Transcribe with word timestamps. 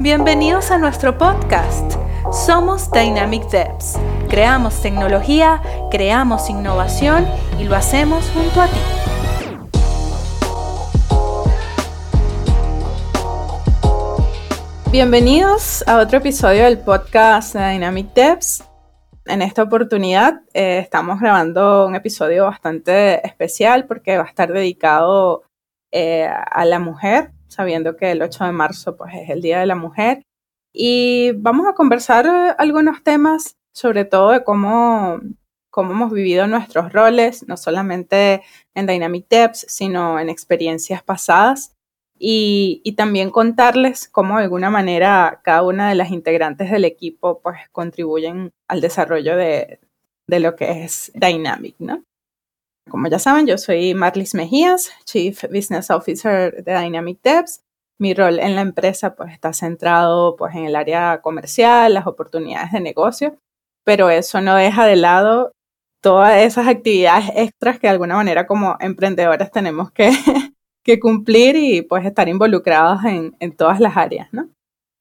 Bienvenidos 0.00 0.70
a 0.70 0.78
nuestro 0.78 1.18
podcast. 1.18 1.96
Somos 2.30 2.88
Dynamic 2.92 3.50
Devs. 3.50 3.98
Creamos 4.28 4.80
tecnología, 4.80 5.60
creamos 5.90 6.48
innovación 6.48 7.26
y 7.58 7.64
lo 7.64 7.74
hacemos 7.74 8.30
junto 8.30 8.60
a 8.60 8.68
ti. 8.68 8.78
Bienvenidos 14.92 15.82
a 15.88 15.98
otro 15.98 16.18
episodio 16.18 16.62
del 16.62 16.78
podcast 16.78 17.56
de 17.56 17.68
Dynamic 17.68 18.14
Devs. 18.14 18.62
En 19.26 19.42
esta 19.42 19.64
oportunidad 19.64 20.42
eh, 20.54 20.78
estamos 20.78 21.18
grabando 21.18 21.88
un 21.88 21.96
episodio 21.96 22.44
bastante 22.44 23.26
especial 23.26 23.86
porque 23.86 24.16
va 24.16 24.22
a 24.22 24.28
estar 24.28 24.52
dedicado 24.52 25.42
eh, 25.90 26.28
a 26.28 26.64
la 26.66 26.78
mujer, 26.78 27.32
sabiendo 27.48 27.96
que 27.96 28.12
el 28.12 28.22
8 28.22 28.44
de 28.44 28.52
marzo 28.52 28.96
pues, 28.96 29.14
es 29.14 29.30
el 29.30 29.42
Día 29.42 29.60
de 29.60 29.66
la 29.66 29.74
Mujer. 29.74 30.22
Y 30.72 31.32
vamos 31.32 31.66
a 31.66 31.74
conversar 31.74 32.54
algunos 32.58 33.02
temas, 33.02 33.56
sobre 33.72 34.04
todo 34.04 34.30
de 34.30 34.44
cómo, 34.44 35.20
cómo 35.70 35.92
hemos 35.92 36.12
vivido 36.12 36.46
nuestros 36.46 36.92
roles, 36.92 37.46
no 37.48 37.56
solamente 37.56 38.42
en 38.74 38.86
Dynamic 38.86 39.26
Devs, 39.28 39.66
sino 39.68 40.20
en 40.20 40.28
experiencias 40.28 41.02
pasadas. 41.02 41.74
Y, 42.20 42.80
y, 42.84 42.92
también 42.96 43.30
contarles 43.30 44.08
cómo 44.08 44.38
de 44.38 44.42
alguna 44.42 44.70
manera 44.70 45.40
cada 45.44 45.62
una 45.62 45.88
de 45.88 45.94
las 45.94 46.10
integrantes 46.10 46.68
del 46.68 46.84
equipo 46.84 47.40
pues 47.40 47.58
contribuyen 47.70 48.50
al 48.66 48.80
desarrollo 48.80 49.36
de, 49.36 49.78
de 50.28 50.40
lo 50.40 50.54
que 50.56 50.84
es 50.84 51.10
Dynamic, 51.14 51.76
¿no? 51.78 52.04
Como 52.88 53.08
ya 53.08 53.18
saben, 53.18 53.46
yo 53.46 53.58
soy 53.58 53.94
Marlis 53.94 54.34
Mejías, 54.34 54.90
Chief 55.04 55.42
Business 55.52 55.90
Officer 55.90 56.64
de 56.64 56.78
Dynamic 56.78 57.20
Devs. 57.22 57.62
Mi 57.98 58.14
rol 58.14 58.38
en 58.38 58.54
la 58.54 58.62
empresa 58.62 59.14
pues, 59.14 59.32
está 59.32 59.52
centrado 59.52 60.36
pues, 60.36 60.54
en 60.54 60.64
el 60.64 60.76
área 60.76 61.20
comercial, 61.20 61.94
las 61.94 62.06
oportunidades 62.06 62.72
de 62.72 62.80
negocio, 62.80 63.36
pero 63.84 64.08
eso 64.08 64.40
no 64.40 64.54
deja 64.54 64.86
de 64.86 64.96
lado 64.96 65.52
todas 66.00 66.38
esas 66.38 66.68
actividades 66.68 67.30
extras 67.34 67.78
que 67.78 67.88
de 67.88 67.92
alguna 67.92 68.14
manera 68.14 68.46
como 68.46 68.76
emprendedores 68.80 69.50
tenemos 69.50 69.90
que, 69.90 70.10
cumplir 71.02 71.56
y 71.56 71.82
pues 71.82 72.06
estar 72.06 72.28
involucrados 72.28 73.04
en, 73.04 73.36
en, 73.40 73.54
todas 73.54 73.78
las 73.78 73.96
áreas, 73.96 74.28
¿no? 74.32 74.48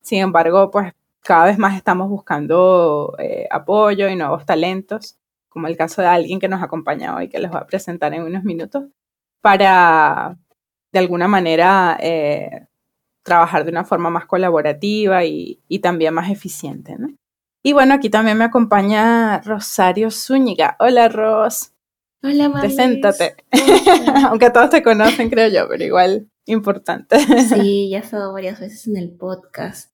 Sin 0.02 0.20
embargo, 0.20 0.70
pues 0.70 0.92
cada 1.22 1.46
vez 1.46 1.58
más 1.58 1.78
estamos 1.78 2.10
buscando 2.10 3.16
eh, 3.20 3.48
apoyo 3.50 4.10
y 4.10 4.16
nuevos 4.16 4.46
talentos 4.46 5.18
como 5.58 5.66
el 5.66 5.76
caso 5.76 6.04
de 6.04 6.08
alguien 6.08 6.40
que 6.40 6.48
nos 6.48 6.62
acompaña 6.62 7.16
hoy, 7.16 7.30
que 7.30 7.40
les 7.40 7.50
voy 7.50 7.60
a 7.60 7.66
presentar 7.66 8.14
en 8.14 8.22
unos 8.22 8.44
minutos, 8.44 8.84
para 9.42 10.38
de 10.92 11.00
alguna 11.00 11.28
manera 11.28 11.98
eh, 12.00 12.68
trabajar 13.24 13.66
de 13.66 13.72
una 13.72 13.84
forma 13.84 14.12
más 14.12 14.28
colaborativa 14.28 15.26
y, 15.26 15.60
también 15.82 16.14
más 16.14 16.30
eficiente. 16.30 16.96
¿no? 16.96 17.08
Y 17.64 17.74
bueno, 17.74 17.96
aquí 17.96 18.12
también 18.12 18.38
me 18.38 18.44
acompaña 18.44 19.40
Rosario 19.40 20.12
Zúñiga. 20.12 20.78
Hola, 20.80 21.10
Ros. 21.10 21.72
Hola, 22.22 22.50
Maris. 22.50 22.76
Preséntate. 22.76 23.36
Aunque 24.30 24.52
todos 24.52 24.70
te 24.70 24.84
conocen, 24.84 25.32
creo 25.32 25.50
yo, 25.50 25.68
pero 25.68 25.84
igual 25.84 26.30
importante. 26.46 27.18
sí, 27.50 27.90
ya 27.90 27.98
he 27.98 28.02
estado 28.02 28.32
varias 28.32 28.60
veces 28.60 28.86
en 28.86 28.98
el 28.98 29.10
podcast. 29.10 29.92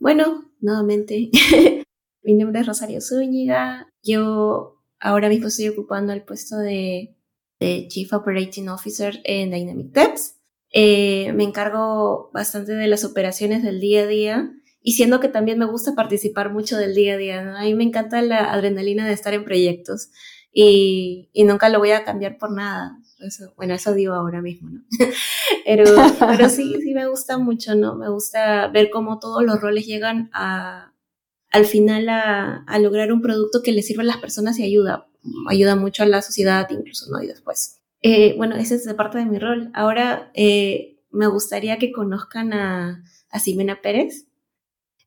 Bueno, 0.00 0.50
nuevamente, 0.58 1.30
mi 2.24 2.34
nombre 2.34 2.62
es 2.62 2.66
Rosario 2.66 3.00
Zúñiga. 3.00 3.88
Yo 4.02 4.75
Ahora 5.00 5.28
mismo 5.28 5.48
estoy 5.48 5.68
ocupando 5.68 6.12
el 6.12 6.22
puesto 6.22 6.58
de, 6.58 7.12
Chief 7.58 8.12
Operating 8.12 8.68
Officer 8.68 9.20
en 9.24 9.50
Dynamic 9.50 9.92
Devs. 9.92 10.36
Eh, 10.72 11.32
me 11.32 11.44
encargo 11.44 12.30
bastante 12.34 12.72
de 12.72 12.86
las 12.86 13.04
operaciones 13.04 13.62
del 13.62 13.80
día 13.80 14.02
a 14.02 14.06
día 14.06 14.52
y 14.82 14.92
siendo 14.92 15.20
que 15.20 15.28
también 15.28 15.58
me 15.58 15.64
gusta 15.64 15.94
participar 15.94 16.52
mucho 16.52 16.76
del 16.76 16.94
día 16.94 17.14
a 17.14 17.16
día. 17.16 17.56
A 17.58 17.62
mí 17.62 17.74
me 17.74 17.84
encanta 17.84 18.20
la 18.20 18.52
adrenalina 18.52 19.06
de 19.06 19.14
estar 19.14 19.32
en 19.32 19.44
proyectos 19.44 20.10
y, 20.52 21.30
nunca 21.44 21.68
lo 21.68 21.78
voy 21.78 21.90
a 21.90 22.04
cambiar 22.04 22.38
por 22.38 22.50
nada. 22.50 22.98
bueno, 23.56 23.74
eso 23.74 23.92
digo 23.92 24.14
ahora 24.14 24.40
mismo, 24.40 24.70
¿no? 24.70 24.80
pero, 25.66 25.84
pero 26.18 26.48
sí, 26.48 26.74
sí 26.82 26.94
me 26.94 27.06
gusta 27.06 27.36
mucho, 27.36 27.74
¿no? 27.74 27.94
Me 27.94 28.08
gusta 28.08 28.68
ver 28.68 28.88
cómo 28.90 29.18
todos 29.18 29.44
los 29.44 29.60
roles 29.60 29.86
llegan 29.86 30.30
a, 30.32 30.94
al 31.50 31.64
final 31.64 32.08
a, 32.08 32.64
lograr 32.80 33.12
un 33.12 33.22
producto 33.22 33.62
que 33.62 33.72
le 33.72 33.82
sirva 33.82 34.02
a 34.02 34.06
las 34.06 34.18
personas 34.18 34.58
y 34.58 34.64
ayuda, 34.64 35.08
ayuda 35.48 35.76
mucho 35.76 36.02
a 36.02 36.06
la 36.06 36.22
sociedad 36.22 36.68
incluso, 36.70 37.10
¿no? 37.10 37.22
Y 37.22 37.26
después. 37.26 37.80
Eh, 38.02 38.34
bueno, 38.36 38.56
esa 38.56 38.74
es 38.74 38.92
parte 38.94 39.18
de 39.18 39.26
mi 39.26 39.38
rol. 39.38 39.70
Ahora 39.74 40.30
eh, 40.34 40.98
me 41.10 41.26
gustaría 41.26 41.78
que 41.78 41.92
conozcan 41.92 42.52
a, 42.52 43.02
a 43.30 43.40
Ximena 43.40 43.80
Pérez, 43.80 44.26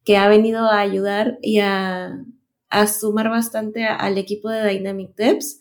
que 0.04 0.18
ha 0.18 0.28
venido 0.28 0.66
a 0.66 0.80
ayudar 0.80 1.38
y 1.42 1.60
a, 1.60 2.26
a 2.70 2.88
sumar 2.88 3.30
bastante 3.30 3.86
al 3.86 4.18
equipo 4.18 4.50
de 4.50 4.68
Dynamic 4.68 5.16
Devs, 5.16 5.60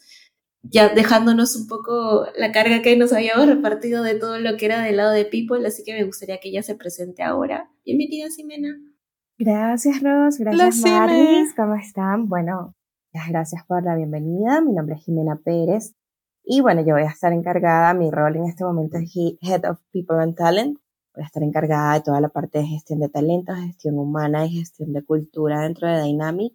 ya 0.62 0.88
dejándonos 0.88 1.56
un 1.56 1.67
poco 1.67 2.27
la 2.37 2.53
carga 2.53 2.83
que 2.83 2.97
nos 2.97 3.12
habíamos 3.12 3.47
repartido 3.47 4.03
de 4.03 4.15
todo 4.15 4.38
lo 4.38 4.56
que 4.56 4.67
era 4.67 4.83
del 4.83 4.97
lado 4.97 5.12
de 5.12 5.25
People, 5.25 5.67
así 5.67 5.83
que 5.84 5.94
me 5.94 6.05
gustaría 6.05 6.38
que 6.38 6.49
ella 6.49 6.62
se 6.62 6.75
presente 6.75 7.22
ahora. 7.22 7.71
Bienvenida, 7.84 8.28
Ximena. 8.31 8.78
Gracias, 9.41 10.03
Ros. 10.03 10.37
Gracias, 10.38 10.81
Maris. 10.81 11.54
¿Cómo 11.54 11.76
están? 11.76 12.28
Bueno, 12.28 12.75
muchas 13.12 13.28
gracias 13.28 13.65
por 13.69 13.84
la 13.84 13.94
bienvenida. 13.94 14.60
Mi 14.60 14.72
nombre 14.72 14.97
es 14.97 15.04
Jimena 15.04 15.37
Pérez. 15.37 15.94
Y 16.43 16.60
bueno, 16.60 16.81
yo 16.84 16.94
voy 16.94 17.04
a 17.04 17.10
estar 17.10 17.32
encargada, 17.32 17.94
mi 17.94 18.10
rol 18.10 18.34
en 18.34 18.47
este 18.47 18.65
momento 18.65 18.99
es 18.99 19.15
Head 19.15 19.65
of 19.71 19.78
People 19.93 20.21
and 20.21 20.34
Talent. 20.34 20.78
Voy 21.15 21.22
a 21.22 21.26
estar 21.26 21.44
encargada 21.44 21.94
de 21.94 22.00
toda 22.00 22.21
la 22.21 22.31
parte 22.31 22.59
de 22.59 22.66
gestión 22.66 22.99
de 22.99 23.10
talentos, 23.10 23.56
gestión 23.59 24.00
humana 24.00 24.44
y 24.44 24.59
gestión 24.59 24.93
de 24.93 25.04
cultura 25.04 25.60
dentro 25.60 25.87
de 25.87 26.03
Dynamic, 26.03 26.55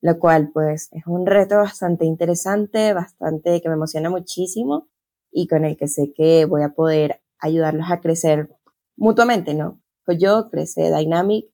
lo 0.00 0.18
cual 0.18 0.50
pues 0.52 0.88
es 0.90 1.06
un 1.06 1.24
reto 1.24 1.58
bastante 1.58 2.04
interesante, 2.04 2.94
bastante 2.94 3.60
que 3.60 3.68
me 3.68 3.76
emociona 3.76 4.10
muchísimo 4.10 4.88
y 5.30 5.46
con 5.46 5.64
el 5.64 5.76
que 5.76 5.86
sé 5.86 6.12
que 6.12 6.46
voy 6.46 6.62
a 6.62 6.70
poder 6.70 7.20
ayudarlos 7.38 7.92
a 7.92 8.00
crecer 8.00 8.50
mutuamente, 8.96 9.54
¿no? 9.54 9.80
Pues 10.04 10.18
yo 10.18 10.50
crece 10.50 10.90
Dynamic 10.90 11.46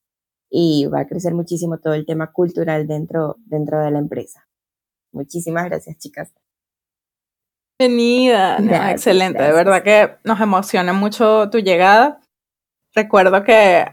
y 0.57 0.87
va 0.87 1.01
a 1.01 1.07
crecer 1.09 1.35
muchísimo 1.35 1.79
todo 1.79 1.95
el 1.95 2.07
tema 2.07 2.31
cultural 2.31 2.87
dentro, 2.87 3.39
dentro 3.45 3.81
de 3.81 3.91
la 3.91 3.99
empresa. 3.99 4.47
Muchísimas 5.11 5.65
gracias, 5.65 5.99
chicas. 5.99 6.33
Bienvenida, 7.77 8.59
excelente, 8.93 9.43
de 9.43 9.53
verdad 9.53 9.83
que 9.83 10.17
nos 10.23 10.41
emociona 10.41 10.93
mucho 10.93 11.51
tu 11.51 11.59
llegada. 11.59 12.21
Recuerdo 12.95 13.43
que 13.43 13.85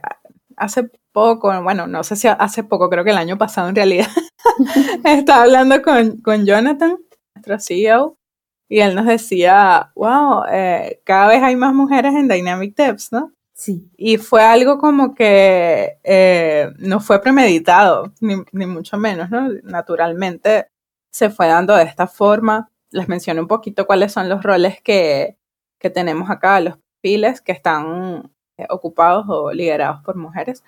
hace 0.55 0.91
poco, 1.11 1.63
bueno, 1.63 1.87
no 1.87 2.03
sé 2.03 2.15
si 2.15 2.27
hace 2.27 2.63
poco, 2.63 2.91
creo 2.91 3.03
que 3.03 3.09
el 3.09 3.17
año 3.17 3.39
pasado 3.39 3.67
en 3.67 3.75
realidad, 3.75 4.09
estaba 5.03 5.41
hablando 5.41 5.81
con, 5.81 6.21
con 6.21 6.45
Jonathan, 6.45 6.95
nuestro 7.33 7.59
CEO, 7.59 8.17
y 8.69 8.81
él 8.81 8.93
nos 8.93 9.07
decía, 9.07 9.91
wow, 9.95 10.43
eh, 10.51 11.01
cada 11.05 11.27
vez 11.27 11.41
hay 11.41 11.55
más 11.55 11.73
mujeres 11.73 12.13
en 12.13 12.27
Dynamic 12.27 12.75
Devs, 12.75 13.11
¿no? 13.11 13.33
Y 13.97 14.17
fue 14.17 14.43
algo 14.43 14.77
como 14.77 15.13
que 15.13 15.97
eh, 16.03 16.69
no 16.79 16.99
fue 16.99 17.21
premeditado, 17.21 18.13
ni, 18.19 18.65
mucho 18.65 18.97
menos, 18.97 19.29
¿no? 19.29 19.49
Naturalmente 19.63 20.67
se 21.11 21.29
fue 21.29 21.47
dando 21.47 21.75
de 21.75 21.83
esta 21.83 22.07
forma. 22.07 22.71
Les 22.91 23.07
mencioné 23.07 23.41
un 23.41 23.47
poquito 23.47 23.85
cuáles 23.85 24.11
son 24.11 24.29
los 24.29 24.43
roles 24.43 24.81
que, 24.81 25.37
que 25.79 25.89
tenemos 25.89 26.29
acá, 26.29 26.59
los 26.59 26.77
piles 27.01 27.41
que 27.41 27.51
están 27.51 28.31
eh, 28.57 28.65
ocupados 28.69 29.25
o 29.27 29.51
liderados 29.51 30.01
por 30.03 30.15
mujeres. 30.15 30.63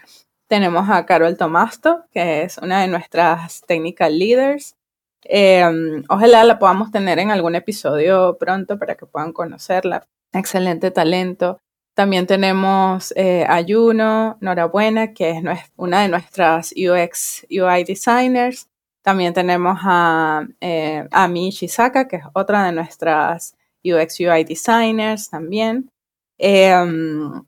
Tenemos 0.47 0.89
a 0.89 1.05
Carol 1.05 1.37
Tomasto, 1.37 2.05
que 2.11 2.43
es 2.43 2.57
una 2.57 2.81
de 2.81 2.87
nuestras 2.87 3.61
technical 3.61 4.17
leaders. 4.17 4.75
Em, 5.23 6.03
ojalá 6.09 6.43
la 6.43 6.59
podamos 6.59 6.91
tener 6.91 7.19
en 7.19 7.31
algún 7.31 7.55
episodio 7.55 8.37
pronto 8.37 8.77
para 8.77 8.95
que 8.95 9.05
puedan 9.05 9.33
conocerla. 9.33 10.07
Excelente 10.33 10.91
talento. 10.91 11.59
También 11.93 12.25
tenemos 12.25 13.13
eh, 13.15 13.45
a 13.47 13.63
Juno 13.63 14.37
Norabuena, 14.41 15.13
que 15.13 15.31
es 15.31 15.43
una 15.75 16.01
de 16.01 16.07
nuestras 16.07 16.73
UX 16.73 17.45
UI 17.51 17.83
designers. 17.83 18.67
También 19.03 19.33
tenemos 19.33 19.77
a 19.83 20.47
eh, 20.59 21.07
Ami 21.11 21.51
Shizaka, 21.51 22.07
que 22.07 22.15
es 22.17 22.23
otra 22.33 22.65
de 22.65 22.71
nuestras 22.71 23.55
UX 23.83 24.19
UI 24.19 24.43
designers 24.43 25.29
también. 25.29 25.91
Em, 26.39 27.43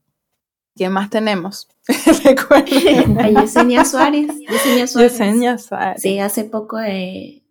¿Quién 0.76 0.92
más 0.92 1.10
tenemos? 1.10 1.68
a 1.88 3.30
Yesenia 3.30 3.86
Suárez. 3.86 4.32
Yesenia 4.48 4.88
Suárez. 4.88 5.12
Yesenia 5.12 5.58
Suárez. 5.58 6.02
Sí, 6.02 6.20
hace 6.20 6.44
poco 6.44 6.80
eh, 6.82 7.42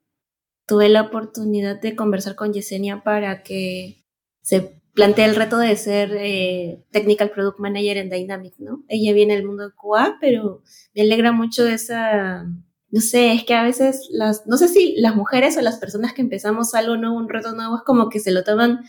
tuve 0.67 0.89
la 0.91 1.03
oportunidad 1.03 1.81
de 1.81 1.97
conversar 1.97 2.37
con 2.37 2.53
Yesenia 2.53 3.03
para 3.03 3.43
que 3.43 4.05
se 4.43 4.84
plantea 4.95 5.27
el 5.27 5.35
reto 5.35 5.59
de 5.59 5.77
ser 5.77 6.17
eh, 6.17 6.83
Technical 6.91 7.31
Product 7.31 7.59
Manager 7.59 7.97
en 7.97 8.11
Dynamic, 8.11 8.55
¿no? 8.59 8.85
Ella 8.89 9.13
viene 9.13 9.35
del 9.35 9.45
mundo 9.45 9.65
de 9.65 9.75
QA, 9.75 10.19
pero 10.21 10.63
me 10.95 11.03
alegra 11.03 11.33
mucho 11.33 11.67
esa, 11.67 12.45
no 12.91 13.01
sé, 13.01 13.33
es 13.33 13.45
que 13.45 13.55
a 13.55 13.65
veces 13.65 14.09
las, 14.13 14.47
no 14.47 14.57
sé 14.57 14.69
si 14.69 14.95
las 14.97 15.17
mujeres 15.17 15.57
o 15.57 15.63
las 15.63 15.79
personas 15.79 16.15
que 16.15 16.23
empezamos 16.23 16.75
algo 16.75 16.97
nuevo, 16.97 17.17
un 17.17 17.29
reto 17.29 17.55
nuevo, 17.55 17.77
es 17.77 17.83
como 17.83 18.09
que 18.09 18.21
se 18.21 18.31
lo 18.31 18.45
toman 18.45 18.85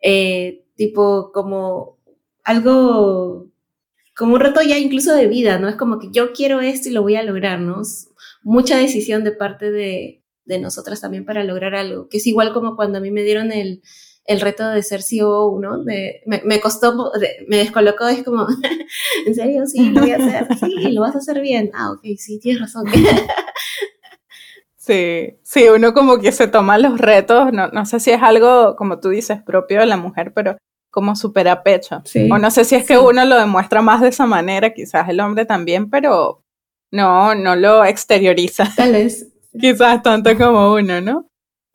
eh, 0.00 0.64
tipo 0.76 1.32
como 1.32 1.98
algo 2.44 3.50
como 4.16 4.34
un 4.34 4.40
reto 4.40 4.62
ya 4.62 4.78
incluso 4.78 5.14
de 5.14 5.28
vida, 5.28 5.58
¿no? 5.58 5.68
Es 5.68 5.76
como 5.76 5.98
que 5.98 6.08
yo 6.10 6.32
quiero 6.32 6.60
esto 6.60 6.88
y 6.88 6.92
lo 6.92 7.02
voy 7.02 7.16
a 7.16 7.22
lograr, 7.22 7.60
¿no? 7.60 7.82
mucha 8.42 8.78
decisión 8.78 9.24
de 9.24 9.32
parte 9.32 9.70
de, 9.70 10.22
de 10.44 10.58
nosotras 10.58 11.00
también 11.00 11.24
para 11.24 11.44
lograr 11.44 11.74
algo, 11.74 12.08
que 12.08 12.16
es 12.18 12.26
igual 12.26 12.52
como 12.52 12.76
cuando 12.76 12.98
a 12.98 13.00
mí 13.00 13.10
me 13.10 13.22
dieron 13.22 13.52
el, 13.52 13.82
el 14.28 14.42
reto 14.42 14.68
de 14.68 14.82
ser 14.82 15.02
CEO, 15.02 15.58
¿no? 15.58 15.78
me, 15.78 16.20
me, 16.26 16.60
costó, 16.60 17.10
me 17.48 17.56
descolocó, 17.56 18.06
es 18.08 18.22
como, 18.22 18.46
¿en 19.26 19.34
serio? 19.34 19.66
Sí, 19.66 19.88
lo 19.88 20.02
voy 20.02 20.10
a 20.12 20.16
hacer, 20.16 20.46
sí, 20.58 20.92
lo 20.92 21.00
vas 21.00 21.14
a 21.14 21.18
hacer 21.18 21.40
bien. 21.40 21.70
Ah, 21.72 21.92
ok, 21.92 22.02
sí, 22.18 22.38
tienes 22.38 22.60
razón. 22.60 22.84
Sí, 24.76 25.38
sí, 25.42 25.68
uno 25.68 25.92
como 25.92 26.18
que 26.18 26.32
se 26.32 26.48
toma 26.48 26.78
los 26.78 26.98
retos, 26.98 27.52
no, 27.52 27.68
no 27.68 27.84
sé 27.84 28.00
si 28.00 28.10
es 28.10 28.22
algo, 28.22 28.74
como 28.76 29.00
tú 29.00 29.10
dices, 29.10 29.42
propio 29.42 29.80
de 29.80 29.86
la 29.86 29.98
mujer, 29.98 30.32
pero 30.34 30.56
como 30.90 31.14
súper 31.14 31.48
a 31.48 31.62
pecho. 31.62 32.02
o 32.30 32.38
no 32.38 32.50
sé 32.50 32.64
si 32.64 32.74
es 32.74 32.86
que 32.86 32.96
uno 32.96 33.22
lo 33.26 33.38
demuestra 33.38 33.82
más 33.82 34.00
de 34.00 34.08
esa 34.08 34.24
manera, 34.24 34.72
quizás 34.72 35.06
el 35.10 35.20
hombre 35.20 35.44
también, 35.44 35.90
pero 35.90 36.42
no, 36.90 37.34
no 37.34 37.54
lo 37.54 37.84
exterioriza. 37.84 38.72
Tal 38.74 38.92
vez. 38.92 39.28
quizás 39.60 40.02
tanto 40.02 40.34
como 40.36 40.72
uno, 40.72 41.02
¿no? 41.02 41.27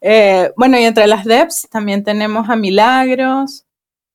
Eh, 0.05 0.51
bueno, 0.57 0.77
y 0.77 0.83
entre 0.83 1.07
las 1.07 1.23
devs 1.23 1.67
también 1.71 2.03
tenemos 2.03 2.49
a 2.49 2.57
Milagros. 2.57 3.65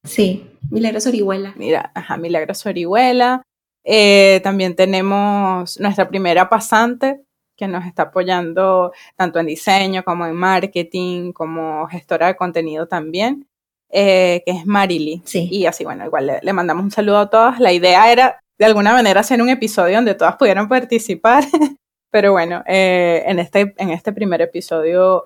Sí, 0.05 0.47
Milagros 0.71 1.07
Orihuela. 1.07 1.55
Mira, 1.57 1.91
ajá, 1.95 2.19
Milagros 2.19 2.65
Orihuela. 2.67 3.43
Eh, 3.85 4.41
también 4.45 4.77
tenemos 4.77 5.81
nuestra 5.81 6.07
primera 6.07 6.51
pasante, 6.51 7.23
que 7.57 7.67
nos 7.67 7.87
está 7.87 8.03
apoyando 8.05 8.93
tanto 9.17 9.39
en 9.39 9.47
diseño 9.47 10.05
como 10.05 10.27
en 10.27 10.35
marketing, 10.35 11.33
como 11.33 11.87
gestora 11.89 12.27
de 12.27 12.37
contenido 12.37 12.87
también, 12.87 13.49
eh, 13.89 14.43
que 14.45 14.53
es 14.53 14.67
Marily. 14.67 15.23
Sí. 15.25 15.49
Y 15.51 15.65
así, 15.65 15.85
bueno, 15.85 16.05
igual 16.05 16.39
le, 16.43 16.53
mandamos 16.53 16.85
un 16.85 16.91
saludo 16.91 17.19
a 17.19 17.31
todas. 17.31 17.61
La 17.61 17.73
idea 17.73 18.13
era, 18.13 18.43
de 18.59 18.67
alguna 18.67 18.93
manera, 18.93 19.21
hacer 19.21 19.41
un 19.41 19.49
episodio 19.49 19.97
donde 19.97 20.15
todas 20.15 20.37
pudieran 20.37 20.69
participar, 20.69 21.45
pero 22.11 22.33
bueno, 22.33 22.63
eh, 22.67 23.23
en, 23.25 23.39
este, 23.39 23.75
en 23.79 23.89
este 23.89 24.13
primer 24.13 24.43
episodio 24.43 25.25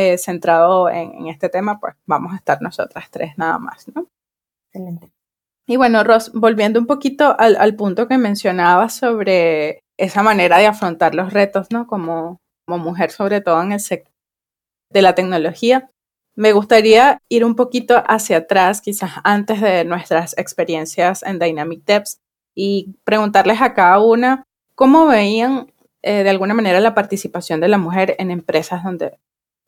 eh, 0.00 0.16
centrado 0.16 0.88
en, 0.88 1.26
este 1.26 1.48
tema, 1.48 1.80
pues 1.80 1.96
vamos 2.06 2.32
a 2.32 2.36
estar 2.36 2.62
nosotras 2.62 3.10
tres 3.10 3.36
nada 3.36 3.58
más, 3.58 3.88
¿no? 3.92 4.06
Excelente. 4.72 5.10
Y 5.66 5.76
bueno, 5.76 6.04
Ros, 6.04 6.30
volviendo 6.32 6.78
un 6.78 6.86
poquito 6.86 7.34
al, 7.36 7.56
al 7.56 7.74
punto 7.74 8.06
que 8.06 8.16
mencionabas 8.16 8.94
sobre 8.94 9.82
esa 9.96 10.22
manera 10.22 10.58
de 10.58 10.66
afrontar 10.66 11.16
los 11.16 11.32
retos, 11.32 11.72
¿no? 11.72 11.88
Como, 11.88 12.40
como 12.64 12.78
mujer, 12.78 13.10
sobre 13.10 13.40
todo 13.40 13.60
en 13.60 13.72
el 13.72 13.80
sector 13.80 14.12
de 14.88 15.02
la 15.02 15.16
tecnología. 15.16 15.90
Me 16.36 16.52
gustaría 16.52 17.18
ir 17.28 17.44
un 17.44 17.56
poquito 17.56 18.00
hacia 18.06 18.36
atrás, 18.36 18.80
quizás 18.80 19.14
antes 19.24 19.60
de 19.60 19.84
nuestras 19.84 20.38
experiencias 20.38 21.24
en 21.24 21.40
Dynamic 21.40 21.82
Devs, 21.84 22.20
y 22.54 22.94
preguntarles 23.02 23.60
a 23.60 23.74
cada 23.74 23.98
una 23.98 24.44
cómo 24.76 25.08
veían 25.08 25.72
eh, 26.02 26.22
de 26.22 26.30
alguna 26.30 26.54
manera 26.54 26.78
la 26.78 26.94
participación 26.94 27.60
de 27.60 27.66
la 27.66 27.78
mujer 27.78 28.14
en 28.20 28.30
empresas 28.30 28.84
donde 28.84 29.18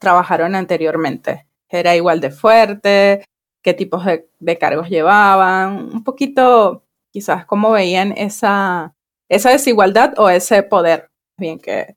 trabajaron 0.00 0.56
anteriormente. 0.56 1.46
¿Era 1.68 1.94
igual 1.94 2.20
de 2.20 2.30
fuerte? 2.30 3.24
¿Qué 3.62 3.74
tipos 3.74 4.04
de, 4.04 4.28
de 4.40 4.58
cargos 4.58 4.88
llevaban? 4.88 5.94
Un 5.94 6.02
poquito, 6.02 6.84
quizás, 7.12 7.44
cómo 7.44 7.70
veían 7.70 8.12
esa, 8.16 8.96
desigualdad 9.28 10.14
o 10.18 10.28
ese 10.28 10.64
poder 10.64 11.10
bien 11.36 11.60
que, 11.60 11.94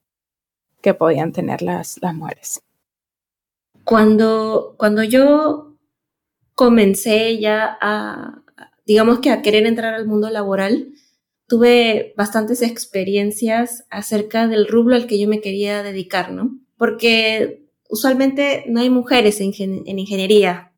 podían 0.99 1.31
tener 1.31 1.61
las, 1.61 1.97
las 2.01 2.13
mujeres. 2.13 2.61
Cuando, 3.85 4.75
cuando 4.77 5.01
yo 5.01 5.77
comencé 6.55 7.39
ya 7.39 7.77
a, 7.81 8.43
digamos 8.85 9.19
que 9.19 9.31
a 9.31 9.41
querer 9.41 9.65
entrar 9.65 9.93
al 9.93 10.05
mundo 10.05 10.29
laboral, 10.29 10.89
tuve 11.47 12.13
bastantes 12.17 12.61
experiencias 12.61 13.85
acerca 13.89 14.47
del 14.47 14.67
rublo 14.67 14.95
al 14.95 15.07
que 15.07 15.19
yo 15.19 15.29
me 15.29 15.39
quería 15.39 15.83
dedicar, 15.83 16.31
¿no? 16.31 16.59
Porque 16.77 17.62
usualmente 17.93 18.65
no 18.67 18.79
hay 18.81 18.89
mujeres 18.89 19.39
en, 19.39 19.53
en 19.59 19.99
ingeniería, 19.99 20.73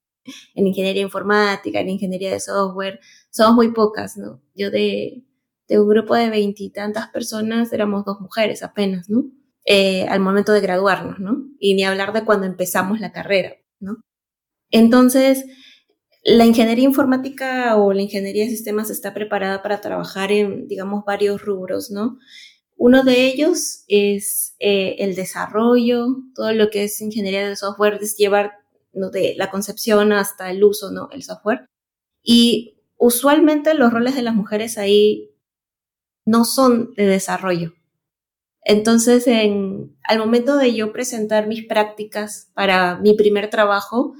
en 0.53 0.67
ingeniería 0.67 1.01
informática, 1.01 1.79
en 1.79 1.89
ingeniería 1.89 2.29
de 2.29 2.41
software, 2.41 2.99
somos 3.29 3.55
muy 3.55 3.71
pocas, 3.71 4.17
¿no? 4.17 4.41
Yo 4.53 4.69
de, 4.69 5.23
de 5.69 5.79
un 5.79 5.87
grupo 5.87 6.13
de 6.13 6.29
veintitantas 6.29 7.07
personas 7.07 7.71
éramos 7.71 8.03
dos 8.03 8.19
mujeres 8.19 8.63
apenas, 8.63 9.09
¿no? 9.09 9.31
Eh, 9.63 10.05
al 10.09 10.19
momento 10.19 10.51
de 10.51 10.59
graduarnos, 10.59 11.19
¿no? 11.19 11.47
Y 11.57 11.75
ni 11.75 11.85
hablar 11.85 12.11
de 12.11 12.25
cuando 12.25 12.47
empezamos 12.47 12.99
la 12.99 13.13
carrera, 13.13 13.55
¿no? 13.79 13.95
Entonces, 14.69 15.45
la 16.21 16.45
ingeniería 16.45 16.83
informática 16.83 17.77
o 17.77 17.93
la 17.93 18.01
ingeniería 18.01 18.43
de 18.43 18.49
sistemas 18.49 18.89
está 18.89 19.13
preparada 19.13 19.63
para 19.63 19.79
trabajar 19.79 20.33
en, 20.33 20.67
digamos, 20.67 21.05
varios 21.05 21.41
rubros, 21.41 21.91
¿no? 21.91 22.17
Uno 22.77 23.03
de 23.03 23.27
ellos 23.27 23.83
es 23.87 24.55
eh, 24.59 24.97
el 24.99 25.15
desarrollo, 25.15 26.07
todo 26.35 26.53
lo 26.53 26.69
que 26.69 26.83
es 26.83 26.99
ingeniería 27.01 27.47
de 27.47 27.55
software, 27.55 27.99
es 28.01 28.17
llevar 28.17 28.53
de 28.93 29.35
la 29.37 29.49
concepción 29.49 30.13
hasta 30.13 30.51
el 30.51 30.63
uso, 30.63 30.91
¿no? 30.91 31.09
El 31.11 31.23
software. 31.23 31.67
Y 32.23 32.81
usualmente 32.97 33.73
los 33.73 33.91
roles 33.91 34.15
de 34.15 34.21
las 34.21 34.35
mujeres 34.35 34.77
ahí 34.77 35.31
no 36.25 36.45
son 36.45 36.93
de 36.95 37.05
desarrollo. 37.05 37.73
Entonces, 38.61 39.27
en, 39.27 39.95
al 40.03 40.17
momento 40.17 40.57
de 40.57 40.73
yo 40.73 40.91
presentar 40.91 41.47
mis 41.47 41.65
prácticas 41.65 42.49
para 42.55 42.97
mi 42.97 43.13
primer 43.13 43.49
trabajo, 43.49 44.15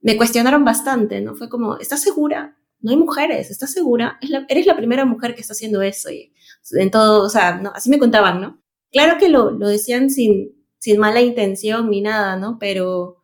me 0.00 0.16
cuestionaron 0.16 0.64
bastante, 0.64 1.20
¿no? 1.20 1.34
Fue 1.34 1.48
como, 1.48 1.78
¿estás 1.78 2.00
segura? 2.00 2.57
No 2.80 2.90
hay 2.90 2.96
mujeres, 2.96 3.50
¿estás 3.50 3.72
segura? 3.72 4.18
eres 4.48 4.66
la 4.66 4.76
primera 4.76 5.04
mujer 5.04 5.34
que 5.34 5.40
está 5.40 5.52
haciendo 5.52 5.82
eso. 5.82 6.10
Y, 6.10 6.32
en 6.72 6.90
todo, 6.90 7.24
o 7.24 7.28
sea, 7.28 7.56
¿no? 7.56 7.72
así 7.74 7.90
me 7.90 7.98
contaban, 7.98 8.40
¿no? 8.40 8.62
Claro 8.92 9.18
que 9.18 9.28
lo, 9.28 9.50
lo 9.50 9.68
decían 9.68 10.10
sin, 10.10 10.54
sin 10.78 10.98
mala 10.98 11.20
intención 11.20 11.90
ni 11.90 12.00
nada, 12.00 12.36
¿no? 12.36 12.58
Pero 12.58 13.22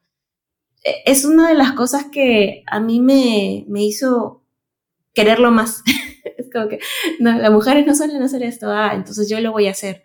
e, 0.84 1.02
es 1.06 1.24
una 1.24 1.48
de 1.48 1.54
las 1.54 1.72
cosas 1.72 2.06
que 2.10 2.62
a 2.66 2.80
mí 2.80 3.00
me, 3.00 3.64
me 3.68 3.84
hizo 3.84 4.44
quererlo 5.14 5.50
más. 5.50 5.82
es 6.36 6.50
como 6.52 6.68
que, 6.68 6.80
las 7.20 7.50
mujeres 7.50 7.86
no 7.86 7.94
suelen 7.94 8.22
hacer 8.22 8.42
esto, 8.42 8.70
ah, 8.70 8.92
entonces 8.94 9.28
yo 9.28 9.40
lo 9.40 9.52
voy 9.52 9.68
a 9.68 9.72
hacer. 9.72 10.02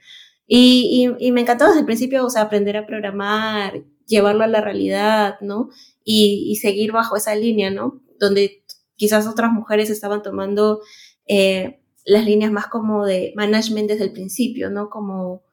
Y, 0.48 1.16
y, 1.20 1.32
me 1.32 1.42
encantó 1.42 1.68
desde 1.68 1.82
el 1.82 1.86
principio, 1.86 2.26
o 2.26 2.30
sea, 2.30 2.44
aprender 2.44 2.76
a 2.76 2.88
programar, 2.88 3.84
llevarlo 4.08 4.44
a 4.44 4.48
la 4.48 4.62
realidad, 4.62 5.36
¿no? 5.42 5.70
Y, 6.04 6.48
y 6.50 6.56
seguir 6.56 6.92
bajo 6.92 7.16
esa 7.16 7.36
línea, 7.36 7.70
¿no? 7.70 8.02
Donde 8.20 8.64
quizás 9.00 9.28
otras 9.28 9.52
mujeres 9.52 9.90
estaban 9.90 10.22
tomando 10.22 10.82
eh, 11.26 11.82
las 12.06 12.26
líneas 12.26 12.52
más 12.52 12.68
como 12.68 13.06
de 13.06 13.34
management 13.36 13.88
desde 13.88 14.04
el 14.04 14.12
principio, 14.12 14.70
¿no? 14.70 14.90
Como 14.90 15.44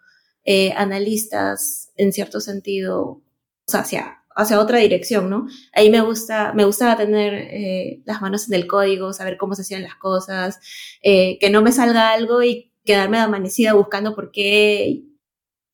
eh, 0.45 0.73
analistas 0.73 1.93
en 1.97 2.13
cierto 2.13 2.41
sentido, 2.41 3.03
o 3.05 3.23
sea, 3.67 3.81
hacia 3.81 4.13
hacia 4.39 4.61
otra 4.61 4.79
dirección, 4.79 5.31
¿no? 5.31 5.47
Ahí 5.73 5.89
me 5.89 6.03
gusta, 6.03 6.53
me 6.53 6.67
gustaba 6.67 6.99
tener 6.99 7.33
eh, 7.33 8.03
las 8.05 8.21
manos 8.21 8.47
en 8.49 8.55
el 8.55 8.67
código, 8.67 9.15
saber 9.15 9.39
cómo 9.39 9.55
se 9.55 9.63
hacían 9.63 9.83
las 9.83 9.95
cosas, 9.95 10.61
que 11.03 11.49
no 11.51 11.63
me 11.63 11.73
salga 11.73 12.11
algo 12.13 12.43
y 12.43 12.71
quedarme 12.85 13.17
amanecida 13.19 13.73
buscando 13.73 14.15
por 14.15 14.33
qué 14.33 15.05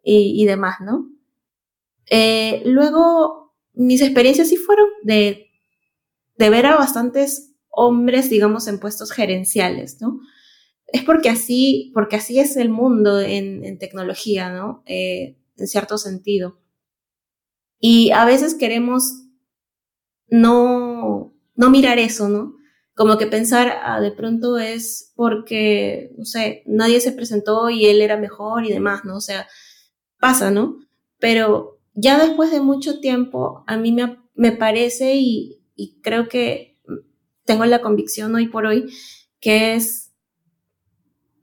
y, 0.05 0.45
demás, 0.45 0.77
¿no? 0.81 1.11
Luego, 2.65 3.53
mis 3.73 4.01
experiencias 4.01 4.49
sí 4.49 4.57
fueron 4.57 4.87
de, 5.03 5.51
de 6.37 6.51
ver 6.51 6.67
a 6.67 6.77
bastantes 6.77 7.52
hombres, 7.73 8.31
digamos, 8.31 8.69
en 8.69 8.79
puestos 8.79 9.11
gerenciales, 9.11 10.01
¿no? 10.01 10.21
Es 10.87 11.03
porque 11.03 11.31
así, 11.31 11.91
porque 11.95 12.17
así 12.17 12.39
es 12.39 12.57
el 12.57 12.69
mundo 12.69 13.21
en, 13.21 13.65
en 13.65 13.79
tecnología, 13.79 14.51
¿no? 14.51 14.83
en 14.87 15.67
cierto 15.67 15.97
sentido. 15.99 16.59
Y 17.79 18.11
a 18.11 18.25
veces 18.25 18.55
queremos 18.55 19.23
no, 20.29 21.35
no 21.55 21.71
mirar 21.71 21.99
eso, 21.99 22.29
¿no? 22.29 22.55
Como 22.95 23.17
que 23.17 23.27
pensar, 23.27 23.81
ah, 23.83 24.01
de 24.01 24.13
pronto 24.13 24.59
es 24.59 25.13
porque, 25.15 26.13
no 26.19 26.25
sé, 26.25 26.63
nadie 26.67 27.01
se 27.01 27.13
presentó 27.13 27.71
y 27.71 27.87
él 27.87 28.03
era 28.03 28.17
mejor 28.17 28.65
y 28.65 28.73
demás, 28.73 29.05
¿no? 29.05 29.17
O 29.17 29.21
sea, 29.21 29.49
pasa, 30.21 30.51
¿no? 30.51 30.79
Pero 31.19 31.81
ya 31.95 32.19
después 32.19 32.51
de 32.51 32.61
mucho 32.61 33.01
tiempo, 33.01 33.65
a 33.67 33.77
mí 33.77 33.93
me, 33.93 34.19
me 34.35 34.53
parece 34.53 35.17
y, 35.17 35.63
y 35.75 36.01
creo 36.03 36.29
que 36.29 36.72
tengo 37.45 37.65
la 37.65 37.81
convicción 37.81 38.35
hoy 38.35 38.49
por 38.49 38.67
hoy 38.67 38.93
que 39.41 39.75
es 39.75 40.13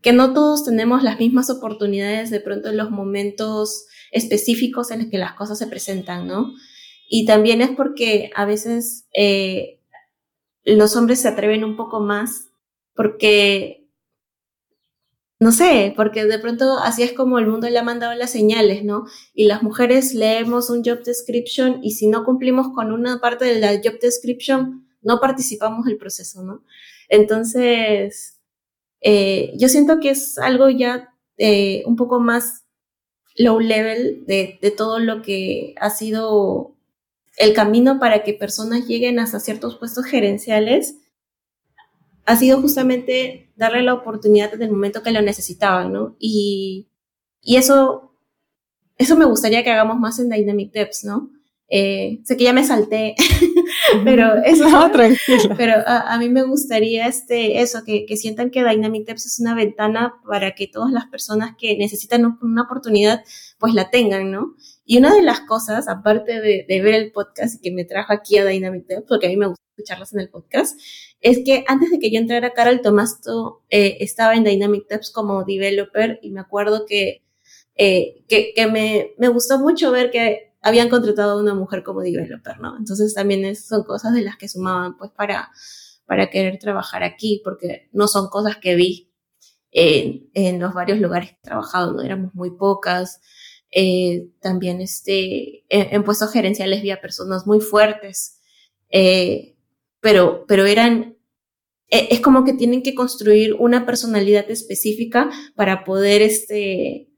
que 0.01 0.13
no 0.13 0.33
todos 0.33 0.63
tenemos 0.63 1.03
las 1.03 1.19
mismas 1.19 1.49
oportunidades 1.49 2.29
de 2.29 2.39
pronto 2.39 2.69
en 2.69 2.77
los 2.77 2.89
momentos 2.89 3.85
específicos 4.11 4.91
en 4.91 4.99
los 4.99 5.09
que 5.09 5.17
las 5.17 5.33
cosas 5.33 5.59
se 5.59 5.67
presentan, 5.67 6.25
¿no? 6.25 6.53
Y 7.09 7.25
también 7.25 7.61
es 7.61 7.71
porque 7.71 8.31
a 8.35 8.45
veces 8.45 9.07
eh, 9.13 9.81
los 10.63 10.95
hombres 10.95 11.21
se 11.21 11.27
atreven 11.27 11.63
un 11.63 11.75
poco 11.75 11.99
más 11.99 12.49
porque, 12.95 13.89
no 15.39 15.51
sé, 15.51 15.93
porque 15.95 16.25
de 16.25 16.39
pronto 16.39 16.77
así 16.79 17.03
es 17.03 17.13
como 17.13 17.39
el 17.39 17.47
mundo 17.47 17.69
le 17.69 17.79
ha 17.79 17.83
mandado 17.83 18.13
las 18.13 18.31
señales, 18.31 18.83
¿no? 18.83 19.05
Y 19.33 19.45
las 19.45 19.63
mujeres 19.63 20.13
leemos 20.13 20.69
un 20.69 20.83
job 20.83 21.03
description 21.03 21.79
y 21.83 21.91
si 21.91 22.07
no 22.07 22.23
cumplimos 22.23 22.69
con 22.73 22.91
una 22.91 23.19
parte 23.19 23.45
de 23.45 23.59
la 23.59 23.73
job 23.83 23.99
description, 23.99 24.88
no 25.01 25.19
participamos 25.19 25.85
del 25.85 25.97
proceso, 25.97 26.43
¿no? 26.43 26.63
Entonces, 27.07 28.39
eh, 29.01 29.53
yo 29.57 29.69
siento 29.69 29.99
que 29.99 30.11
es 30.11 30.37
algo 30.37 30.69
ya 30.69 31.13
eh, 31.37 31.83
un 31.85 31.95
poco 31.95 32.19
más 32.19 32.65
low 33.35 33.59
level 33.59 34.25
de, 34.25 34.73
todo 34.75 34.99
lo 34.99 35.21
que 35.21 35.73
ha 35.79 35.89
sido 35.89 36.75
el 37.37 37.53
camino 37.53 37.99
para 37.99 38.23
que 38.23 38.33
personas 38.33 38.85
lleguen 38.87 39.19
hasta 39.19 39.39
ciertos 39.39 39.77
puestos 39.77 40.05
gerenciales 40.05 40.95
ha 42.25 42.35
sido 42.35 42.61
justamente 42.61 43.51
darle 43.55 43.81
la 43.81 43.95
oportunidad 43.95 44.51
desde 44.51 44.65
el 44.65 44.71
momento 44.71 45.01
que 45.01 45.11
lo 45.11 45.21
necesitaban, 45.21 45.91
¿no? 45.91 46.15
Y, 46.19 46.89
y 47.41 47.55
eso, 47.55 48.13
eso 48.97 49.15
me 49.17 49.25
gustaría 49.25 49.63
que 49.63 49.71
hagamos 49.71 49.97
más 49.97 50.19
en 50.19 50.29
Dynamic 50.29 50.71
Devs, 50.71 51.05
¿no? 51.05 51.31
Eh, 51.69 52.19
sé 52.23 52.37
que 52.37 52.43
ya 52.43 52.53
me 52.53 52.63
salté, 52.63 53.15
pero 54.03 54.35
eso, 54.43 54.69
no, 54.69 54.91
tranquilo. 54.91 55.55
pero 55.57 55.73
a, 55.85 56.13
a, 56.13 56.19
mí 56.19 56.29
me 56.29 56.43
gustaría 56.43 57.07
este, 57.07 57.61
eso, 57.61 57.83
que, 57.85 58.05
que 58.05 58.17
sientan 58.17 58.49
que 58.49 58.63
Dynamic 58.63 59.07
Devs 59.07 59.25
es 59.25 59.39
una 59.39 59.55
ventana 59.55 60.15
para 60.27 60.55
que 60.55 60.67
todas 60.67 60.91
las 60.91 61.07
personas 61.07 61.55
que 61.57 61.77
necesitan 61.77 62.37
una 62.41 62.63
oportunidad, 62.63 63.23
pues 63.57 63.73
la 63.73 63.89
tengan, 63.89 64.31
¿no? 64.31 64.55
Y 64.85 64.97
una 64.97 65.13
de 65.13 65.21
las 65.21 65.41
cosas, 65.41 65.87
aparte 65.87 66.41
de, 66.41 66.65
de 66.67 66.81
ver 66.81 66.95
el 66.95 67.11
podcast 67.11 67.55
y 67.55 67.61
que 67.61 67.71
me 67.71 67.85
trajo 67.85 68.13
aquí 68.13 68.37
a 68.37 68.45
Dynamic 68.45 68.87
Devs, 68.87 69.05
porque 69.07 69.27
a 69.27 69.29
mí 69.29 69.37
me 69.37 69.47
gusta 69.47 69.63
escucharlas 69.77 70.13
en 70.13 70.19
el 70.19 70.29
podcast, 70.29 70.79
es 71.21 71.39
que 71.45 71.63
antes 71.67 71.91
de 71.91 71.99
que 71.99 72.11
yo 72.11 72.19
entrara 72.19 72.47
a 72.47 72.53
Carol 72.53 72.81
Tomasto, 72.81 73.63
eh, 73.69 73.97
estaba 73.99 74.35
en 74.35 74.43
Dynamic 74.43 74.87
Devs 74.87 75.11
como 75.11 75.43
developer 75.43 76.19
y 76.21 76.31
me 76.31 76.39
acuerdo 76.39 76.85
que, 76.85 77.23
eh, 77.75 78.23
que, 78.27 78.53
que 78.55 78.67
me, 78.67 79.11
me 79.17 79.27
gustó 79.27 79.59
mucho 79.59 79.91
ver 79.91 80.11
que 80.11 80.48
habían 80.61 80.89
contratado 80.89 81.37
a 81.37 81.41
una 81.41 81.53
mujer 81.53 81.83
como 81.83 82.01
developer, 82.01 82.59
¿no? 82.59 82.77
Entonces 82.77 83.13
también 83.13 83.45
es, 83.45 83.67
son 83.67 83.83
cosas 83.83 84.13
de 84.13 84.21
las 84.21 84.37
que 84.37 84.49
sumaban 84.49 84.97
pues 84.97 85.11
para, 85.11 85.49
para 86.05 86.29
querer 86.29 86.59
trabajar 86.59 87.03
aquí, 87.03 87.41
porque 87.43 87.89
no 87.91 88.07
son 88.07 88.29
cosas 88.29 88.57
que 88.57 88.75
vi 88.75 89.13
en, 89.71 90.29
en 90.33 90.59
los 90.59 90.73
varios 90.73 90.99
lugares 90.99 91.29
que 91.29 91.37
he 91.37 91.49
trabajado, 91.49 91.93
¿no? 91.93 92.01
Éramos 92.01 92.33
muy 92.33 92.51
pocas. 92.51 93.21
Eh, 93.71 94.29
también 94.41 94.81
este, 94.81 95.63
en, 95.69 95.93
en, 95.95 96.03
puestos 96.03 96.31
gerenciales 96.31 96.81
vi 96.81 96.89
a 96.89 97.01
personas 97.01 97.45
muy 97.45 97.61
fuertes, 97.61 98.39
eh, 98.89 99.57
pero, 100.01 100.45
pero 100.47 100.65
eran, 100.65 101.17
eh, 101.89 102.07
es 102.09 102.19
como 102.19 102.43
que 102.43 102.53
tienen 102.53 102.81
que 102.81 102.95
construir 102.95 103.53
una 103.53 103.85
personalidad 103.85 104.49
específica 104.49 105.29
para 105.55 105.83
poder 105.83 106.23
este, 106.23 107.08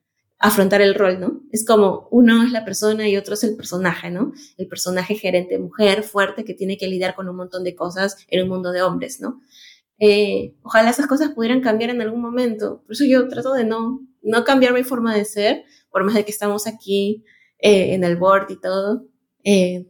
afrontar 0.42 0.82
el 0.82 0.96
rol, 0.96 1.20
¿no? 1.20 1.40
Es 1.52 1.64
como 1.64 2.08
uno 2.10 2.44
es 2.44 2.52
la 2.52 2.66
persona 2.66 3.08
y 3.08 3.16
otro 3.16 3.36
es 3.36 3.44
el 3.44 3.56
personaje, 3.56 4.10
¿no? 4.10 4.34
El 4.58 4.68
personaje 4.68 5.14
gerente 5.14 5.60
mujer 5.60 6.02
fuerte 6.02 6.44
que 6.44 6.56
tiene 6.56 6.78
que 6.78 6.88
lidiar 6.88 7.14
con 7.14 7.30
un 7.30 7.36
montón 7.36 7.64
de 7.64 7.76
cosas 7.76 8.18
en 8.28 8.42
un 8.44 8.50
mundo 8.50 8.72
de 8.72 8.82
hombres, 8.82 9.22
¿no? 9.22 9.40
Eh, 10.00 10.56
ojalá 10.64 10.90
esas 10.90 11.06
cosas 11.06 11.30
pudieran 11.30 11.62
cambiar 11.62 11.92
en 11.92 12.02
algún 12.02 12.22
momento. 12.22 12.82
Por 12.82 12.94
eso 12.94 13.06
yo 13.06 13.28
trato 13.28 13.54
de 13.54 13.66
no, 13.66 14.02
no 14.24 14.44
cambiar 14.44 14.74
mi 14.74 14.84
forma 14.84 15.14
de 15.16 15.26
ser, 15.26 15.64
por 15.92 16.04
más 16.04 16.16
de 16.16 16.26
que 16.26 16.32
estamos 16.32 16.66
aquí 16.66 17.24
eh, 17.60 17.94
en 17.94 18.04
el 18.04 18.16
board 18.16 18.50
y 18.50 18.60
todo. 18.60 19.06
Eh, 19.44 19.86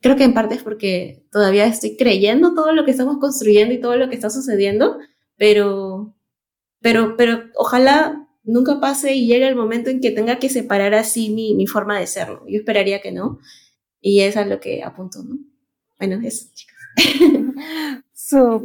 creo 0.00 0.16
que 0.16 0.24
en 0.24 0.34
parte 0.34 0.56
es 0.56 0.64
porque 0.64 1.24
todavía 1.30 1.66
estoy 1.66 1.96
creyendo 1.96 2.52
todo 2.52 2.72
lo 2.72 2.84
que 2.84 2.90
estamos 2.90 3.18
construyendo 3.18 3.72
y 3.72 3.80
todo 3.80 3.96
lo 3.96 4.08
que 4.08 4.16
está 4.16 4.28
sucediendo, 4.28 4.98
pero, 5.36 6.16
pero, 6.80 7.16
pero 7.16 7.44
ojalá 7.54 8.25
nunca 8.46 8.80
pase 8.80 9.14
y 9.14 9.26
llegue 9.26 9.46
el 9.46 9.56
momento 9.56 9.90
en 9.90 10.00
que 10.00 10.10
tenga 10.10 10.38
que 10.38 10.48
separar 10.48 10.94
así 10.94 11.30
mi, 11.30 11.54
mi 11.54 11.66
forma 11.66 11.98
de 11.98 12.06
ser, 12.06 12.28
Yo 12.46 12.58
esperaría 12.58 13.02
que 13.02 13.12
no. 13.12 13.38
Y 14.00 14.20
eso 14.20 14.40
es 14.40 14.46
lo 14.46 14.60
que 14.60 14.82
apunto, 14.82 15.22
¿no? 15.22 15.36
Bueno, 15.98 16.20
eso, 16.26 16.46
chicas. 16.54 16.76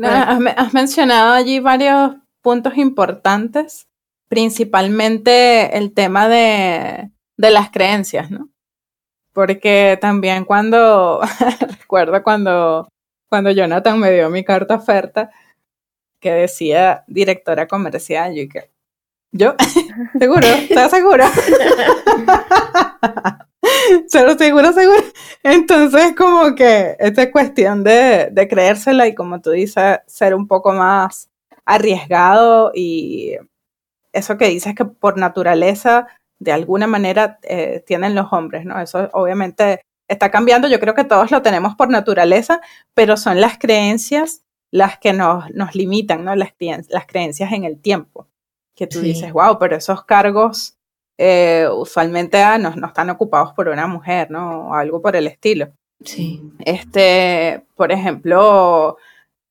has, 0.04 0.40
has, 0.58 0.74
mencionado 0.74 1.34
allí 1.34 1.60
varios 1.60 2.16
puntos 2.42 2.78
importantes, 2.78 3.88
principalmente 4.28 5.78
el 5.78 5.94
tema 5.94 6.28
de, 6.30 7.12
de 7.38 7.52
las 7.52 7.72
creencias, 7.72 8.32
¿no? 8.32 8.50
Porque 9.34 9.98
también 10.00 10.46
cuando, 10.46 11.22
recuerdo 11.80 12.22
cuando, 12.24 12.90
cuando 13.30 13.52
Jonathan 13.52 14.00
me 14.00 14.12
dio 14.12 14.30
mi 14.30 14.44
carta 14.44 14.76
oferta, 14.76 15.32
que 16.20 16.32
decía 16.32 17.04
directora 17.08 17.68
comercial, 17.68 18.38
y 18.38 18.48
que, 18.48 18.70
¿Yo? 19.32 19.56
¿Seguro? 20.20 20.46
¿Estás 20.48 20.92
seguro? 20.92 21.24
Solo 24.10 24.38
seguro, 24.38 24.74
seguro. 24.74 25.02
Entonces, 25.44 26.14
como 26.18 26.54
que 26.56 26.98
esta 27.00 27.24
es 27.24 27.32
cuestión 27.32 27.84
de, 27.84 28.48
creérsela 28.50 29.08
y 29.08 29.16
como 29.16 29.40
tú 29.42 29.52
dices, 29.52 30.00
ser 30.08 30.36
un 30.36 30.48
poco 30.48 30.74
más 30.74 31.30
arriesgado 31.66 32.72
y 32.76 33.36
eso 34.12 34.38
que 34.38 34.50
dices 34.50 34.76
que 34.76 34.84
por 34.86 35.18
naturaleza, 35.18 36.08
de 36.40 36.52
alguna 36.52 36.88
manera, 36.88 37.40
eh, 37.44 37.84
tienen 37.86 38.16
los 38.16 38.34
hombres, 38.34 38.66
¿no? 38.66 38.82
Eso 38.82 39.10
obviamente 39.14 39.82
está 40.10 40.30
cambiando. 40.32 40.68
Yo 40.68 40.80
creo 40.80 40.96
que 40.96 41.06
todos 41.06 41.32
lo 41.32 41.42
tenemos 41.42 41.76
por 41.76 41.90
naturaleza, 41.90 42.60
pero 42.94 43.16
son 43.16 43.40
las 43.40 43.58
creencias 43.58 44.44
las 44.72 44.98
que 44.98 45.14
nos, 45.14 45.50
nos 45.52 45.76
limitan, 45.76 46.26
¿no? 46.26 46.36
Las, 46.36 46.54
las 46.90 47.06
creencias 47.06 47.54
en 47.54 47.64
el 47.64 47.80
tiempo 47.80 48.28
que 48.76 48.88
tú 48.88 49.00
dices, 49.02 49.32
wow, 49.34 49.58
pero 49.60 49.76
esos 49.76 50.04
cargos 50.06 50.78
eh, 51.18 51.68
usualmente 51.72 52.42
ah, 52.42 52.58
no, 52.58 52.76
no, 52.76 52.88
están 52.88 53.10
ocupados 53.10 53.54
por 53.54 53.68
una 53.68 53.86
mujer, 53.86 54.32
¿no? 54.32 54.70
O 54.70 54.74
algo 54.74 55.02
por 55.02 55.16
el 55.16 55.28
estilo. 55.28 55.72
Sí. 56.04 56.42
Este, 56.60 57.64
por 57.76 57.92
ejemplo, 57.92 58.98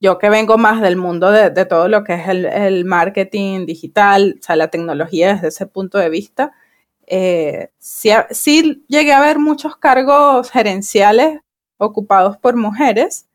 yo 0.00 0.18
que 0.18 0.30
vengo 0.30 0.58
más 0.58 0.80
del 0.80 0.96
mundo 0.96 1.30
de, 1.30 1.50
de 1.50 1.64
todo 1.66 1.88
lo 1.88 2.02
que 2.02 2.14
es 2.14 2.28
el, 2.28 2.46
el, 2.46 2.84
marketing 2.84 3.66
digital, 3.66 4.36
o 4.40 4.42
sea, 4.42 4.56
la 4.56 4.68
tecnología 4.68 5.34
desde 5.34 5.48
ese 5.48 5.66
punto 5.66 5.98
de 5.98 6.08
vista, 6.08 6.52
eh, 7.06 7.70
sí, 7.78 8.10
sí, 8.30 8.84
llegué 8.88 9.12
a 9.12 9.20
ver 9.20 9.38
muchos 9.38 9.76
cargos 9.76 10.50
gerenciales 10.50 11.40
ocupados 11.76 12.36
por 12.36 12.56
mujeres. 12.56 13.26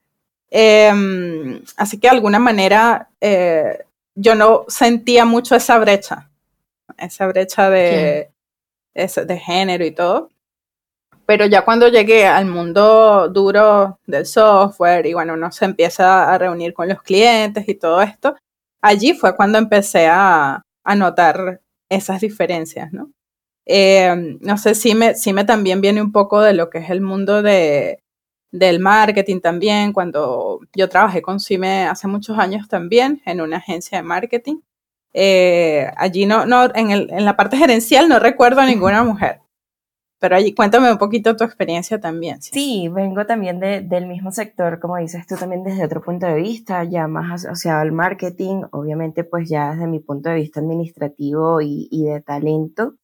Eh, 0.50 1.62
así 1.76 2.00
que 2.00 2.08
de 2.08 2.16
alguna 2.16 2.40
manera 2.40 3.10
eh, 3.20 3.80
yo 4.16 4.36
no 4.36 4.66
sentía 4.68 5.26
mucho 5.26 5.56
esa 5.56 5.78
brecha, 5.78 6.30
esa 6.98 7.28
brecha 7.28 7.70
de, 7.70 8.32
de 8.94 9.40
género 9.40 9.86
y 9.86 9.92
todo. 9.92 10.30
Pero 11.26 11.46
ya 11.48 11.66
cuando 11.66 11.88
llegué 11.88 12.26
al 12.26 12.46
mundo 12.46 13.30
duro 13.30 14.00
del 14.06 14.26
software 14.26 15.06
y 15.08 15.14
bueno, 15.14 15.34
uno 15.34 15.52
se 15.52 15.66
empieza 15.66 16.32
a 16.32 16.38
reunir 16.38 16.74
con 16.74 16.88
los 16.88 17.02
clientes 17.02 17.68
y 17.68 17.76
todo 17.76 18.02
esto, 18.02 18.36
allí 18.82 19.14
fue 19.14 19.36
cuando 19.36 19.58
empecé 19.58 20.08
a, 20.08 20.62
a 20.84 20.96
notar 20.96 21.62
esas 21.90 22.22
diferencias, 22.22 22.94
¿no? 22.94 23.12
Eh, 23.66 24.38
no 24.42 24.58
sé 24.60 24.76
si 24.76 24.94
me, 24.94 25.16
si 25.16 25.34
me 25.34 25.44
también 25.44 25.82
viene 25.82 26.02
un 26.02 26.12
poco 26.12 26.42
de 26.42 26.54
lo 26.54 26.70
que 26.70 26.78
es 26.78 26.92
el 26.92 27.02
mundo 27.02 27.42
de, 27.42 28.04
del 28.52 28.80
marketing 28.80 29.40
también, 29.42 29.94
cuando 29.94 30.60
yo 30.76 30.90
trabajé 30.90 31.22
con 31.22 31.40
CIME 31.40 31.86
hace 31.86 32.08
muchos 32.08 32.38
años 32.38 32.68
también 32.68 33.22
en 33.26 33.42
una 33.42 33.58
agencia 33.58 33.98
de 33.98 34.04
marketing. 34.04 34.60
Eh, 35.14 35.88
allí 35.96 36.26
no, 36.26 36.46
no 36.46 36.74
en, 36.76 36.92
el, 36.92 37.10
en, 37.10 37.24
la 37.24 37.38
parte 37.38 37.56
gerencial 37.56 38.10
no 38.10 38.20
recuerdo 38.20 38.62
a 38.62 38.66
ninguna 38.66 39.04
mujer. 39.04 39.42
Pero 40.20 40.36
allí 40.36 40.54
cuéntame 40.54 40.92
un 40.92 40.98
poquito 40.98 41.36
tu 41.36 41.44
experiencia 41.44 42.00
también. 42.00 42.42
Sí, 42.42 42.52
sí 42.54 42.90
vengo 42.90 43.26
también 43.26 43.60
de, 43.60 43.82
del 43.82 44.08
mismo 44.08 44.32
sector, 44.32 44.80
como 44.80 44.98
dices 44.98 45.28
tú 45.28 45.36
también 45.36 45.64
desde 45.64 45.86
otro 45.86 46.02
punto 46.02 46.26
de 46.26 46.36
vista, 46.36 46.84
ya 46.84 47.08
más 47.08 47.46
asociado 47.46 47.82
al 47.82 47.92
marketing, 47.92 48.64
obviamente 48.72 49.24
pues 49.24 49.50
ya 49.50 49.72
desde 49.72 49.88
mi 49.88 50.00
punto 50.00 50.30
de 50.30 50.36
vista 50.36 50.60
administrativo 50.60 51.62
y, 51.62 51.88
y 51.92 52.06
de 52.06 52.22
talento. 52.22 52.96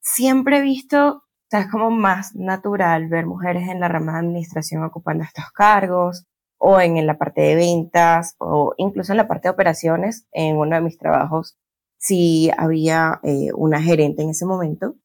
Siempre 0.00 0.58
he 0.58 0.62
visto 0.62 1.23
es 1.60 1.70
como 1.70 1.90
más 1.90 2.34
natural 2.34 3.08
ver 3.08 3.26
mujeres 3.26 3.68
en 3.68 3.80
la 3.80 3.88
rama 3.88 4.12
de 4.12 4.18
administración 4.18 4.84
ocupando 4.84 5.24
estos 5.24 5.50
cargos 5.52 6.26
o 6.58 6.80
en, 6.80 7.06
la 7.06 7.18
parte 7.18 7.40
de 7.42 7.54
ventas 7.54 8.36
o 8.38 8.74
incluso 8.76 9.12
en 9.12 9.18
la 9.18 9.28
parte 9.28 9.48
de 9.48 9.52
operaciones. 9.52 10.26
En 10.32 10.56
uno 10.56 10.76
de 10.76 10.82
mis 10.82 10.98
trabajos 10.98 11.56
sí 11.98 12.50
había 12.56 13.20
eh, 13.22 13.48
una 13.54 13.82
gerente 13.82 14.22
en 14.22 14.30
ese 14.30 14.46
momento, 14.46 14.96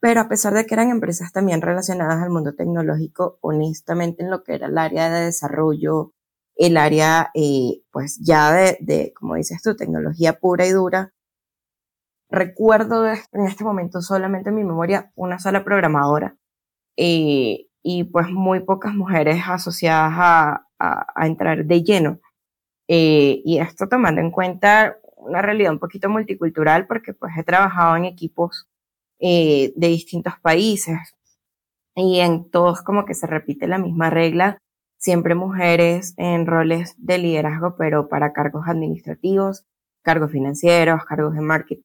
pero 0.00 0.20
a 0.20 0.28
pesar 0.28 0.54
de 0.54 0.66
que 0.66 0.74
eran 0.74 0.90
empresas 0.90 1.32
también 1.32 1.60
relacionadas 1.60 2.22
al 2.22 2.30
mundo 2.30 2.54
tecnológico, 2.54 3.38
honestamente 3.40 4.22
en 4.22 4.30
lo 4.30 4.44
que 4.44 4.54
era 4.54 4.66
el 4.68 4.78
área 4.78 5.10
de 5.10 5.26
desarrollo, 5.26 6.12
el 6.54 6.76
área 6.76 7.30
eh, 7.34 7.82
pues 7.90 8.18
ya 8.24 8.52
de, 8.52 8.78
de, 8.80 9.12
como 9.14 9.34
dices 9.34 9.60
tú, 9.62 9.76
tecnología 9.76 10.38
pura 10.38 10.66
y 10.66 10.70
dura, 10.70 11.12
recuerdo 12.30 13.06
en 13.06 13.46
este 13.46 13.64
momento 13.64 14.00
solamente 14.00 14.50
en 14.50 14.56
mi 14.56 14.64
memoria 14.64 15.12
una 15.14 15.38
sola 15.38 15.64
programadora 15.64 16.36
eh, 16.96 17.66
y 17.82 18.04
pues 18.04 18.28
muy 18.30 18.60
pocas 18.60 18.94
mujeres 18.94 19.42
asociadas 19.46 20.12
a, 20.16 20.66
a, 20.78 21.26
entrar 21.26 21.64
de 21.64 21.82
lleno. 21.82 22.20
Eh, 22.88 23.42
y 23.44 23.58
esto 23.58 23.88
tomando 23.88 24.20
en 24.20 24.30
cuenta 24.30 24.96
una 25.16 25.42
realidad 25.42 25.72
un 25.72 25.78
poquito 25.78 26.08
multicultural 26.08 26.86
porque 26.86 27.12
pues 27.12 27.32
he 27.36 27.44
trabajado 27.44 27.96
en 27.96 28.04
equipos 28.04 28.68
eh, 29.20 29.72
de 29.76 29.88
distintos 29.88 30.34
países 30.40 30.98
y 31.94 32.20
en 32.20 32.50
todos 32.50 32.82
como 32.82 33.04
que 33.04 33.14
se 33.14 33.26
repite 33.26 33.66
la 33.66 33.78
misma 33.78 34.10
regla, 34.10 34.58
siempre 34.96 35.34
mujeres 35.34 36.14
en 36.16 36.46
roles 36.46 36.94
de 36.98 37.18
liderazgo 37.18 37.76
pero 37.76 38.08
para 38.08 38.32
cargos 38.32 38.68
administrativos, 38.68 39.66
cargos 40.02 40.30
financieros, 40.30 41.04
cargos 41.04 41.34
de 41.34 41.40
marketing, 41.40 41.82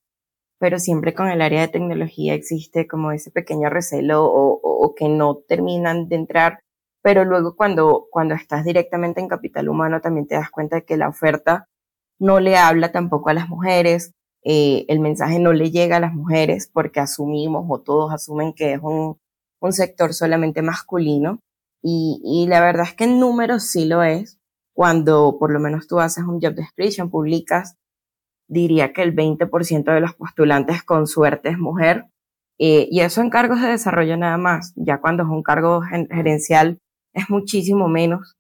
pero 0.63 0.79
siempre 0.79 1.13
con 1.13 1.27
el 1.27 1.41
área 1.41 1.59
de 1.59 1.67
tecnología 1.67 2.33
existe 2.33 2.87
como 2.87 3.11
ese 3.11 3.31
pequeño 3.31 3.69
recelo 3.69 4.23
o, 4.23 4.61
o 4.63 4.95
que 4.95 5.09
no 5.09 5.35
terminan 5.45 6.07
de 6.07 6.15
entrar, 6.15 6.59
pero 7.01 7.25
luego 7.25 7.57
cuando, 7.57 8.07
cuando 8.09 8.33
estás 8.33 8.63
directamente 8.63 9.19
en 9.19 9.27
capital 9.27 9.67
humano 9.67 9.99
también 9.99 10.25
te 10.25 10.35
das 10.35 10.49
cuenta 10.49 10.77
de 10.77 10.85
que 10.85 10.95
la 10.95 11.09
oferta 11.09 11.65
no 12.17 12.39
le 12.39 12.55
habla 12.55 12.93
tampoco 12.93 13.29
a 13.29 13.33
las 13.33 13.49
mujeres, 13.49 14.13
eh, 14.45 14.85
el 14.87 15.01
mensaje 15.01 15.37
no 15.37 15.51
le 15.51 15.69
llega 15.69 15.97
a 15.97 15.99
las 15.99 16.13
mujeres 16.13 16.69
porque 16.71 17.01
asumimos 17.01 17.65
o 17.67 17.81
todos 17.81 18.13
asumen 18.13 18.53
que 18.53 18.71
es 18.71 18.79
un, 18.81 19.17
un 19.59 19.73
sector 19.73 20.13
solamente 20.13 20.61
masculino 20.61 21.39
y, 21.81 22.21
y, 22.23 22.47
la 22.47 22.61
verdad 22.61 22.85
es 22.87 22.93
que 22.93 23.03
en 23.03 23.19
números 23.19 23.63
sí 23.63 23.83
lo 23.83 24.01
es. 24.01 24.39
Cuando 24.73 25.35
por 25.37 25.51
lo 25.51 25.59
menos 25.59 25.87
tú 25.87 25.99
haces 25.99 26.23
un 26.23 26.39
job 26.39 26.53
description, 26.53 27.09
publicas, 27.09 27.75
diría 28.53 28.93
que 28.93 29.01
el 29.03 29.15
20% 29.15 29.93
de 29.93 29.99
los 29.99 30.13
postulantes 30.13 30.83
con 30.83 31.07
suerte 31.07 31.49
es 31.49 31.57
mujer. 31.57 32.05
Eh, 32.59 32.87
y 32.91 33.01
eso 33.01 33.21
en 33.21 33.29
cargos 33.29 33.61
de 33.61 33.69
desarrollo 33.69 34.15
nada 34.17 34.37
más. 34.37 34.73
Ya 34.75 35.01
cuando 35.01 35.23
es 35.23 35.29
un 35.29 35.43
cargo 35.43 35.81
gerencial 35.81 36.79
es 37.13 37.29
muchísimo 37.29 37.87
menos. 37.87 38.35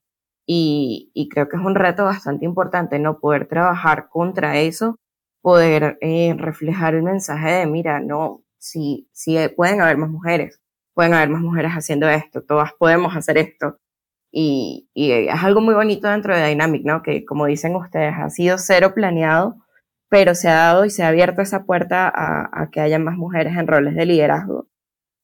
Y, 0.45 1.11
creo 1.31 1.47
que 1.47 1.55
es 1.57 1.63
un 1.63 1.75
reto 1.75 2.03
bastante 2.05 2.45
importante 2.45 2.99
no 2.99 3.19
poder 3.19 3.47
trabajar 3.47 4.09
contra 4.09 4.59
eso 4.59 4.97
poder 5.43 5.97
eh, 5.99 6.33
reflejar 6.37 6.95
el 6.95 7.03
mensaje 7.03 7.51
de, 7.51 7.65
mira, 7.67 7.99
no, 7.99 8.43
si, 8.57 9.09
si 9.11 9.37
pueden 9.49 9.81
haber 9.81 9.97
más 9.97 10.09
mujeres, 10.09 10.61
pueden 10.93 11.13
haber 11.13 11.29
más 11.29 11.41
mujeres 11.41 11.73
haciendo 11.73 12.07
esto, 12.09 12.43
todas 12.43 12.71
podemos 12.79 13.13
hacer 13.15 13.37
esto. 13.37 13.77
Y, 14.31 14.89
y 14.93 15.11
es 15.11 15.43
algo 15.43 15.59
muy 15.59 15.75
bonito 15.75 16.07
dentro 16.07 16.35
de 16.35 16.47
Dynamic, 16.47 16.85
¿no? 16.85 17.03
Que 17.03 17.25
como 17.25 17.45
dicen 17.45 17.75
ustedes, 17.75 18.13
ha 18.17 18.29
sido 18.29 18.57
cero 18.57 18.93
planeado, 18.95 19.57
pero 20.13 20.35
se 20.35 20.47
ha 20.47 20.53
dado 20.53 20.85
y 20.85 20.91
se 20.91 21.01
ha 21.01 21.07
abierto 21.07 21.41
esa 21.41 21.63
puerta 21.63 22.07
a, 22.07 22.69
que 22.69 22.79
haya 22.79 22.99
más 22.99 23.17
mujeres 23.17 23.57
en 23.57 23.65
roles 23.65 23.95
de 23.95 24.05
liderazgo. 24.05 24.67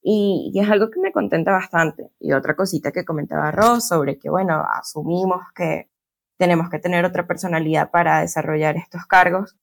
Y, 0.02 0.50
y, 0.52 0.60
es 0.60 0.68
algo 0.68 0.90
que 0.90 1.00
me 1.00 1.12
contenta 1.12 1.52
bastante. 1.52 2.10
Y 2.20 2.34
otra 2.34 2.56
cosita 2.56 2.92
que 2.92 3.06
comentaba 3.06 3.52
Ross 3.52 3.88
sobre 3.88 4.18
que, 4.18 4.32
bueno, 4.32 4.66
asumimos 4.68 5.44
que 5.54 5.92
tenemos 6.40 6.72
que 6.72 6.80
tener 6.80 7.06
otra 7.06 7.28
personalidad 7.28 7.92
para 7.92 8.22
desarrollar 8.22 8.78
estos 8.78 9.06
cargos. 9.06 9.60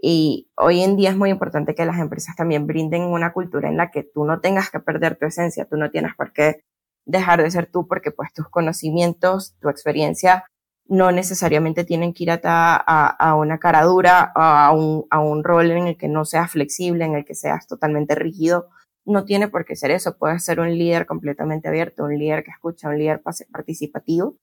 Y 0.00 0.50
hoy 0.56 0.80
en 0.80 0.96
día 0.96 1.10
es 1.10 1.16
muy 1.18 1.28
importante 1.28 1.74
que 1.74 1.84
las 1.84 1.98
empresas 1.98 2.34
también 2.34 2.66
brinden 2.66 3.02
una 3.02 3.34
cultura 3.34 3.68
en 3.68 3.76
la 3.76 3.90
que 3.90 4.02
tú 4.02 4.24
no 4.24 4.40
tengas 4.40 4.70
que 4.70 4.80
perder 4.80 5.18
tu 5.18 5.26
esencia, 5.26 5.66
tú 5.66 5.76
no 5.76 5.90
tienes 5.90 6.14
por 6.16 6.32
qué 6.32 6.64
dejar 7.04 7.42
de 7.42 7.50
ser 7.50 7.70
tú 7.70 7.86
porque 7.86 8.12
pues 8.12 8.32
tus 8.32 8.48
conocimientos, 8.48 9.58
tu 9.60 9.68
experiencia 9.68 10.46
no 10.90 11.12
necesariamente 11.12 11.84
tienen 11.84 12.12
que 12.12 12.24
ir 12.24 12.32
a, 12.32 13.06
a 13.06 13.34
una 13.36 13.58
cara 13.58 13.84
dura, 13.84 14.32
a 14.34 14.72
un, 14.72 15.06
a 15.08 15.20
un 15.20 15.44
rol 15.44 15.70
en 15.70 15.86
el 15.86 15.96
que 15.96 16.08
no 16.08 16.24
seas 16.24 16.50
flexible, 16.50 17.04
en 17.04 17.14
el 17.14 17.24
que 17.24 17.36
seas 17.36 17.68
totalmente 17.68 18.16
rígido. 18.16 18.68
No 19.06 19.24
tiene 19.24 19.46
por 19.46 19.64
qué 19.64 19.76
ser 19.76 19.92
eso, 19.92 20.18
puedes 20.18 20.44
ser 20.44 20.58
un 20.58 20.76
líder 20.76 21.06
completamente 21.06 21.68
abierto, 21.68 22.04
un 22.04 22.18
líder 22.18 22.42
que 22.42 22.50
escucha, 22.50 22.88
un 22.88 22.98
líder 22.98 23.22
participativo. 23.22 24.36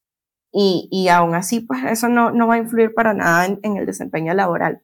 Y, 0.53 0.87
y 0.89 1.09
aún 1.09 1.35
así, 1.35 1.59
pues 1.59 1.83
eso 1.83 2.07
no, 2.07 2.31
no 2.31 2.47
va 2.47 2.55
a 2.55 2.59
influir 2.59 2.93
para 2.93 3.13
nada 3.13 3.45
en, 3.45 3.59
en 3.63 3.75
el 3.75 3.85
desempeño 3.85 4.33
laboral. 4.33 4.81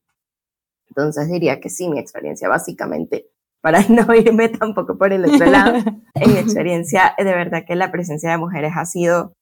Entonces 0.89 1.31
diría 1.31 1.61
que 1.61 1.69
sí, 1.69 1.87
mi 1.87 1.97
experiencia 1.97 2.49
básicamente, 2.49 3.29
para 3.61 3.79
no 3.87 4.13
irme 4.13 4.49
tampoco 4.49 4.97
por 4.97 5.13
el 5.13 5.23
otro 5.23 5.45
lado, 5.45 5.77
en 6.15 6.33
mi 6.33 6.39
experiencia 6.39 7.15
de 7.17 7.23
verdad 7.23 7.63
que 7.65 7.77
la 7.77 7.89
presencia 7.89 8.31
de 8.31 8.37
mujeres 8.37 8.73
ha 8.75 8.83
sido 8.83 9.33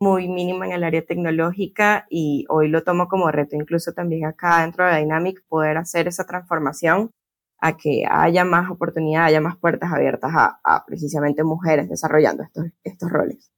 muy 0.00 0.28
mínima 0.28 0.66
en 0.66 0.72
el 0.72 0.84
área 0.84 1.04
tecnológica 1.04 2.06
y 2.10 2.44
hoy 2.48 2.68
lo 2.68 2.82
tomo 2.82 3.08
como 3.08 3.30
reto 3.30 3.56
incluso 3.56 3.92
también 3.92 4.26
acá 4.26 4.62
dentro 4.62 4.86
de 4.86 4.98
Dynamic 4.98 5.42
poder 5.48 5.78
hacer 5.78 6.08
esa 6.08 6.26
transformación 6.26 7.10
a 7.58 7.76
que 7.76 8.04
haya 8.08 8.44
más 8.44 8.70
oportunidad, 8.70 9.24
haya 9.24 9.40
más 9.40 9.56
puertas 9.56 9.90
abiertas 9.92 10.30
a, 10.34 10.60
a 10.62 10.84
precisamente 10.84 11.42
mujeres 11.42 11.88
desarrollando 11.88 12.42
estos, 12.42 12.66
estos 12.84 13.10
roles. 13.10 13.50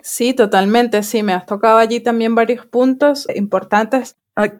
Sí, 0.00 0.34
totalmente, 0.34 1.02
sí, 1.02 1.22
me 1.22 1.32
has 1.32 1.46
tocado 1.46 1.78
allí 1.78 2.00
también 2.00 2.34
varios 2.34 2.66
puntos 2.66 3.26
importantes 3.34 4.16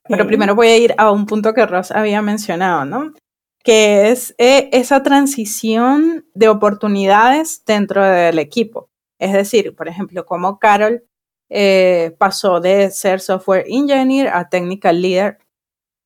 pero 0.09 0.27
primero 0.27 0.55
voy 0.55 0.69
a 0.69 0.79
ir 0.79 0.95
a 0.97 1.11
un 1.11 1.27
punto 1.27 1.53
que 1.53 1.67
Ross 1.67 1.91
había 1.91 2.23
mencionado, 2.23 2.85
¿no? 2.85 3.13
Que 3.63 4.11
es 4.11 4.35
eh, 4.39 4.71
esa 4.73 5.03
transición 5.03 6.25
de 6.35 6.49
oportunidades 6.49 7.63
dentro 7.67 8.03
del 8.03 8.39
equipo. 8.39 8.89
Es 9.19 9.33
decir, 9.33 9.75
por 9.75 9.89
ejemplo, 9.89 10.27
como 10.27 10.59
Carol 10.59 11.05
eh, 11.51 12.15
pasó 12.19 12.61
de 12.61 12.91
ser 12.91 13.21
software 13.21 13.65
engineer 13.69 14.29
a 14.29 14.49
technical 14.49 15.01
leader, 15.01 15.39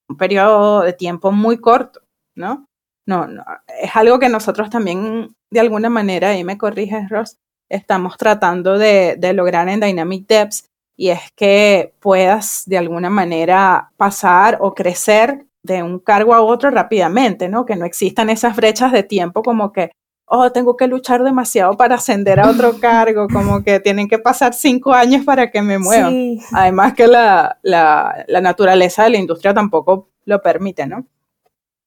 un 0.08 0.16
periodo 0.16 0.82
de 0.82 0.92
tiempo 0.92 1.32
muy 1.32 1.58
corto, 1.58 2.00
¿no? 2.36 2.66
No, 3.06 3.26
no, 3.26 3.44
es 3.80 3.96
algo 3.96 4.18
que 4.18 4.28
nosotros 4.28 4.70
también, 4.70 5.34
de 5.50 5.60
alguna 5.60 5.88
manera, 5.88 6.36
y 6.36 6.44
me 6.44 6.58
corriges, 6.58 7.08
Ross, 7.08 7.36
estamos 7.68 8.16
tratando 8.16 8.78
de, 8.78 9.16
de 9.18 9.32
lograr 9.32 9.68
en 9.68 9.80
Dynamic 9.80 10.26
Devs, 10.26 10.66
y 10.96 11.08
es 11.08 11.32
que 11.34 11.94
puedas 11.98 12.64
de 12.66 12.76
alguna 12.76 13.08
manera 13.08 13.90
pasar 13.96 14.58
o 14.60 14.74
crecer 14.74 15.46
de 15.62 15.82
un 15.82 15.98
cargo 15.98 16.34
a 16.34 16.42
otro 16.42 16.70
rápidamente, 16.70 17.48
¿no? 17.48 17.64
Que 17.64 17.76
no 17.76 17.86
existan 17.86 18.28
esas 18.28 18.54
brechas 18.54 18.92
de 18.92 19.02
tiempo 19.02 19.42
como 19.42 19.72
que, 19.72 19.92
oh, 20.32 20.52
tengo 20.52 20.76
que 20.76 20.86
luchar 20.86 21.24
demasiado 21.24 21.76
para 21.76 21.96
ascender 21.96 22.38
a 22.38 22.48
otro 22.48 22.78
cargo, 22.80 23.26
como 23.28 23.64
que 23.64 23.80
tienen 23.80 24.08
que 24.08 24.18
pasar 24.18 24.54
cinco 24.54 24.92
años 24.92 25.24
para 25.24 25.50
que 25.50 25.60
me 25.60 25.78
mueva. 25.78 26.10
Además 26.52 26.94
que 26.94 27.08
la, 27.08 27.58
la, 27.62 28.24
la, 28.28 28.40
naturaleza 28.40 29.04
de 29.04 29.10
la 29.10 29.18
industria 29.18 29.52
tampoco 29.52 30.08
lo 30.24 30.40
permite, 30.40 30.86
¿no? 30.86 31.04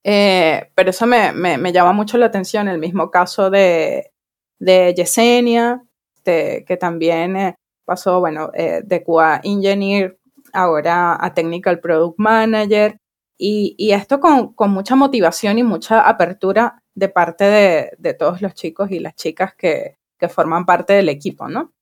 Eh, 0.04 0.70
pero 0.76 0.90
eso 0.90 1.08
me, 1.08 1.32
me, 1.32 1.58
me, 1.58 1.72
llama 1.72 1.94
mucho 1.94 2.18
la 2.18 2.26
atención, 2.26 2.68
el 2.68 2.80
mismo 2.80 3.10
caso 3.10 3.50
de, 3.50 4.12
de 4.60 4.94
Yesenia, 4.94 5.82
de, 6.26 6.66
que 6.68 6.76
también 6.76 7.38
eh, 7.38 7.56
pasó, 7.86 8.20
bueno, 8.20 8.52
eh, 8.54 8.82
de 8.84 9.04
QA 9.04 9.40
Engineer 9.42 10.18
ahora 10.52 11.18
a 11.18 11.34
Technical 11.34 11.80
Product 11.80 12.20
Manager. 12.20 12.98
Y, 13.38 13.76
y 13.78 13.94
esto 13.94 14.20
con, 14.20 14.54
con, 14.54 14.72
mucha 14.72 14.96
motivación 14.96 15.58
y 15.58 15.64
mucha 15.64 16.02
apertura 16.02 16.83
de 16.96 17.10
parte 17.10 17.44
de, 17.44 17.92
de 17.98 18.14
todos 18.14 18.42
los 18.42 18.54
chicos 18.54 18.92
y 18.92 19.00
las 19.00 19.16
chicas 19.16 19.56
que, 19.56 19.98
que, 20.18 20.30
forman 20.30 20.66
parte 20.66 20.94
del 20.94 21.10
equipo, 21.10 21.48
¿no? 21.48 21.74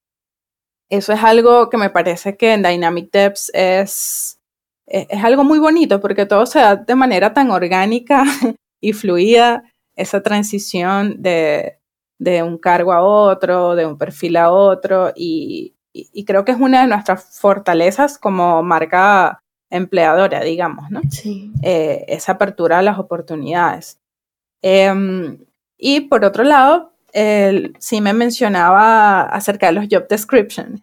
Eso 0.89 1.13
es 1.13 1.23
algo 1.23 1.69
que 1.69 1.77
me 1.77 1.89
parece 1.89 2.37
que 2.37 2.53
en 2.53 2.63
Dynamic 2.63 3.11
Devs 3.11 3.51
es, 3.53 4.39
es, 4.85 5.07
es 5.09 5.23
algo 5.23 5.43
muy 5.43 5.59
bonito 5.59 6.01
porque 6.01 6.25
todo 6.25 6.45
se 6.45 6.59
da 6.59 6.75
de 6.75 6.95
manera 6.95 7.33
tan 7.33 7.51
orgánica 7.51 8.23
y 8.81 8.93
fluida, 8.93 9.63
esa 9.95 10.21
transición 10.21 11.21
de, 11.21 11.77
de 12.21 12.43
un 12.43 12.57
cargo 12.57 12.93
a 12.93 13.01
otro, 13.01 13.75
de 13.75 13.85
un 13.85 13.97
perfil 13.97 14.37
a 14.37 14.51
otro, 14.51 15.11
y, 15.15 15.75
y, 15.93 16.23
creo 16.25 16.45
que 16.45 16.51
es 16.51 16.59
una 16.59 16.81
de 16.81 16.87
nuestras 16.87 17.39
fortalezas 17.39 18.17
como 18.17 18.61
marca 18.63 19.41
empleadora, 19.69 20.41
digamos, 20.41 20.91
¿no? 20.91 21.01
Sí. 21.09 21.51
Eh, 21.63 22.05
esa 22.07 22.33
apertura 22.33 22.79
a 22.79 22.81
las 22.81 22.99
oportunidades. 22.99 24.00
Eh, 24.61 25.37
y 25.77 26.01
por 26.01 26.23
otro 26.23 26.43
lado, 26.43 26.93
el, 27.13 27.75
sí 27.79 28.01
me 28.01 28.13
mencionaba 28.13 29.23
acerca 29.23 29.67
de 29.67 29.73
los 29.73 29.87
job 29.89 30.07
descriptions. 30.07 30.81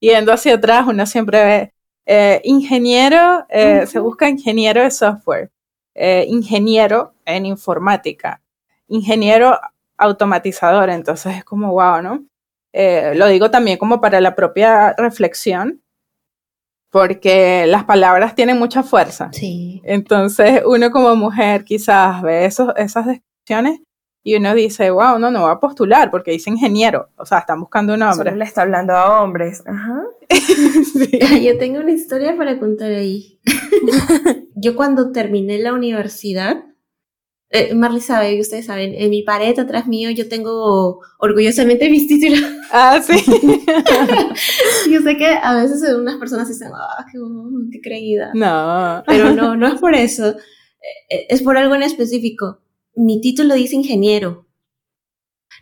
yendo 0.00 0.32
hacia 0.32 0.54
atrás, 0.54 0.86
uno 0.86 1.06
siempre 1.06 1.44
ve 1.44 1.72
eh, 2.06 2.40
ingeniero, 2.44 3.46
eh, 3.48 3.80
uh 3.80 3.82
-huh. 3.82 3.86
se 3.86 3.98
busca 3.98 4.28
ingeniero 4.28 4.82
de 4.82 4.90
software, 4.90 5.50
eh, 5.94 6.26
ingeniero 6.28 7.14
en 7.24 7.46
informática, 7.46 8.40
ingeniero 8.88 9.58
automatizador, 9.96 10.90
entonces 10.90 11.36
es 11.36 11.44
como 11.44 11.72
wow, 11.72 12.02
¿no? 12.02 12.24
Lo 13.14 13.28
digo 13.28 13.50
también 13.52 13.78
como 13.78 14.00
para 14.00 14.20
la 14.20 14.34
propia 14.34 14.94
reflexión, 14.98 15.80
porque 16.94 17.66
las 17.66 17.82
palabras 17.82 18.36
tienen 18.36 18.56
mucha 18.56 18.84
fuerza. 18.84 19.28
Sí. 19.32 19.82
Entonces, 19.82 20.62
uno 20.64 20.92
como 20.92 21.16
mujer 21.16 21.64
quizás 21.64 22.22
ve 22.22 22.44
esos, 22.44 22.72
esas 22.76 23.06
descripciones 23.06 23.80
y 24.22 24.36
uno 24.36 24.54
dice, 24.54 24.92
wow, 24.92 25.18
no, 25.18 25.32
no 25.32 25.42
va 25.42 25.54
a 25.54 25.58
postular 25.58 26.12
porque 26.12 26.30
dice 26.30 26.50
ingeniero. 26.50 27.08
O 27.16 27.26
sea, 27.26 27.38
están 27.38 27.58
buscando 27.58 27.94
un 27.94 28.02
hombre. 28.02 28.30
Solo 28.30 28.36
le 28.36 28.44
está 28.44 28.62
hablando 28.62 28.92
a 28.92 29.20
hombres. 29.20 29.64
Ajá. 29.66 30.04
sí. 30.30 31.18
Yo 31.44 31.58
tengo 31.58 31.80
una 31.80 31.90
historia 31.90 32.36
para 32.36 32.60
contar 32.60 32.92
ahí. 32.92 33.40
Yo 34.54 34.76
cuando 34.76 35.10
terminé 35.10 35.58
la 35.58 35.72
universidad, 35.72 36.62
eh, 37.54 37.72
Marley 37.72 38.00
sabe, 38.00 38.34
y 38.34 38.40
ustedes 38.40 38.66
saben, 38.66 38.94
en 38.96 39.10
mi 39.10 39.22
pared 39.22 39.56
atrás 39.56 39.86
mío 39.86 40.10
yo 40.10 40.28
tengo 40.28 40.98
orgullosamente 41.20 41.88
mis 41.88 42.08
títulos. 42.08 42.40
Ah, 42.72 43.00
sí. 43.00 43.14
yo 44.90 45.00
sé 45.00 45.16
que 45.16 45.26
a 45.26 45.54
veces 45.54 45.80
unas 45.96 46.16
personas 46.16 46.48
dicen, 46.48 46.72
ah, 46.74 47.06
qué, 47.12 47.18
qué 47.70 47.80
creída. 47.80 48.32
No. 48.34 49.04
Pero 49.06 49.32
no, 49.32 49.54
no 49.54 49.68
es 49.68 49.80
por 49.80 49.94
eso. 49.94 50.30
Eh, 51.08 51.26
es 51.28 51.42
por 51.42 51.56
algo 51.56 51.76
en 51.76 51.84
específico. 51.84 52.58
Mi 52.96 53.20
título 53.20 53.54
dice 53.54 53.76
ingeniero. 53.76 54.43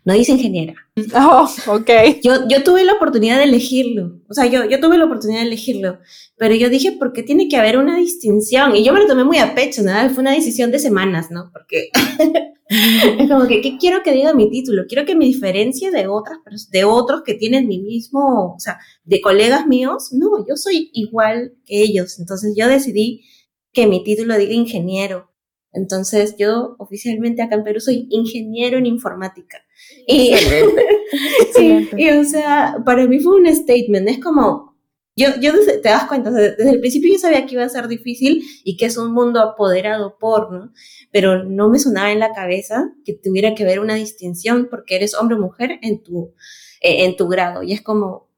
No 0.04 0.14
dice 0.14 0.32
ingeniera. 0.32 0.74
Oh, 1.14 1.48
ok. 1.68 1.90
Yo, 2.22 2.48
yo 2.48 2.62
tuve 2.62 2.84
la 2.84 2.94
oportunidad 2.94 3.38
de 3.38 3.44
elegirlo, 3.44 4.20
o 4.28 4.34
sea, 4.34 4.46
yo, 4.46 4.64
yo 4.68 4.80
tuve 4.80 4.98
la 4.98 5.04
oportunidad 5.04 5.40
de 5.40 5.46
elegirlo, 5.46 5.98
pero 6.36 6.54
yo 6.54 6.68
dije, 6.68 6.92
¿por 6.92 7.12
qué 7.12 7.22
tiene 7.22 7.48
que 7.48 7.56
haber 7.56 7.78
una 7.78 7.96
distinción? 7.96 8.74
Y 8.76 8.84
yo 8.84 8.92
me 8.92 9.00
lo 9.00 9.06
tomé 9.06 9.24
muy 9.24 9.38
a 9.38 9.54
pecho, 9.54 9.82
¿no? 9.82 9.92
Fue 10.10 10.22
una 10.22 10.32
decisión 10.32 10.70
de 10.70 10.78
semanas, 10.78 11.30
¿no? 11.30 11.50
Porque 11.52 11.90
es 12.68 13.28
como 13.28 13.46
que, 13.46 13.60
¿qué 13.60 13.76
quiero 13.78 14.02
que 14.02 14.12
diga 14.12 14.34
mi 14.34 14.50
título? 14.50 14.84
Quiero 14.88 15.04
que 15.04 15.14
me 15.14 15.24
diferencie 15.24 15.90
de 15.90 16.06
otras, 16.06 16.38
de 16.70 16.84
otros 16.84 17.22
que 17.24 17.34
tienen 17.34 17.68
mi 17.68 17.80
mismo, 17.80 18.54
o 18.56 18.60
sea, 18.60 18.78
de 19.04 19.20
colegas 19.20 19.66
míos. 19.66 20.08
No, 20.12 20.46
yo 20.46 20.56
soy 20.56 20.90
igual 20.92 21.54
que 21.64 21.82
ellos. 21.82 22.18
Entonces 22.18 22.54
yo 22.56 22.68
decidí 22.68 23.24
que 23.72 23.86
mi 23.86 24.02
título 24.02 24.36
diga 24.36 24.52
ingeniero. 24.52 25.30
Entonces 25.72 26.36
yo 26.38 26.76
oficialmente 26.78 27.42
acá 27.42 27.56
en 27.56 27.64
Perú 27.64 27.80
soy 27.80 28.06
ingeniero 28.10 28.78
en 28.78 28.86
informática. 28.86 29.58
Y, 30.06 30.34
sí, 31.54 31.88
y 31.96 32.10
o 32.10 32.24
sea, 32.24 32.76
para 32.84 33.06
mí 33.06 33.20
fue 33.20 33.36
un 33.36 33.54
statement, 33.54 34.08
es 34.08 34.18
como, 34.18 34.72
yo, 35.14 35.28
yo 35.40 35.52
te 35.64 35.88
das 35.88 36.06
cuenta, 36.06 36.30
desde, 36.30 36.70
el 36.70 36.80
principio 36.80 37.12
yo 37.12 37.18
sabía 37.18 37.44
que 37.44 37.54
iba 37.54 37.64
a 37.64 37.68
ser 37.68 37.86
difícil 37.86 38.42
y 38.64 38.76
que 38.76 38.86
es 38.86 38.96
un 38.96 39.12
mundo 39.12 39.40
apoderado 39.40 40.16
por, 40.18 40.50
¿no? 40.52 40.72
Pero 41.10 41.44
no 41.44 41.68
me 41.68 41.78
sonaba 41.78 42.12
en 42.12 42.18
la 42.18 42.32
cabeza 42.32 42.90
que 43.04 43.12
tuviera 43.12 43.54
que 43.54 43.64
ver 43.64 43.80
una 43.80 43.94
distinción 43.94 44.68
porque 44.70 44.96
eres 44.96 45.14
hombre 45.14 45.36
o 45.36 45.40
mujer 45.40 45.78
en 45.82 46.02
tu, 46.02 46.34
eh, 46.80 47.04
en 47.04 47.16
tu 47.16 47.28
grado. 47.28 47.62
Y 47.62 47.74
es 47.74 47.82
como, 47.82 48.31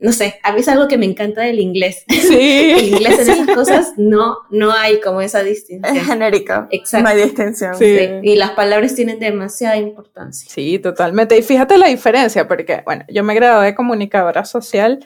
no 0.00 0.12
sé, 0.12 0.38
a 0.44 0.52
mí 0.52 0.60
es 0.60 0.68
algo 0.68 0.86
que 0.86 0.96
me 0.96 1.06
encanta 1.06 1.42
del 1.42 1.58
inglés. 1.58 2.04
Sí. 2.08 2.72
el 2.78 2.88
inglés 2.88 3.18
en 3.18 3.30
esas 3.30 3.54
cosas 3.54 3.92
no, 3.96 4.38
no 4.50 4.70
hay 4.70 5.00
como 5.00 5.20
esa 5.20 5.42
distinción. 5.42 5.96
Es 5.96 6.06
genérico. 6.06 6.68
Exacto. 6.70 7.02
No 7.02 7.08
hay 7.08 7.24
distinción. 7.24 7.74
Sí. 7.74 7.98
Y 8.22 8.36
las 8.36 8.52
palabras 8.52 8.94
tienen 8.94 9.18
demasiada 9.18 9.76
importancia. 9.76 10.48
Sí, 10.48 10.78
totalmente. 10.78 11.36
Y 11.36 11.42
fíjate 11.42 11.76
la 11.78 11.88
diferencia, 11.88 12.46
porque, 12.46 12.82
bueno, 12.84 13.04
yo 13.08 13.24
me 13.24 13.34
gradué 13.34 13.66
de 13.66 13.74
comunicadora 13.74 14.44
social. 14.44 15.04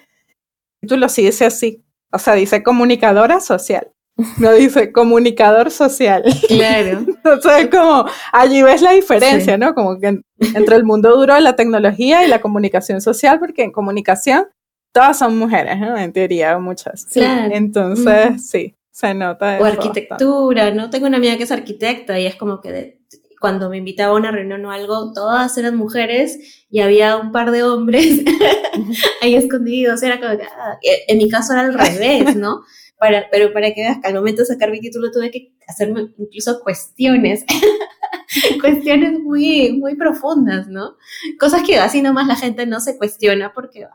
Tú 0.86 0.98
lo 0.98 1.08
sí 1.08 1.24
dice 1.24 1.46
así. 1.46 1.82
O 2.10 2.18
sea, 2.18 2.34
dice 2.34 2.62
comunicadora 2.62 3.40
social. 3.40 3.90
No 4.36 4.52
dice 4.52 4.92
comunicador 4.92 5.70
social. 5.70 6.22
Claro. 6.48 7.06
Entonces, 7.24 7.68
como 7.70 8.04
allí 8.30 8.62
ves 8.62 8.82
la 8.82 8.92
diferencia, 8.92 9.56
¿no? 9.56 9.74
Como 9.74 9.98
que 9.98 10.20
entre 10.54 10.76
el 10.76 10.84
mundo 10.84 11.16
duro 11.16 11.34
de 11.34 11.40
la 11.40 11.56
tecnología 11.56 12.26
y 12.26 12.28
la 12.28 12.42
comunicación 12.42 13.00
social, 13.00 13.38
porque 13.38 13.62
en 13.62 13.72
comunicación 13.72 14.48
todas 14.92 15.18
son 15.18 15.38
mujeres, 15.38 15.78
¿no? 15.78 15.96
En 15.96 16.12
teoría, 16.12 16.58
muchas. 16.58 17.06
Claro. 17.06 17.54
Entonces, 17.54 18.48
sí, 18.48 18.76
se 18.90 19.14
nota. 19.14 19.58
O 19.60 19.64
arquitectura, 19.64 20.70
¿no? 20.70 20.90
Tengo 20.90 21.06
una 21.06 21.16
amiga 21.16 21.36
que 21.36 21.44
es 21.44 21.52
arquitecta 21.52 22.18
y 22.20 22.26
es 22.26 22.36
como 22.36 22.60
que 22.60 23.00
cuando 23.42 23.68
me 23.68 23.78
invitaba 23.78 24.14
a 24.14 24.18
una 24.18 24.30
reunión 24.30 24.64
o 24.64 24.70
algo, 24.70 25.12
todas 25.12 25.58
eran 25.58 25.76
mujeres 25.76 26.64
y 26.70 26.80
había 26.80 27.16
un 27.16 27.32
par 27.32 27.50
de 27.50 27.64
hombres 27.64 28.20
ahí 29.20 29.34
escondidos. 29.34 30.00
Era 30.04 30.20
como 30.20 30.38
que, 30.38 30.44
ah, 30.44 30.78
en 31.08 31.18
mi 31.18 31.28
caso 31.28 31.52
era 31.52 31.62
al 31.62 31.74
revés, 31.74 32.36
¿no? 32.36 32.62
Para, 32.98 33.26
pero 33.32 33.52
para 33.52 33.74
que 33.74 33.80
veas 33.80 33.98
que 34.00 34.06
al 34.06 34.14
momento 34.14 34.42
de 34.42 34.46
sacar 34.46 34.70
mi 34.70 34.80
título 34.80 35.10
tuve 35.10 35.32
que 35.32 35.52
hacerme 35.66 36.12
incluso 36.18 36.60
cuestiones, 36.60 37.44
cuestiones 38.60 39.18
muy, 39.18 39.72
muy 39.72 39.96
profundas, 39.96 40.68
¿no? 40.68 40.96
Cosas 41.40 41.64
que 41.64 41.78
así 41.78 42.00
nomás 42.00 42.28
la 42.28 42.36
gente 42.36 42.64
no 42.64 42.78
se 42.78 42.96
cuestiona 42.96 43.52
porque, 43.52 43.88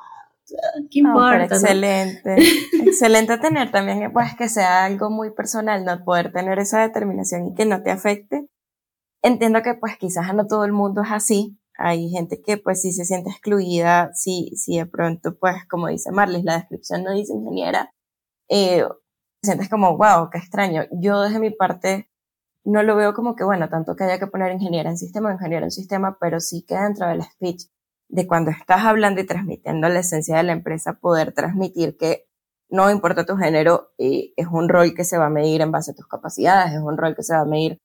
¿Qué 0.90 1.00
importa? 1.00 1.44
excelente. 1.44 2.36
excelente 2.86 3.38
tener 3.38 3.72
también 3.72 4.12
pues, 4.14 4.36
que 4.36 4.50
sea 4.50 4.86
algo 4.86 5.10
muy 5.10 5.32
personal, 5.32 5.84
¿no? 5.84 6.04
Poder 6.04 6.32
tener 6.32 6.60
esa 6.60 6.82
determinación 6.82 7.48
y 7.48 7.54
que 7.54 7.66
no 7.66 7.84
te 7.84 7.92
afecte. 7.92 8.48
Entiendo 9.22 9.62
que 9.62 9.74
pues 9.74 9.98
quizás 9.98 10.34
no 10.34 10.48
todo 10.48 10.66
el 10.66 10.74
mundo 10.74 11.02
es 11.02 11.12
así. 11.12 11.60
Hay 11.78 12.10
gente 12.10 12.42
que 12.42 12.58
pues 12.58 12.82
sí 12.82 12.92
se 12.92 13.06
siente 13.06 13.30
excluida, 13.30 14.12
si, 14.14 14.52
si 14.56 14.78
de 14.78 14.86
pronto 14.86 15.38
pues 15.38 15.56
como 15.70 15.88
dice 15.88 16.12
Marlis, 16.12 16.44
la 16.44 16.58
descripción 16.58 17.04
no 17.04 17.14
dice 17.14 17.34
ingeniera, 17.34 17.94
eh, 18.50 18.84
sientes 19.44 19.70
como, 19.70 19.98
wow, 19.98 20.30
qué 20.32 20.40
extraño. 20.40 20.84
Yo 20.92 21.22
desde 21.22 21.40
mi 21.40 21.52
parte 21.52 22.10
no 22.64 22.84
lo 22.84 22.96
veo 22.96 23.14
como 23.14 23.36
que, 23.36 23.44
bueno, 23.44 23.70
tanto 23.70 23.96
que 23.96 24.04
haya 24.04 24.20
que 24.20 24.28
poner 24.28 24.52
ingeniera 24.52 24.90
en 24.90 24.98
sistema 24.98 25.30
o 25.30 25.34
ingeniero 25.34 25.66
en 25.66 25.72
sistema, 25.72 26.18
pero 26.20 26.40
sí 26.40 26.66
que 26.68 26.76
dentro 26.76 27.08
del 27.08 27.24
speech 27.24 27.64
de 28.10 28.28
cuando 28.28 28.52
estás 28.52 28.86
hablando 28.86 29.22
y 29.22 29.26
transmitiendo 29.26 29.90
la 29.90 30.00
esencia 30.00 30.38
de 30.38 30.44
la 30.44 30.54
empresa, 30.54 31.00
poder 31.00 31.34
transmitir 31.34 31.98
que 31.98 32.28
no 32.70 32.90
importa 32.92 33.26
tu 33.26 33.38
género, 33.38 33.92
es 33.98 34.48
un 34.52 34.70
rol 34.70 34.94
que 34.94 35.06
se 35.06 35.18
va 35.18 35.28
a 35.28 35.30
medir 35.30 35.62
en 35.62 35.72
base 35.72 35.92
a 35.92 35.96
tus 35.96 36.08
capacidades, 36.08 36.74
es 36.74 36.82
un 36.82 36.98
rol 36.98 37.16
que 37.16 37.24
se 37.24 37.34
va 37.34 37.42
a 37.42 37.46
medir 37.46 37.80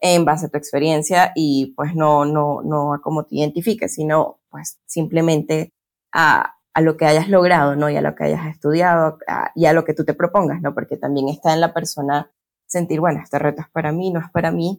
en 0.00 0.24
base 0.24 0.46
a 0.46 0.48
tu 0.48 0.58
experiencia 0.58 1.32
y 1.34 1.74
pues 1.76 1.94
no, 1.94 2.24
no, 2.24 2.62
no 2.62 2.94
a 2.94 3.00
cómo 3.00 3.24
te 3.24 3.36
identifiques, 3.36 3.94
sino 3.94 4.40
pues 4.48 4.80
simplemente 4.86 5.72
a, 6.12 6.54
a 6.72 6.80
lo 6.80 6.96
que 6.96 7.06
hayas 7.06 7.28
logrado, 7.28 7.74
¿no? 7.74 7.90
Y 7.90 7.96
a 7.96 8.00
lo 8.00 8.14
que 8.14 8.24
hayas 8.24 8.46
estudiado 8.46 9.18
y 9.56 9.66
a 9.66 9.72
lo 9.72 9.84
que 9.84 9.94
tú 9.94 10.04
te 10.04 10.14
propongas, 10.14 10.62
¿no? 10.62 10.74
Porque 10.74 10.96
también 10.96 11.28
está 11.28 11.52
en 11.52 11.60
la 11.60 11.74
persona 11.74 12.30
sentir, 12.66 13.00
bueno, 13.00 13.20
este 13.20 13.38
reto 13.38 13.62
es 13.62 13.68
para 13.70 13.90
mí, 13.90 14.12
no 14.12 14.20
es 14.20 14.30
para 14.30 14.52
mí, 14.52 14.78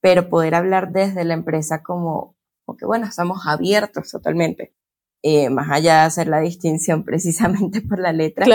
pero 0.00 0.28
poder 0.28 0.54
hablar 0.54 0.92
desde 0.92 1.24
la 1.24 1.34
empresa 1.34 1.82
como, 1.82 2.36
que 2.76 2.86
bueno, 2.86 3.06
estamos 3.06 3.46
abiertos 3.46 4.10
totalmente. 4.10 4.72
Eh, 5.22 5.50
más 5.50 5.70
allá 5.70 5.96
de 5.96 6.00
hacer 6.06 6.28
la 6.28 6.40
distinción 6.40 7.04
precisamente 7.04 7.82
por 7.82 7.98
la 7.98 8.12
letra, 8.12 8.46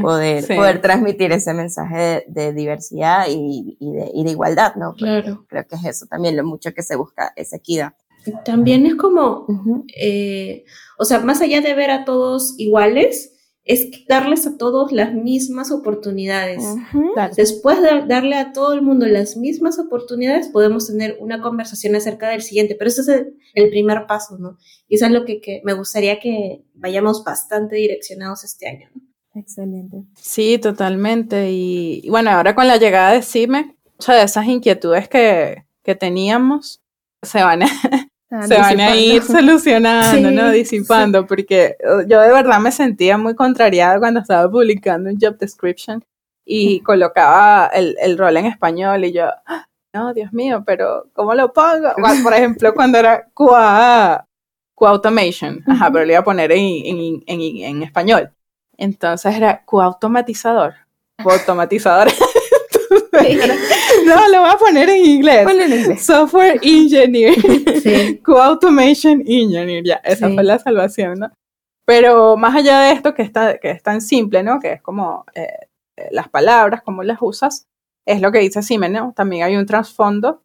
poder, 0.00 0.46
poder 0.46 0.80
transmitir 0.80 1.32
ese 1.32 1.52
mensaje 1.52 2.24
de, 2.28 2.52
diversidad 2.54 3.26
y, 3.28 3.76
de, 3.78 4.10
y, 4.14 4.24
de, 4.24 4.30
igualdad, 4.30 4.74
¿no? 4.76 4.94
claro. 4.94 5.44
Creo 5.48 5.66
que 5.66 5.74
es 5.76 5.84
eso 5.84 6.06
también 6.06 6.36
lo 6.36 6.44
mucho 6.44 6.72
que 6.72 6.82
se 6.82 6.96
busca, 6.96 7.32
esa 7.36 7.56
equidad. 7.56 7.92
También 8.44 8.86
es 8.86 8.94
como, 8.94 9.46
eh, 10.00 10.64
o 10.98 11.04
sea, 11.04 11.20
más 11.20 11.42
allá 11.42 11.60
de 11.60 11.74
ver 11.74 11.90
a 11.90 12.06
todos 12.06 12.54
iguales, 12.58 13.33
es 13.64 14.06
darles 14.06 14.46
a 14.46 14.58
todos 14.58 14.92
las 14.92 15.14
mismas 15.14 15.70
oportunidades. 15.70 16.62
Después 17.36 17.80
de 17.80 18.06
darle 18.06 18.36
a 18.36 18.52
todo 18.52 18.74
el 18.74 18.82
mundo 18.82 19.06
las 19.06 19.36
mismas 19.36 19.78
oportunidades, 19.78 20.48
podemos 20.48 20.86
tener 20.86 21.16
una 21.20 21.40
conversación 21.40 21.96
acerca 21.96 22.28
del 22.28 22.42
siguiente, 22.42 22.74
pero 22.78 22.88
ese 22.88 23.00
es 23.00 23.08
el, 23.54 23.70
primer 23.70 24.06
paso, 24.06 24.36
¿no? 24.38 24.58
Y 24.86 24.96
eso 24.96 25.06
es 25.06 25.12
lo 25.12 25.24
que, 25.24 25.62
me 25.64 25.72
gustaría 25.72 26.20
que 26.20 26.62
vayamos 26.74 27.24
bastante 27.24 27.76
direccionados 27.76 28.44
este 28.44 28.68
año. 28.68 28.90
Excelente. 29.34 30.04
Sí, 30.14 30.58
totalmente. 30.58 31.50
Y, 31.50 32.06
bueno, 32.10 32.30
ahora 32.30 32.54
con 32.54 32.68
la 32.68 32.76
llegada 32.76 33.12
de 33.12 33.22
CIME, 33.22 33.76
muchas 33.94 34.16
de 34.16 34.22
esas 34.22 34.46
inquietudes 34.46 35.08
que, 35.08 35.64
que 35.82 35.94
teníamos 35.94 36.82
se 37.22 37.42
van 37.42 37.62
a, 37.62 37.66
se 38.28 38.58
van 38.58 38.80
a 38.80 38.96
ir 38.96 39.22
solucionando, 39.22 40.30
¿no? 40.30 40.50
Disipando, 40.50 41.26
porque 41.26 41.76
uh, 41.84 42.06
yo 42.06 42.20
de 42.20 42.32
verdad 42.32 42.60
me 42.60 42.72
sentía 42.72 43.18
muy 43.18 43.34
contrariada 43.34 43.98
cuando 43.98 44.20
estaba 44.20 44.50
publicando 44.50 45.10
un 45.10 45.18
job 45.20 45.36
description 45.38 46.04
y 46.44 46.80
colocaba 46.80 47.70
el, 47.72 47.96
el 48.00 48.18
rol 48.18 48.36
en 48.36 48.46
español 48.46 49.04
y 49.04 49.12
yo, 49.12 49.26
ah, 49.46 49.66
no, 49.92 50.12
Dios 50.12 50.32
mío, 50.32 50.62
pero 50.66 51.06
¿cómo 51.12 51.34
lo 51.34 51.52
pongo? 51.52 51.92
Por 52.22 52.34
ejemplo, 52.34 52.74
cuando 52.74 52.98
era 52.98 53.28
QA, 53.32 54.26
Automation, 54.76 55.62
ajá, 55.66 55.90
pero 55.90 56.04
le 56.04 56.12
iba 56.12 56.20
a 56.20 56.24
poner 56.24 56.52
en, 56.52 56.60
en, 56.84 57.22
en, 57.26 57.40
en 57.40 57.82
español. 57.82 58.30
Entonces 58.76 59.34
era 59.34 59.64
QA 59.64 59.84
Automatizador, 59.84 60.74
Automatizador. 61.18 62.08
no, 64.06 64.28
lo 64.28 64.40
voy 64.40 64.50
a 64.50 64.58
poner 64.58 64.90
en 64.90 65.04
inglés. 65.04 65.46
en 65.48 65.72
inglés. 65.72 66.04
Software 66.04 66.60
Engineer. 66.62 67.34
Sí. 67.80 68.18
Co-Automation 68.24 69.22
Engineer. 69.26 69.84
Ya, 69.84 69.94
esa 70.04 70.28
fue 70.30 70.42
la 70.44 70.58
salvación, 70.58 71.18
¿no? 71.18 71.30
Pero 71.84 72.36
más 72.36 72.54
allá 72.54 72.80
de 72.80 72.92
esto, 72.92 73.14
que, 73.14 73.22
está, 73.22 73.58
que 73.58 73.70
es 73.70 73.82
tan 73.82 74.00
simple, 74.00 74.42
¿no? 74.42 74.58
Que 74.58 74.72
es 74.72 74.82
como 74.82 75.24
eh, 75.34 75.48
eh, 75.96 76.08
las 76.12 76.28
palabras, 76.28 76.82
cómo 76.82 77.02
las 77.02 77.18
usas, 77.20 77.66
es 78.06 78.20
lo 78.20 78.32
que 78.32 78.38
dice 78.38 78.62
Simen, 78.62 78.92
¿no? 78.92 79.12
También 79.14 79.44
hay 79.44 79.56
un 79.56 79.66
trasfondo 79.66 80.42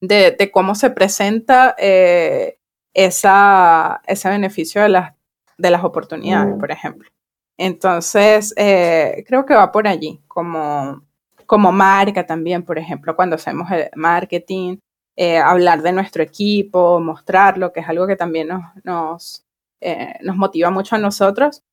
de, 0.00 0.32
de, 0.32 0.50
cómo 0.50 0.74
se 0.74 0.90
presenta 0.90 1.74
eh, 1.78 2.58
esa, 2.94 4.02
ese 4.06 4.28
beneficio 4.28 4.82
de 4.82 4.90
las, 4.90 5.14
de 5.56 5.70
las 5.70 5.84
oportunidades, 5.84 6.56
mm. 6.56 6.58
por 6.58 6.70
ejemplo. 6.70 7.08
Entonces, 7.58 8.54
creo 8.56 9.44
que 9.44 9.54
va 9.54 9.70
por 9.70 9.86
allí, 9.86 10.18
como 10.28 11.02
como 11.50 11.72
marca 11.72 12.24
también, 12.24 12.62
por 12.62 12.78
ejemplo, 12.78 13.16
cuando 13.16 13.34
hacemos 13.34 13.68
el 13.72 13.90
marketing, 13.96 14.76
eh, 15.16 15.36
hablar 15.36 15.82
de 15.82 15.90
nuestro 15.90 16.22
equipo, 16.22 17.00
mostrarlo, 17.00 17.72
que 17.72 17.80
es 17.80 17.88
algo 17.88 18.06
que 18.06 18.14
también 18.14 18.46
nos, 18.46 18.62
nos, 18.84 19.44
eh, 19.80 20.14
nos 20.22 20.36
motiva 20.36 20.70
mucho 20.70 20.94
a 20.94 21.00
nosotros, 21.00 21.64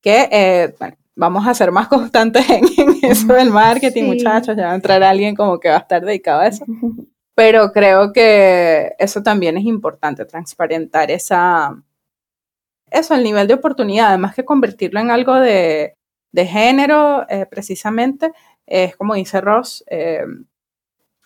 que 0.00 0.26
eh, 0.32 0.74
bueno, 0.78 0.96
vamos 1.14 1.46
a 1.46 1.52
ser 1.52 1.70
más 1.70 1.86
constantes 1.88 2.48
en, 2.48 2.64
eso 3.02 3.34
del 3.34 3.50
marketing, 3.50 4.04
muchachos, 4.04 4.56
ya 4.56 4.68
va 4.68 4.72
a 4.72 4.76
entrar 4.76 5.02
alguien 5.02 5.36
como 5.36 5.60
que 5.60 5.68
va 5.68 5.76
a 5.76 5.80
estar 5.80 6.02
dedicado 6.02 6.40
a 6.40 6.46
eso. 6.46 6.64
Pero 7.34 7.72
creo 7.72 8.14
que 8.14 8.94
eso 8.98 9.22
también 9.22 9.58
es 9.58 9.64
importante, 9.66 10.24
transparentar 10.24 11.10
esa, 11.10 11.76
eso, 12.90 13.14
el 13.14 13.22
nivel 13.22 13.46
de 13.48 13.52
oportunidad, 13.52 14.08
además 14.08 14.34
que 14.34 14.46
convertirlo 14.46 14.98
en 14.98 15.10
algo 15.10 15.34
de, 15.34 15.94
de 16.32 16.46
género, 16.46 17.26
precisamente, 17.50 18.32
es 18.66 18.96
como 18.96 19.14
dice 19.14 19.40
Ross, 19.40 19.84
eh, 19.88 20.24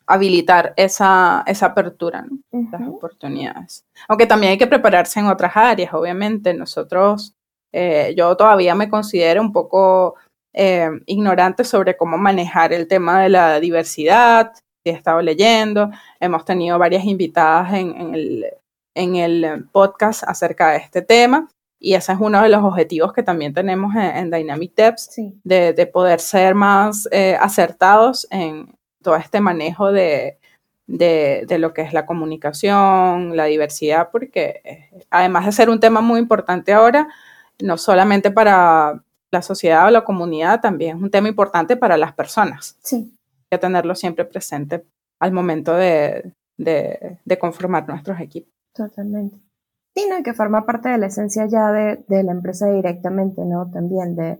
habilitar 0.06 0.74
esa, 0.76 1.44
esa 1.46 1.66
apertura, 1.66 2.26
las 2.50 2.88
oportunidades. 2.88 3.84
Aunque 4.08 4.26
también 4.26 4.52
hay 4.52 4.58
que 4.58 4.66
prepararse 4.66 5.20
en 5.20 5.26
otras 5.26 5.56
áreas, 5.56 5.94
obviamente. 5.94 6.52
Nosotros, 6.52 7.32
eh, 7.72 8.12
yo 8.16 8.36
todavía 8.36 8.74
me 8.74 8.90
considero 8.90 9.40
un 9.40 9.52
poco 9.52 10.16
eh, 10.52 10.90
ignorante 11.06 11.62
sobre 11.62 11.96
cómo 11.96 12.18
manejar 12.18 12.72
el 12.72 12.88
tema 12.88 13.22
de 13.22 13.28
la 13.28 13.60
diversidad. 13.60 14.52
He 14.84 14.90
estado 14.90 15.22
leyendo, 15.22 15.90
hemos 16.18 16.44
tenido 16.44 16.76
varias 16.76 17.04
invitadas 17.04 17.72
en, 17.74 18.14
el, 18.14 18.46
en 18.96 19.14
el 19.14 19.68
podcast 19.70 20.24
acerca 20.26 20.70
de 20.72 20.78
este 20.78 21.02
tema. 21.02 21.48
Y 21.82 21.94
ese 21.94 22.12
es 22.12 22.18
uno 22.20 22.42
de 22.42 22.50
los 22.50 22.62
objetivos 22.62 23.12
que 23.14 23.22
también 23.22 23.54
tenemos 23.54 23.94
en, 23.96 24.30
Dynamic 24.30 24.74
Depths, 24.74 25.16
de, 25.42 25.90
poder 25.92 26.20
ser 26.20 26.54
más 26.54 27.08
eh, 27.10 27.36
acertados 27.40 28.26
en, 28.30 28.68
todo 29.02 29.16
este 29.16 29.40
manejo 29.40 29.92
de, 29.92 30.38
lo 30.86 31.72
que 31.72 31.82
es 31.82 31.92
la 31.92 32.06
comunicación, 32.06 33.36
la 33.36 33.44
diversidad, 33.44 34.10
porque 34.10 34.60
eh, 34.64 35.06
además 35.10 35.46
de 35.46 35.52
ser 35.52 35.70
un 35.70 35.80
tema 35.80 36.00
muy 36.00 36.20
importante 36.20 36.72
ahora, 36.72 37.08
no 37.60 37.78
solamente 37.78 38.30
para 38.30 39.02
la 39.30 39.42
sociedad 39.42 39.86
o 39.86 39.90
la 39.90 40.04
comunidad, 40.04 40.60
también 40.60 40.96
es 40.96 41.02
un 41.02 41.10
tema 41.10 41.28
importante 41.28 41.76
para 41.76 41.96
las 41.96 42.12
personas. 42.12 42.76
Sí. 42.82 42.96
Hay 42.96 43.46
que 43.52 43.58
tenerlo 43.58 43.94
siempre 43.94 44.24
presente 44.24 44.84
al 45.20 45.32
momento 45.32 45.74
de, 45.74 46.32
conformar 47.38 47.88
nuestros 47.88 48.20
equipos. 48.20 48.52
Totalmente. 48.74 49.36
Sí, 49.94 50.06
no, 50.08 50.22
que 50.22 50.34
forma 50.34 50.64
parte 50.64 50.88
de 50.88 50.98
la 50.98 51.06
esencia 51.06 51.46
ya 51.46 51.72
de, 51.72 52.04
de 52.08 52.22
la 52.22 52.32
empresa 52.32 52.70
directamente, 52.70 53.42
¿no? 53.44 53.70
También 53.70 54.14
de, 54.14 54.38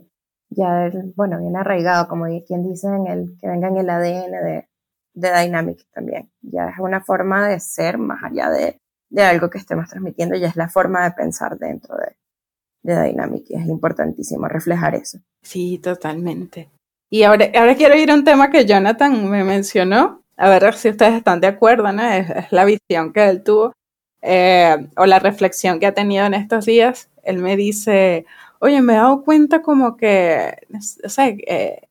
ya, 0.49 0.91
bueno, 1.15 1.39
bien 1.39 1.55
arraigado, 1.55 2.07
como 2.07 2.25
quien 2.45 2.63
dice, 2.63 2.87
en 2.87 3.07
el, 3.07 3.37
que 3.39 3.47
venga 3.47 3.67
en 3.67 3.77
el 3.77 3.89
ADN 3.89 4.31
de, 4.31 4.67
de 5.13 5.41
Dynamic 5.41 5.85
también. 5.91 6.29
Ya 6.41 6.69
es 6.69 6.79
una 6.79 7.01
forma 7.01 7.47
de 7.47 7.59
ser 7.59 7.97
más 7.97 8.23
allá 8.23 8.49
de, 8.49 8.79
de 9.09 9.23
algo 9.23 9.49
que 9.49 9.57
estemos 9.57 9.89
transmitiendo, 9.89 10.35
ya 10.35 10.47
es 10.47 10.55
la 10.55 10.69
forma 10.69 11.03
de 11.03 11.11
pensar 11.11 11.57
dentro 11.57 11.95
de, 11.97 12.15
de 12.83 13.03
Dynamic 13.03 13.45
y 13.49 13.55
es 13.55 13.65
importantísimo 13.67 14.47
reflejar 14.47 14.95
eso. 14.95 15.19
Sí, 15.41 15.79
totalmente. 15.79 16.69
Y 17.09 17.23
ahora, 17.23 17.49
ahora 17.55 17.75
quiero 17.75 17.95
ir 17.95 18.09
a 18.09 18.15
un 18.15 18.23
tema 18.23 18.49
que 18.49 18.65
Jonathan 18.65 19.29
me 19.29 19.43
mencionó, 19.43 20.23
a 20.37 20.49
ver 20.49 20.73
si 20.75 20.89
ustedes 20.89 21.13
están 21.13 21.41
de 21.41 21.47
acuerdo, 21.47 21.91
¿no? 21.91 22.03
Es, 22.03 22.51
la 22.51 22.65
visión 22.65 23.11
que 23.13 23.27
él 23.27 23.43
tuvo 23.43 23.73
eh, 24.21 24.87
o 24.97 25.05
la 25.05 25.19
reflexión 25.19 25.79
que 25.79 25.87
ha 25.87 25.93
tenido 25.93 26.25
en 26.25 26.33
estos 26.33 26.65
días. 26.65 27.09
Él 27.23 27.39
me 27.39 27.55
dice, 27.57 28.25
oye, 28.59 28.81
me 28.81 28.93
he 28.93 28.97
dado 28.97 29.23
cuenta 29.23 29.61
como 29.61 29.97
que, 29.97 30.57
o 31.03 31.09
sea, 31.09 31.27
eh, 31.27 31.87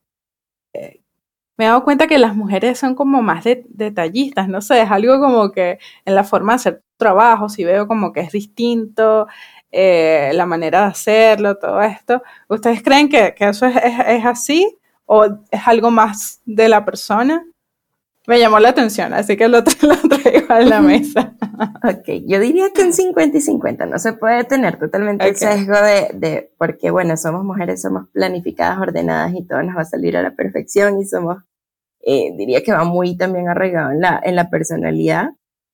eh, 0.73 1.01
me 1.57 1.65
he 1.65 1.67
dado 1.67 1.83
cuenta 1.83 2.07
que 2.07 2.17
las 2.17 2.35
mujeres 2.35 2.79
son 2.79 2.95
como 2.95 3.21
más 3.21 3.43
detallistas, 3.69 4.47
no 4.49 4.61
sé, 4.61 4.81
es 4.81 4.91
algo 4.91 5.19
como 5.19 5.51
que 5.51 5.79
en 6.05 6.15
la 6.15 6.23
forma 6.23 6.53
de 6.53 6.55
hacer 6.55 6.83
trabajo, 6.97 7.49
si 7.49 7.63
veo 7.63 7.87
como 7.87 8.13
que 8.13 8.21
es 8.21 8.31
distinto, 8.31 9.27
la 9.71 10.45
manera 10.45 10.81
de 10.81 10.87
hacerlo, 10.87 11.57
todo 11.57 11.81
esto. 11.81 12.21
¿Ustedes 12.49 12.83
creen 12.83 13.09
que, 13.09 13.35
eso 13.39 13.65
es, 13.67 14.25
así 14.25 14.77
o 15.05 15.25
es 15.25 15.67
algo 15.67 15.91
más 15.91 16.41
de 16.45 16.69
la 16.69 16.85
persona? 16.85 17.45
Me 18.27 18.39
llamó 18.39 18.59
la 18.59 18.69
atención, 18.69 19.13
así 19.13 19.35
que 19.35 19.47
lo, 19.47 19.63
traigo 19.63 20.53
a 20.53 20.61
la 20.61 20.81
mesa. 20.81 21.33
ok, 21.83 22.23
yo 22.27 22.39
diría 22.39 22.71
que 22.73 22.83
un 22.83 22.93
50 22.93 23.37
y 23.37 23.41
50, 23.41 23.87
no 23.87 23.97
se 23.97 24.13
puede 24.13 24.43
tener 24.43 24.77
totalmente 24.77 25.27
el 25.27 25.35
sesgo 25.35 25.73
de, 25.73 26.11
de, 26.13 26.53
porque 26.57 26.91
bueno, 26.91 27.17
somos 27.17 27.43
mujeres, 27.43 27.81
somos 27.81 28.09
planificadas, 28.13 28.79
ordenadas 28.79 29.33
y 29.33 29.43
todo 29.45 29.63
nos 29.63 29.75
va 29.75 29.81
a 29.81 29.85
salir 29.85 30.15
a 30.17 30.21
la 30.21 30.35
perfección 30.35 30.99
y 30.99 31.05
somos, 31.05 31.37
eh, 32.01 32.31
diría 32.37 32.61
que 32.61 32.71
va 32.71 32.83
muy 32.83 33.17
también 33.17 33.49
arraigado 33.49 33.91
en 33.91 34.01
la, 34.01 34.21
en 34.23 34.35
la 34.35 34.49
personalidad. 34.49 35.29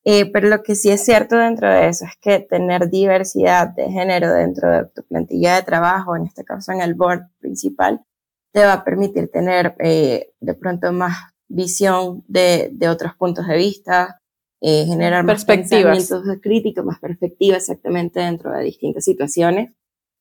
Eh, 0.06 0.32
pero 0.32 0.48
lo 0.48 0.64
que 0.64 0.76
sí 0.76 0.90
es 0.90 1.04
cierto 1.04 1.36
dentro 1.36 1.70
de 1.70 1.90
eso 1.90 2.06
es 2.06 2.16
que 2.22 2.40
tener 2.40 2.90
diversidad 2.90 3.68
de 3.68 3.90
género 3.90 4.34
dentro 4.34 4.72
de 4.72 4.86
tu 4.86 5.04
plantilla 5.04 5.56
de 5.56 5.64
trabajo, 5.64 6.16
en 6.16 6.28
este 6.28 6.46
caso 6.46 6.72
en 6.72 6.80
el 6.80 6.94
board 6.94 7.28
principal, 7.40 8.06
te 8.54 8.64
va 8.64 8.72
a 8.72 8.84
permitir 8.86 9.30
tener 9.30 9.76
eh, 9.80 10.32
de 10.40 10.54
pronto 10.54 10.94
más 10.94 11.18
visión 11.48 12.24
de, 12.28 12.70
de 12.72 12.90
otros 12.90 13.16
puntos 13.16 13.48
de 13.48 13.58
vista, 13.58 14.22
eh, 14.60 14.86
generar 14.86 15.24
más 15.24 15.46
pensamientos 15.46 16.24
críticos, 16.42 16.84
más 16.84 17.00
perspectiva 17.00 17.58
exactamente 17.58 18.20
dentro 18.20 18.52
de 18.52 18.64
distintas 18.64 19.04
situaciones. 19.04 19.72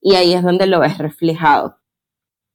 Y 0.01 0.15
ahí 0.15 0.35
es 0.35 0.43
donde 0.43 0.67
lo 0.67 0.81
ves 0.81 0.99
reflejado. 0.99 1.79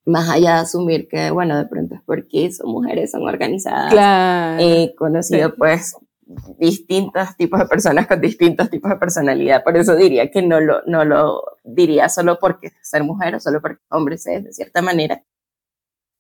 Más 0.05 0.29
allá 0.29 0.55
de 0.55 0.62
asumir 0.62 1.07
que, 1.07 1.31
bueno, 1.31 1.57
de 1.57 1.65
pronto 1.65 1.95
es 1.95 2.01
porque 2.05 2.51
son 2.51 2.71
mujeres, 2.71 3.12
son 3.12 3.27
organizadas. 3.27 3.91
Claro. 3.91 4.63
Eh, 4.63 4.93
conocido 4.97 5.55
pues 5.55 5.95
distintos 6.57 7.36
tipos 7.36 7.60
de 7.60 7.65
personas 7.65 8.07
con 8.07 8.21
distintos 8.21 8.69
tipos 8.69 8.91
de 8.91 8.97
personalidad. 8.97 9.63
Por 9.63 9.75
eso 9.77 9.95
diría 9.95 10.29
que 10.29 10.41
no 10.41 10.60
lo, 10.60 10.81
no 10.86 11.03
lo 11.03 11.43
diría 11.63 12.10
solo 12.10 12.39
porque 12.39 12.71
ser 12.81 13.03
mujer 13.03 13.36
o 13.36 13.39
solo 13.39 13.62
porque 13.62 13.81
hombre 13.89 14.15
es 14.15 14.23
de 14.23 14.53
cierta 14.53 14.81
manera, 14.81 15.23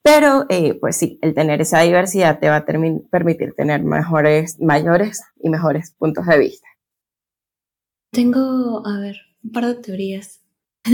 pero, 0.03 0.45
eh, 0.49 0.73
pues 0.73 0.97
sí, 0.97 1.19
el 1.21 1.33
tener 1.33 1.61
esa 1.61 1.81
diversidad 1.81 2.39
te 2.39 2.49
va 2.49 2.57
a 2.57 2.65
permitir 2.65 3.53
tener 3.55 3.83
mejores, 3.83 4.59
mayores 4.59 5.21
y 5.41 5.49
mejores 5.49 5.95
puntos 5.97 6.25
de 6.25 6.39
vista. 6.39 6.67
Tengo, 8.11 8.85
a 8.85 8.99
ver, 8.99 9.17
un 9.43 9.51
par 9.51 9.67
de 9.67 9.75
teorías. 9.75 10.41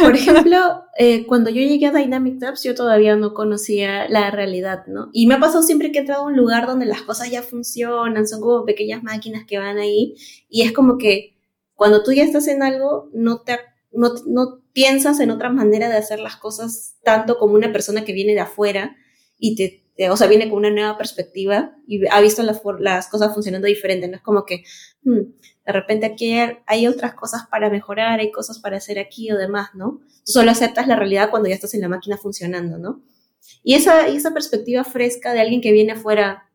Por 0.00 0.14
ejemplo, 0.14 0.84
eh, 0.98 1.26
cuando 1.26 1.50
yo 1.50 1.60
llegué 1.60 1.86
a 1.86 1.92
Dynamic 1.92 2.38
Tabs, 2.38 2.62
yo 2.62 2.74
todavía 2.74 3.16
no 3.16 3.34
conocía 3.34 4.08
la 4.08 4.30
realidad, 4.30 4.86
¿no? 4.86 5.08
Y 5.12 5.26
me 5.26 5.34
ha 5.34 5.40
pasado 5.40 5.62
siempre 5.62 5.92
que 5.92 5.98
he 5.98 6.00
entrado 6.00 6.22
a 6.22 6.26
un 6.26 6.36
lugar 6.36 6.66
donde 6.66 6.86
las 6.86 7.02
cosas 7.02 7.30
ya 7.30 7.42
funcionan, 7.42 8.26
son 8.26 8.40
como 8.40 8.64
pequeñas 8.64 9.02
máquinas 9.02 9.44
que 9.46 9.58
van 9.58 9.78
ahí, 9.78 10.14
y 10.48 10.62
es 10.62 10.72
como 10.72 10.98
que 10.98 11.36
cuando 11.74 12.02
tú 12.02 12.12
ya 12.12 12.24
estás 12.24 12.48
en 12.48 12.62
algo, 12.62 13.10
no 13.12 13.40
te 13.40 13.58
no, 13.92 14.14
no 14.26 14.63
piensas 14.74 15.20
en 15.20 15.30
otra 15.30 15.48
manera 15.48 15.88
de 15.88 15.96
hacer 15.96 16.18
las 16.18 16.36
cosas 16.36 16.96
tanto 17.02 17.38
como 17.38 17.54
una 17.54 17.72
persona 17.72 18.04
que 18.04 18.12
viene 18.12 18.34
de 18.34 18.40
afuera 18.40 18.96
y 19.38 19.54
te, 19.56 20.10
o 20.10 20.16
sea, 20.16 20.26
viene 20.26 20.50
con 20.50 20.58
una 20.58 20.70
nueva 20.70 20.98
perspectiva 20.98 21.76
y 21.86 22.06
ha 22.08 22.20
visto 22.20 22.42
las, 22.42 23.08
cosas 23.08 23.32
funcionando 23.32 23.68
diferente, 23.68 24.08
no 24.08 24.16
es 24.16 24.22
como 24.22 24.44
que 24.44 24.64
hmm, 25.02 25.20
de 25.64 25.72
repente 25.72 26.06
aquí 26.06 26.34
hay 26.66 26.86
otras 26.88 27.14
cosas 27.14 27.46
para 27.48 27.70
mejorar, 27.70 28.18
hay 28.18 28.32
cosas 28.32 28.58
para 28.58 28.76
hacer 28.76 28.98
aquí 28.98 29.30
o 29.30 29.38
demás, 29.38 29.70
¿no? 29.74 30.00
Tú 30.26 30.32
solo 30.32 30.50
aceptas 30.50 30.88
la 30.88 30.96
realidad 30.96 31.30
cuando 31.30 31.48
ya 31.48 31.54
estás 31.54 31.74
en 31.74 31.80
la 31.80 31.88
máquina 31.88 32.16
funcionando, 32.16 32.76
¿no? 32.76 33.02
Y 33.62 33.74
esa, 33.74 34.08
esa 34.08 34.32
perspectiva 34.32 34.82
fresca 34.82 35.32
de 35.32 35.40
alguien 35.40 35.60
que 35.60 35.72
viene 35.72 35.92
afuera, 35.92 36.50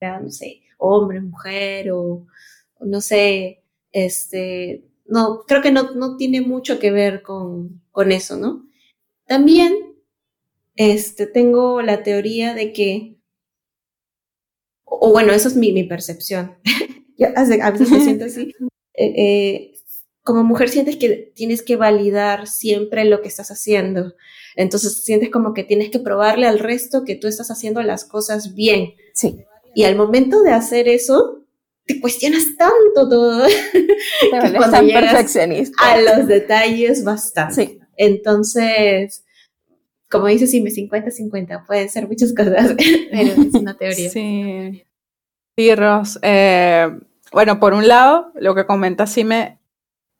no 0.00 0.30
sé, 0.30 0.60
hombre, 0.76 1.20
mujer 1.20 1.92
o 1.92 2.26
no 2.80 3.00
sé, 3.00 3.64
este, 3.92 4.84
no, 5.04 5.42
creo 5.46 5.62
que 5.62 5.72
no, 5.72 5.92
no 5.94 6.16
tiene 6.16 6.40
mucho 6.40 6.78
que 6.78 6.90
ver 6.90 7.22
con, 7.22 7.82
con 7.90 8.12
eso, 8.12 8.36
¿no? 8.36 8.68
También 9.26 9.74
este, 10.76 11.26
tengo 11.26 11.82
la 11.82 12.02
teoría 12.02 12.54
de 12.54 12.72
que, 12.72 13.18
o, 14.84 15.10
bueno, 15.10 15.32
eso 15.32 15.48
es 15.48 15.56
mi, 15.56 15.72
mi 15.72 15.84
percepción. 15.84 16.56
A 17.36 17.70
veces 17.70 17.90
me 17.90 18.00
siento 18.04 18.24
así. 18.24 18.54
Eh, 18.94 19.14
eh, 19.16 19.72
como 20.22 20.44
mujer 20.44 20.68
sientes 20.68 20.96
que 20.96 21.32
tienes 21.34 21.62
que 21.62 21.76
validar 21.76 22.46
siempre 22.46 23.04
lo 23.04 23.22
que 23.22 23.28
estás 23.28 23.50
haciendo. 23.50 24.14
Entonces 24.54 25.02
sientes 25.04 25.30
como 25.30 25.52
que 25.52 25.64
tienes 25.64 25.90
que 25.90 25.98
probarle 25.98 26.46
al 26.46 26.58
resto 26.58 27.04
que 27.04 27.16
tú 27.16 27.26
estás 27.26 27.50
haciendo 27.50 27.82
las 27.82 28.04
cosas 28.04 28.54
bien. 28.54 28.94
Sí. 29.14 29.44
Y 29.74 29.84
al 29.84 29.96
momento 29.96 30.42
de 30.42 30.52
hacer 30.52 30.88
eso, 30.88 31.41
te 31.84 32.00
cuestionas 32.00 32.44
tanto 32.56 33.08
todo 33.08 33.46
que 34.22 34.52
cuando 34.56 34.92
perfeccionista. 34.92 35.76
a 35.82 36.00
los 36.00 36.26
detalles 36.26 37.04
bastante. 37.04 37.54
Sí. 37.54 37.78
Entonces, 37.96 39.24
como 40.10 40.26
dices, 40.26 40.50
sí, 40.50 40.60
me 40.60 40.70
50-50, 40.70 41.66
pueden 41.66 41.88
ser 41.88 42.06
muchas 42.08 42.34
cosas, 42.34 42.74
pero 43.10 43.32
es 43.32 43.54
una 43.54 43.74
teoría. 43.78 44.10
Sí, 44.10 44.84
sí 45.56 45.74
Ros. 45.74 46.18
Eh, 46.22 46.90
bueno, 47.32 47.58
por 47.58 47.72
un 47.74 47.88
lado, 47.88 48.30
lo 48.34 48.54
que 48.54 48.66
comentas 48.66 49.12
sí 49.12 49.24
me 49.24 49.58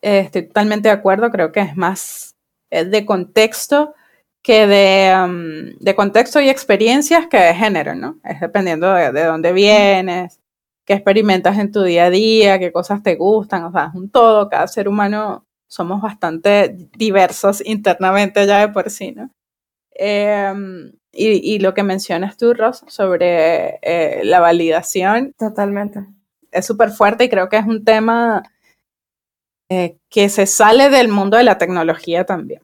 eh, 0.03 0.21
estoy 0.21 0.43
totalmente 0.43 0.89
de 0.89 0.95
acuerdo, 0.95 1.31
creo 1.31 1.53
que 1.53 1.61
es 1.61 1.77
más 1.77 2.35
de 2.71 3.05
contexto 3.05 3.95
que 4.43 4.67
de, 4.67 5.15
um, 5.15 5.79
de, 5.79 5.95
contexto 5.95 6.41
y 6.41 6.49
experiencias 6.49 7.27
que 7.29 7.37
de 7.37 7.55
género, 7.55 7.95
¿no? 7.95 8.19
Es 8.25 8.41
dependiendo 8.41 8.93
de, 8.93 9.13
de 9.13 9.25
dónde 9.25 9.53
vienes, 9.53 10.41
qué 10.85 10.95
experimentas 10.95 11.59
en 11.59 11.71
tu 11.71 11.83
día 11.83 12.07
a 12.07 12.11
día, 12.11 12.59
qué 12.59 12.73
cosas 12.73 13.03
te 13.03 13.15
gustan, 13.17 13.65
o 13.65 13.73
sea, 13.73 13.87
es 13.87 13.95
un 13.95 14.11
todo, 14.11 14.49
cada 14.49 14.67
ser 14.67 14.89
humano 14.89 15.47
somos 15.69 16.03
bastante 16.03 16.77
diversos 16.97 17.63
internamente 17.65 18.47
ya 18.47 18.61
de 18.61 18.69
por 18.73 18.91
sí, 18.91 19.13
¿no? 19.13 19.31
Em, 19.95 20.93
y, 21.13 21.59
lo 21.59 21.75
que 21.75 21.83
mencionas 21.83 22.37
tú, 22.37 22.55
Ross, 22.55 22.85
sobre 22.89 23.79
eh, 23.83 24.23
la 24.25 24.41
validación. 24.41 25.35
Totalmente. 25.39 26.07
Es 26.51 26.67
súper 26.67 26.91
fuerte 26.91 27.25
y 27.25 27.29
creo 27.29 27.49
que 27.49 27.59
es 27.59 27.67
un 27.67 27.85
tema 27.85 28.43
eh, 29.69 29.99
que 30.09 30.29
se 30.29 30.47
sale 30.47 30.89
del 30.89 31.09
mundo 31.09 31.37
de 31.37 31.45
la 31.45 31.59
tecnología 31.59 32.25
también. 32.25 32.63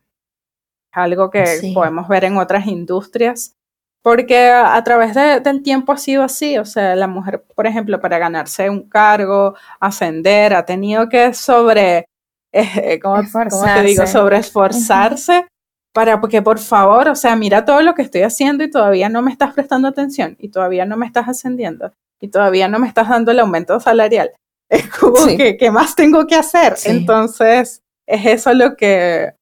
Algo 0.92 1.30
que 1.30 1.44
podemos 1.74 2.08
ver 2.08 2.24
en 2.24 2.38
otras 2.38 2.66
industrias 2.66 3.57
porque 4.02 4.50
a, 4.50 4.82
través 4.84 5.14
del 5.14 5.62
tiempo 5.62 5.92
ha 5.92 5.98
sido 5.98 6.22
así, 6.22 6.56
o 6.58 6.64
sea, 6.64 6.96
la 6.96 7.06
mujer, 7.06 7.44
por 7.54 7.66
ejemplo, 7.66 8.00
para 8.00 8.18
ganarse 8.18 8.70
un 8.70 8.88
cargo, 8.88 9.54
ascender, 9.80 10.54
ha 10.54 10.64
tenido 10.64 11.08
que 11.08 11.34
sobre, 11.34 12.06
eh, 12.52 12.98
¿cómo, 13.00 13.22
te 13.22 13.82
digo? 13.82 14.06
Sobre 14.06 14.38
esforzarse 14.38 15.46
para 15.92 16.20
que 16.20 16.42
por 16.42 16.58
favor, 16.58 17.08
o 17.08 17.16
sea, 17.16 17.34
mira 17.34 17.64
todo 17.64 17.82
lo 17.82 17.94
que 17.94 18.02
estoy 18.02 18.22
haciendo 18.22 18.62
y 18.62 18.70
todavía 18.70 19.08
no 19.08 19.20
me 19.20 19.32
estás 19.32 19.52
prestando 19.52 19.88
atención 19.88 20.36
y 20.38 20.50
todavía 20.50 20.84
no 20.84 20.96
me 20.96 21.06
estás 21.06 21.28
ascendiendo 21.28 21.92
y 22.20 22.28
todavía 22.28 22.68
no 22.68 22.78
me 22.78 22.86
estás 22.86 23.08
dando 23.08 23.32
el 23.32 23.40
aumento 23.40 23.80
salarial. 23.80 24.30
Es 24.70 24.86
como 24.90 25.26
que, 25.26 25.56
¿qué 25.56 25.70
más 25.70 25.96
tengo 25.96 26.26
que 26.26 26.34
hacer? 26.34 26.76
Entonces, 26.84 27.82
es 28.06 28.26
eso 28.26 28.52
lo 28.52 28.76
que, 28.76 29.32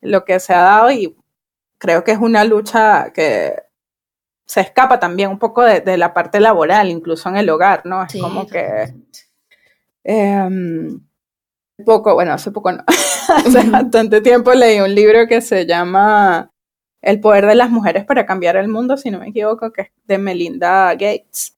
lo 0.00 0.24
que 0.24 0.38
se 0.38 0.54
ha 0.54 0.62
dado 0.62 0.92
y 0.92 1.16
creo 1.78 2.04
que 2.04 2.12
es 2.12 2.18
una 2.18 2.44
lucha 2.44 3.12
que 3.12 3.67
se 4.48 4.62
escapa 4.62 4.98
también 4.98 5.30
un 5.30 5.38
poco 5.38 5.62
de, 5.62 5.96
la 5.98 6.14
parte 6.14 6.40
laboral, 6.40 6.90
incluso 6.90 7.28
en 7.28 7.36
el 7.36 7.50
hogar, 7.50 7.84
¿no? 7.84 8.02
Es 8.02 8.18
como 8.20 8.46
que... 8.46 8.94
Eh, 10.04 10.48
poco, 11.84 12.14
bueno, 12.14 12.32
hace 12.32 12.50
poco 12.50 12.72
no, 12.72 12.82
hace 13.28 13.68
bastante 13.68 14.20
tiempo 14.22 14.52
leí 14.54 14.80
un 14.80 14.94
libro 14.94 15.26
que 15.28 15.42
se 15.42 15.66
llama 15.66 16.50
El 17.02 17.20
poder 17.20 17.46
de 17.46 17.54
las 17.54 17.70
mujeres 17.70 18.06
para 18.06 18.24
cambiar 18.24 18.56
el 18.56 18.68
mundo, 18.68 18.96
si 18.96 19.10
no 19.10 19.18
me 19.18 19.28
equivoco, 19.28 19.70
que 19.70 19.82
es 19.82 19.88
de 20.06 20.18
Melinda 20.18 20.92
Gates. 20.92 21.54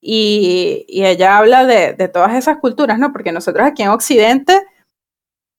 Y, 0.00 0.84
ella 0.88 1.38
habla 1.38 1.64
de, 1.64 2.08
todas 2.08 2.34
esas 2.34 2.58
culturas, 2.58 2.98
¿no? 2.98 3.12
Porque 3.12 3.32
nosotros 3.32 3.66
aquí 3.66 3.82
en 3.84 3.88
Occidente, 3.90 4.60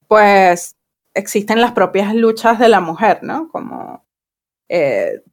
pues 0.08 0.76
existen 1.14 1.62
las 1.62 1.72
propias 1.72 2.14
luchas 2.14 2.60
de 2.60 2.70
la 2.70 2.82
mujer, 2.82 3.20
¿no? 3.24 3.50
Como 3.50 4.06
eh, 4.70 5.24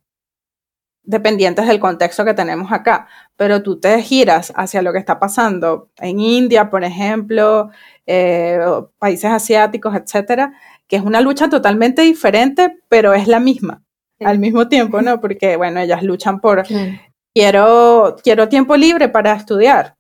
dependientes 1.02 1.66
del 1.66 1.80
contexto 1.80 2.24
que 2.24 2.34
tenemos 2.34 2.72
acá. 2.72 3.06
Pero 3.36 3.62
tú 3.62 3.80
te 3.80 4.00
giras 4.02 4.52
hacia 4.56 4.82
lo 4.82 4.92
que 4.92 4.98
está 4.98 5.18
pasando 5.18 5.90
en 5.98 6.20
India, 6.20 6.70
por 6.70 6.84
ejemplo, 6.84 7.70
eh, 8.06 8.60
países 8.98 9.30
asiáticos, 9.30 9.94
etcétera, 9.94 10.52
que 10.86 10.96
es 10.96 11.02
una 11.02 11.20
lucha 11.20 11.48
totalmente 11.48 12.02
diferente, 12.02 12.78
pero 12.88 13.14
es 13.14 13.28
la 13.28 13.40
misma 13.40 13.82
al 14.24 14.38
mismo 14.38 14.68
tiempo, 14.68 15.02
¿no? 15.02 15.20
Porque, 15.20 15.56
bueno, 15.56 15.80
ellas 15.80 16.02
luchan 16.02 16.40
por 16.40 16.64
quiero, 17.34 18.16
quiero 18.22 18.48
tiempo 18.48 18.76
libre 18.76 19.08
para 19.08 19.34
estudiar. 19.34 19.96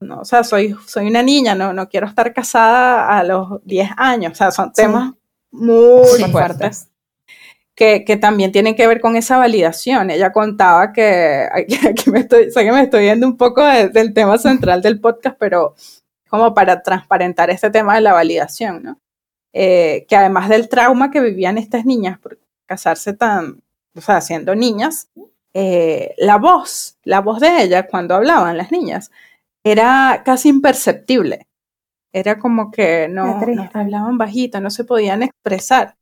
No, 0.00 0.20
o 0.20 0.24
sea, 0.24 0.44
soy, 0.44 0.76
soy 0.86 1.06
una 1.06 1.22
niña, 1.22 1.54
no, 1.54 1.72
no 1.72 1.88
quiero 1.88 2.06
estar 2.06 2.32
casada 2.34 3.16
a 3.18 3.24
los 3.24 3.64
10 3.64 3.90
años. 3.96 4.32
O 4.32 4.34
sea, 4.34 4.50
son 4.50 4.72
temas 4.72 5.14
muy 5.50 6.06
fuertes. 6.30 6.90
Que, 7.76 8.04
que, 8.04 8.16
también 8.16 8.52
tienen 8.52 8.76
que 8.76 8.86
ver 8.86 9.00
con 9.00 9.16
esa 9.16 9.36
validación. 9.36 10.10
Ella 10.10 10.32
contaba 10.32 10.92
que, 10.92 11.48
aquí 11.52 11.76
me 12.10 12.20
estoy, 12.20 12.50
sé 12.52 12.64
que 12.64 12.70
me 12.70 12.82
estoy 12.82 13.06
yendo 13.06 13.26
un 13.26 13.36
poco 13.36 13.64
del 13.64 14.14
tema 14.14 14.38
central 14.38 14.80
del 14.80 15.00
podcast, 15.00 15.36
pero 15.38 15.74
como 16.28 16.54
para 16.54 16.82
transparentar 16.82 17.50
este 17.50 17.70
tema 17.70 17.94
de 17.96 18.00
la 18.00 18.12
validación, 18.12 18.82
¿no? 18.82 18.98
Eh, 19.52 20.04
que 20.08 20.16
además 20.16 20.48
del 20.48 20.68
trauma 20.68 21.12
que 21.12 21.20
vivían 21.20 21.58
estas 21.58 21.84
niñas 21.84 22.18
por 22.18 22.38
casarse 22.66 23.12
tan, 23.12 23.62
o 23.96 24.00
sea, 24.00 24.20
siendo 24.20 24.54
niñas, 24.56 25.08
eh, 25.54 26.12
la 26.18 26.38
voz, 26.38 26.98
la 27.04 27.20
voz 27.20 27.38
de 27.38 27.62
ella 27.62 27.86
cuando 27.86 28.16
hablaban 28.16 28.58
las 28.58 28.72
niñas, 28.72 29.12
era 29.62 30.22
casi 30.24 30.48
imperceptible. 30.48 31.46
Era 32.12 32.38
como 32.38 32.70
que 32.70 33.08
no, 33.08 33.40
hablaban 33.72 34.18
bajito, 34.18 34.60
no 34.60 34.70
se 34.70 34.84
podían 34.84 35.22
expresar. 35.22 35.96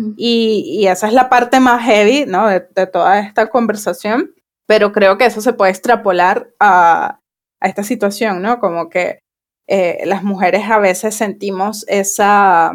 Mm. 0.00 0.12
Y, 0.16 0.86
esa 0.86 1.06
es 1.06 1.12
la 1.12 1.28
parte 1.28 1.60
más 1.60 1.82
heavy 1.82 2.24
¿no? 2.26 2.48
de, 2.48 2.60
toda 2.86 3.20
esta 3.20 3.48
conversación, 3.48 4.34
pero 4.66 4.92
creo 4.92 5.18
que 5.18 5.26
eso 5.26 5.40
se 5.40 5.52
puede 5.52 5.70
extrapolar 5.70 6.50
a, 6.58 7.20
a 7.60 7.68
esta 7.68 7.82
situación, 7.82 8.40
¿no? 8.40 8.60
Como 8.60 8.88
que 8.88 9.20
eh, 9.68 10.02
las 10.06 10.22
mujeres 10.24 10.68
a 10.70 10.78
veces 10.78 11.14
sentimos 11.14 11.84
esa, 11.88 12.72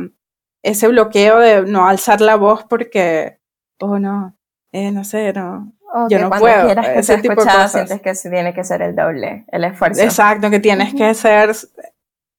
ese 0.63 0.87
bloqueo 0.87 1.39
de 1.39 1.63
no 1.63 1.87
alzar 1.87 2.21
la 2.21 2.35
voz 2.35 2.63
porque, 2.69 3.39
oh 3.79 3.99
no, 3.99 4.37
eh, 4.71 4.91
no 4.91 5.03
sé, 5.03 5.33
no, 5.33 5.73
yo 6.09 6.19
no 6.19 6.29
puedo. 6.29 6.65
Quieras 6.65 6.87
que 6.87 6.99
ese 6.99 7.17
tipo 7.17 7.31
de 7.31 7.47
cosas. 7.47 7.71
sientes 7.71 8.01
que 8.01 8.29
tiene 8.29 8.53
que 8.53 8.63
ser 8.63 8.81
el 8.81 8.95
doble, 8.95 9.45
el 9.49 9.63
esfuerzo. 9.63 10.01
Exacto, 10.01 10.49
que 10.49 10.59
tienes 10.59 10.93
que 10.93 11.13
ser, 11.13 11.53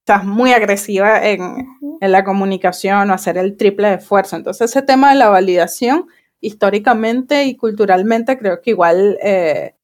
estás 0.06 0.24
muy 0.24 0.52
agresiva 0.52 1.26
en, 1.26 1.66
en, 2.00 2.12
la 2.12 2.22
comunicación 2.22 3.10
o 3.10 3.14
hacer 3.14 3.36
el 3.38 3.56
triple 3.56 3.88
de 3.88 3.94
esfuerzo. 3.94 4.36
Entonces 4.36 4.70
ese 4.70 4.82
tema 4.82 5.10
de 5.10 5.18
la 5.18 5.28
validación, 5.28 6.06
históricamente 6.40 7.44
y 7.44 7.56
culturalmente, 7.56 8.38
creo 8.38 8.62
que 8.62 8.70
igual 8.70 9.18
eh, 9.20 9.74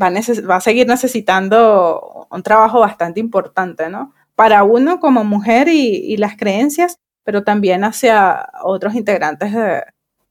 va, 0.00 0.08
a 0.08 0.12
va 0.50 0.56
a 0.56 0.60
seguir 0.60 0.88
necesitando 0.88 2.26
un 2.30 2.42
trabajo 2.42 2.80
bastante 2.80 3.20
importante, 3.20 3.88
¿no? 3.88 4.12
Para 4.34 4.64
uno 4.64 4.98
como 4.98 5.22
mujer 5.22 5.68
y, 5.68 5.96
y 6.12 6.16
las 6.16 6.36
creencias, 6.36 6.98
pero 7.22 7.44
también 7.44 7.84
hacia 7.84 8.50
otros 8.64 8.96
integrantes 8.96 9.52
de, 9.52 9.84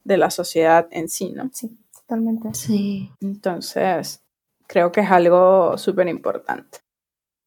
de 0.04 0.18
la 0.18 0.30
sociedad 0.30 0.88
en 0.92 1.08
sí, 1.08 1.32
¿no? 1.34 1.50
Sí 1.54 1.78
totalmente. 2.04 2.54
Sí. 2.54 3.12
Entonces, 3.22 4.22
creo 4.68 4.92
que 4.92 5.02
es 5.02 5.12
algo 5.12 5.78
súper 5.78 6.08
importante. 6.08 6.80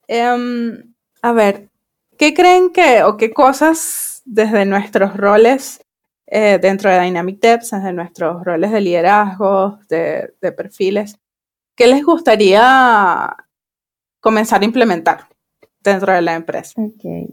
Em, 0.09 0.94
a 1.26 1.32
ver, 1.32 1.70
¿qué 2.18 2.34
creen 2.34 2.70
que 2.72 3.02
o 3.02 3.16
qué 3.16 3.32
cosas 3.32 4.22
desde 4.24 4.64
nuestros 4.64 5.16
roles 5.16 5.84
eh, 6.28 6.58
dentro 6.62 6.88
de 6.88 7.00
Dynamic 7.00 7.40
Depths, 7.40 7.72
desde 7.72 7.92
nuestros 7.92 8.44
roles 8.44 8.70
de 8.70 8.80
liderazgo, 8.80 9.80
de, 9.88 10.34
de 10.40 10.52
perfiles, 10.52 11.18
qué 11.74 11.88
les 11.88 12.04
gustaría 12.04 13.36
comenzar 14.20 14.62
a 14.62 14.64
implementar 14.64 15.26
dentro 15.80 16.12
de 16.12 16.22
la 16.22 16.36
empresa? 16.36 16.80
Okay. 16.80 17.28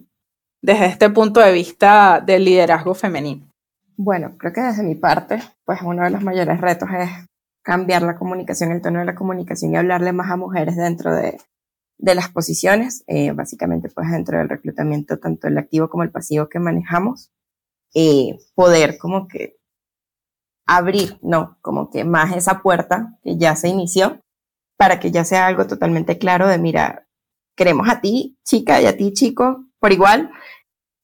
Desde 0.59 0.87
este 0.87 1.11
punto 1.11 1.39
de 1.39 1.51
vista 1.51 2.19
del 2.19 2.45
liderazgo 2.45 2.95
femenino. 2.95 3.47
Bueno, 3.95 4.35
creo 4.39 4.53
que 4.53 4.61
desde 4.61 4.81
mi 4.81 4.95
parte, 4.95 5.39
pues 5.65 5.83
uno 5.83 6.03
de 6.03 6.09
los 6.09 6.23
mayores 6.23 6.59
retos 6.59 6.89
es 6.97 7.11
cambiar 7.61 8.01
la 8.01 8.15
comunicación, 8.15 8.71
el 8.71 8.81
tono 8.81 8.99
de 8.99 9.05
la 9.05 9.13
comunicación 9.13 9.71
y 9.71 9.77
hablarle 9.77 10.13
más 10.13 10.31
a 10.31 10.35
mujeres 10.35 10.75
dentro 10.75 11.13
de, 11.13 11.37
de 12.03 12.15
las 12.15 12.29
posiciones, 12.29 13.05
eh, 13.07 13.31
básicamente 13.31 13.87
pues 13.87 14.11
dentro 14.11 14.37
del 14.37 14.49
reclutamiento, 14.49 15.19
tanto 15.19 15.47
el 15.47 15.57
activo 15.57 15.89
como 15.89 16.03
el 16.03 16.11
pasivo 16.11 16.49
que 16.49 16.59
manejamos, 16.59 17.31
eh, 17.95 18.39
poder 18.55 18.97
como 18.97 19.29
que 19.29 19.55
abrir, 20.67 21.17
no, 21.21 21.57
como 21.61 21.89
que 21.89 22.03
más 22.03 22.35
esa 22.35 22.61
puerta 22.61 23.17
que 23.23 23.37
ya 23.37 23.55
se 23.55 23.69
inició 23.69 24.19
para 24.77 24.99
que 24.99 25.11
ya 25.11 25.23
sea 25.23 25.47
algo 25.47 25.65
totalmente 25.65 26.17
claro 26.17 26.45
de, 26.49 26.57
mira, 26.57 27.07
queremos 27.55 27.87
a 27.87 28.01
ti, 28.01 28.37
chica, 28.43 28.81
y 28.81 28.85
a 28.85 28.97
ti, 28.97 29.13
chico, 29.13 29.63
por 29.79 29.93
igual, 29.93 30.29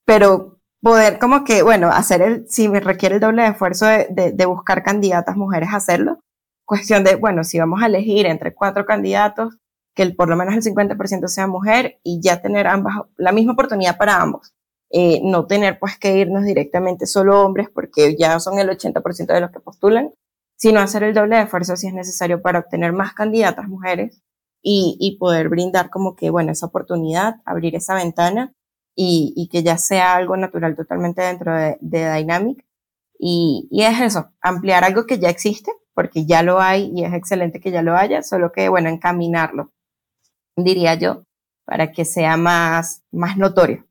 pero 0.06 0.60
poder 0.82 1.18
como 1.18 1.46
que, 1.46 1.64
bueno, 1.64 1.88
hacer 1.92 2.22
el, 2.22 2.50
si 2.50 2.68
me 2.68 2.82
requiere 2.82 3.16
el 3.16 3.22
doble 3.22 3.44
de 3.44 3.50
esfuerzo 3.50 3.86
de, 3.86 4.34
de, 4.34 4.46
buscar 4.46 4.84
candidatas 4.84 5.38
mujeres, 5.38 5.70
hacerlo. 5.72 6.20
Cuestión 6.66 7.06
de, 7.06 7.16
bueno, 7.16 7.46
si 7.46 7.58
vamos 7.58 7.82
a 7.82 7.86
elegir 7.86 8.26
entre 8.26 8.54
cuatro 8.54 8.86
candidatos, 8.86 9.59
que 9.95 10.04
el, 10.04 10.15
por 10.15 10.30
lo 10.30 10.36
menos 10.36 10.56
el 10.56 10.62
50% 10.62 11.28
sea 11.28 11.47
mujer 11.47 11.99
y 12.04 12.21
ya 12.21 12.41
tener 12.41 12.67
ambas, 12.67 12.95
la 13.17 13.32
misma 13.32 13.54
oportunidad 13.54 13.97
para 13.97 14.21
ambos. 14.21 14.54
Eh, 14.91 15.21
no 15.23 15.45
tener 15.45 15.78
pues 15.78 15.99
que 15.99 16.17
irnos 16.17 16.43
directamente 16.43 17.06
solo 17.06 17.45
hombres 17.45 17.69
porque 17.71 18.15
ya 18.17 18.39
son 18.39 18.58
el 18.58 18.69
80% 18.69 19.28
de 19.28 19.41
los 19.41 19.52
que 19.52 19.60
postulan, 19.60 20.13
sino 20.58 20.80
hacer 20.80 21.04
el 21.04 21.13
doble 21.13 21.36
de 21.36 21.43
esfuerzo 21.43 21.75
si 21.75 21.88
es 21.88 21.93
necesario 21.93 22.41
para 22.41 22.60
obtener 22.60 22.91
más 22.91 23.13
candidatas 23.13 23.67
mujeres 23.67 24.23
y, 24.62 24.97
y 24.99 25.17
poder 25.17 25.49
brindar 25.49 25.89
como 25.89 26.15
que, 26.15 26.30
bueno, 26.30 26.52
esa 26.52 26.65
oportunidad, 26.65 27.36
abrir 27.45 27.75
esa 27.75 27.93
ventana 27.95 28.54
y, 28.95 29.47
que 29.52 29.63
ya 29.63 29.78
sea 29.78 30.15
algo 30.15 30.36
natural 30.36 30.75
totalmente 30.75 31.21
dentro 31.21 31.54
de, 31.56 31.78
Dynamic. 31.80 32.65
Y, 33.17 33.67
y, 33.71 33.83
es 33.83 34.02
eso, 34.02 34.31
ampliar 34.42 34.83
algo 34.83 35.06
que 35.06 35.19
ya 35.19 35.29
existe, 35.29 35.71
porque 35.94 36.25
ya 36.25 36.44
lo 36.44 36.60
hay 36.60 36.92
y 36.94 37.06
es 37.06 37.13
excelente 37.13 37.60
que 37.60 37.71
ya 37.71 37.81
lo 37.81 37.96
haya, 37.96 38.23
solo 38.23 38.52
que, 38.52 38.67
bueno, 38.69 38.90
encaminarlo, 38.90 39.71
diría 40.64 40.96
yo, 40.96 41.24
para 41.66 41.92
que 41.92 42.06
sea 42.06 42.38
más, 42.38 43.04
más 43.12 43.38
notorio. 43.38 43.88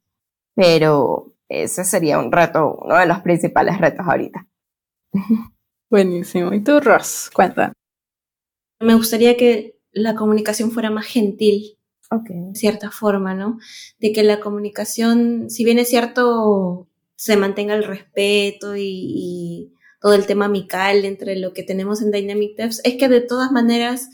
Pero 0.55 1.35
ese 1.49 1.85
sería 1.85 2.19
un 2.19 2.33
reto, 2.33 2.79
uno 2.83 2.99
de 2.99 3.07
los 3.07 3.21
principales 3.21 3.79
retos 3.79 4.07
ahorita. 4.07 4.47
Buenísimo. 5.91 6.53
¿Y 6.53 6.63
tú, 6.63 6.81
Ross? 6.81 7.31
Cuenta. 7.33 7.73
Me 8.81 8.95
gustaría 8.95 9.37
que 9.37 9.79
la 9.93 10.15
comunicación 10.15 10.71
fuera 10.71 10.91
más 10.91 11.07
gentil 11.07 11.79
Okay. 12.11 12.55
cierta 12.55 12.91
forma, 12.91 13.35
¿no? 13.35 13.59
De 13.99 14.13
que 14.13 14.23
la 14.23 14.41
comunicación, 14.41 15.51
si 15.51 15.65
bien 15.65 15.79
es 15.79 15.89
cierto, 15.89 16.89
se 17.17 17.37
mantenga 17.37 17.75
el 17.75 17.85
respeto 17.85 18.75
y, 18.77 19.75
todo 20.01 20.15
el 20.15 20.27
tema 20.27 20.45
amical 20.45 21.05
entre 21.05 21.35
lo 21.35 21.53
que 21.53 21.65
tenemos 21.65 22.01
en 22.03 22.13
Dynamic 22.13 22.57
Devs, 22.57 22.81
es 22.85 22.95
que 22.95 23.09
de 23.09 23.21
todas 23.21 23.51
maneras 23.51 24.09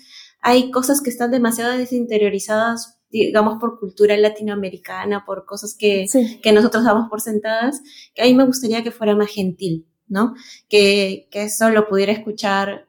hay 0.47 0.71
cosas 0.71 1.01
que 1.01 1.09
están 1.09 1.31
demasiado 1.31 1.77
desinteriorizadas, 1.77 3.01
digamos, 3.09 3.59
por 3.59 3.81
cultura 3.81 4.15
latinoamericana, 4.19 5.25
por 5.25 5.47
cosas 5.47 5.75
que, 5.75 6.05
que 6.43 6.53
nosotros 6.53 6.85
damos 6.85 7.09
por 7.09 7.23
sentadas, 7.23 7.81
que 8.15 8.21
a 8.21 8.27
mí 8.27 8.35
me 8.35 8.45
gustaría 8.45 8.83
que 8.83 8.91
fuera 8.91 9.17
más 9.17 9.31
gentil, 9.31 9.89
¿no? 10.07 10.35
Que, 10.69 11.29
que 11.31 11.45
eso 11.45 11.71
lo 11.71 11.89
pudiera 11.89 12.13
escuchar 12.13 12.87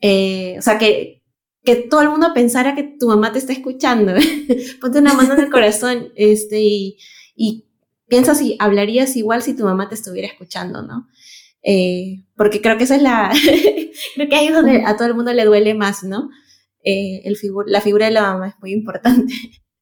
Eh, 0.00 0.56
o 0.58 0.62
sea, 0.62 0.78
que, 0.78 1.24
que 1.64 1.74
todo 1.76 2.02
el 2.02 2.10
mundo 2.10 2.28
pensara 2.34 2.74
que 2.76 2.84
tu 2.84 3.08
mamá 3.08 3.32
te 3.32 3.38
está 3.40 3.52
escuchando. 3.52 4.12
Ponte 4.80 4.98
una 5.00 5.14
mano 5.14 5.34
en 5.34 5.40
el 5.40 5.50
corazón 5.50 6.12
este, 6.14 6.60
y, 6.60 6.98
y 7.34 7.66
piensa 8.08 8.34
si 8.36 8.56
hablarías 8.60 9.16
igual 9.16 9.42
si 9.42 9.56
tu 9.56 9.64
mamá 9.64 9.88
te 9.88 9.96
estuviera 9.96 10.28
escuchando, 10.28 10.82
¿no? 10.82 11.08
Eh, 11.64 12.24
porque 12.36 12.60
creo 12.60 12.76
que 12.78 12.84
esa 12.84 12.96
es 12.96 13.02
la, 13.02 13.32
creo 14.14 14.28
que 14.28 14.36
ahí 14.36 14.46
es 14.48 14.54
donde 14.54 14.84
a 14.84 14.96
todo 14.96 15.08
el 15.08 15.14
mundo 15.14 15.32
le 15.32 15.44
duele 15.44 15.74
más, 15.74 16.04
¿no? 16.04 16.30
Eh, 16.86 17.22
el 17.24 17.36
la 17.66 17.80
figura 17.80 18.06
de 18.06 18.12
la 18.12 18.22
mamá 18.22 18.48
es 18.48 18.54
muy 18.60 18.72
importante. 18.72 19.34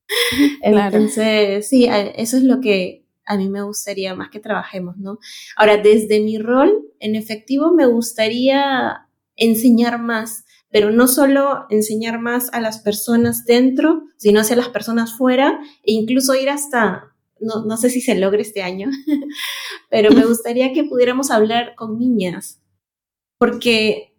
Entonces, 0.62 1.68
sí, 1.68 1.86
eso 1.88 2.36
es 2.36 2.42
lo 2.42 2.60
que 2.60 3.06
a 3.26 3.36
mí 3.36 3.48
me 3.48 3.62
gustaría 3.62 4.14
más 4.14 4.30
que 4.30 4.40
trabajemos, 4.40 4.96
¿no? 4.96 5.18
Ahora, 5.56 5.76
desde 5.76 6.20
mi 6.20 6.38
rol, 6.38 6.72
en 7.00 7.14
efectivo, 7.14 7.72
me 7.72 7.86
gustaría 7.86 9.06
enseñar 9.36 10.00
más, 10.00 10.44
pero 10.70 10.90
no 10.90 11.06
solo 11.06 11.66
enseñar 11.70 12.18
más 12.20 12.52
a 12.52 12.60
las 12.60 12.78
personas 12.80 13.44
dentro, 13.44 14.02
sino 14.16 14.40
hacia 14.40 14.56
las 14.56 14.68
personas 14.68 15.16
fuera 15.16 15.60
e 15.82 15.92
incluso 15.92 16.34
ir 16.34 16.50
hasta 16.50 17.14
no, 17.40 17.64
no 17.64 17.76
sé 17.76 17.90
si 17.90 18.00
se 18.00 18.14
logre 18.14 18.42
este 18.42 18.62
año, 18.62 18.90
pero 19.90 20.10
me 20.12 20.24
gustaría 20.26 20.72
que 20.72 20.84
pudiéramos 20.84 21.30
hablar 21.30 21.74
con 21.76 21.98
niñas, 21.98 22.60
porque, 23.38 24.13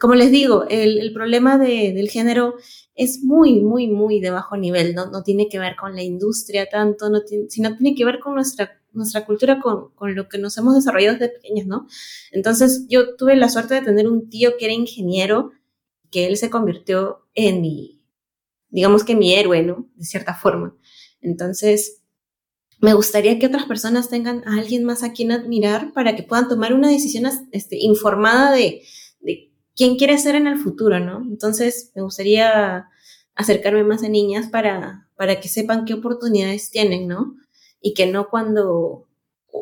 como 0.00 0.14
les 0.14 0.30
digo, 0.30 0.64
el, 0.68 1.12
problema 1.12 1.58
del 1.58 2.08
género 2.10 2.56
es 2.94 3.22
muy, 3.22 3.60
muy, 3.60 3.88
muy 3.88 4.20
de 4.20 4.30
bajo 4.30 4.56
nivel, 4.56 4.94
no, 4.94 5.22
tiene 5.22 5.48
que 5.48 5.58
ver 5.58 5.76
con 5.76 5.94
la 5.94 6.02
industria 6.02 6.68
tanto, 6.68 7.08
no 7.10 7.20
sino 7.48 7.76
tiene 7.76 7.96
que 7.96 8.04
ver 8.04 8.18
con 8.18 8.34
nuestra, 8.34 8.80
cultura, 9.26 9.60
con, 9.60 10.14
lo 10.14 10.28
que 10.28 10.38
nos 10.38 10.56
hemos 10.58 10.74
desarrollado 10.74 11.18
desde 11.18 11.34
pequeñas, 11.34 11.66
¿no? 11.66 11.86
Entonces, 12.32 12.86
yo 12.88 13.16
tuve 13.16 13.36
la 13.36 13.48
suerte 13.48 13.74
de 13.74 13.82
tener 13.82 14.08
un 14.08 14.28
tío 14.28 14.56
que 14.58 14.66
era 14.66 14.74
ingeniero, 14.74 15.52
que 16.10 16.26
él 16.26 16.36
se 16.36 16.50
convirtió 16.50 17.26
en 17.34 17.60
mi, 17.60 18.02
digamos 18.70 19.04
que 19.04 19.16
mi 19.16 19.34
héroe, 19.34 19.62
¿no? 19.62 19.88
De 19.96 20.04
cierta 20.04 20.34
forma. 20.34 20.76
Entonces, 21.20 22.02
me 22.80 22.94
gustaría 22.94 23.38
que 23.38 23.46
otras 23.46 23.66
personas 23.66 24.08
tengan 24.08 24.46
a 24.46 24.58
alguien 24.58 24.84
más 24.84 25.02
a 25.02 25.12
quien 25.12 25.32
admirar 25.32 25.92
para 25.92 26.14
que 26.14 26.22
puedan 26.22 26.48
tomar 26.48 26.72
una 26.72 26.88
decisión 26.88 27.28
este, 27.50 27.76
informada 27.76 28.52
de 28.52 28.82
quién 29.78 29.96
quiere 29.96 30.18
ser 30.18 30.34
en 30.34 30.48
el 30.48 30.58
futuro, 30.58 30.98
¿no? 30.98 31.22
Entonces, 31.22 31.92
me 31.94 32.02
gustaría 32.02 32.88
acercarme 33.36 33.84
más 33.84 34.02
a 34.02 34.08
niñas 34.08 34.48
para, 34.48 35.08
para 35.14 35.40
que 35.40 35.48
sepan 35.48 35.84
qué 35.84 35.94
oportunidades 35.94 36.70
tienen, 36.70 37.06
¿no? 37.06 37.36
Y 37.80 37.94
que 37.94 38.06
no 38.06 38.28
cuando... 38.28 39.06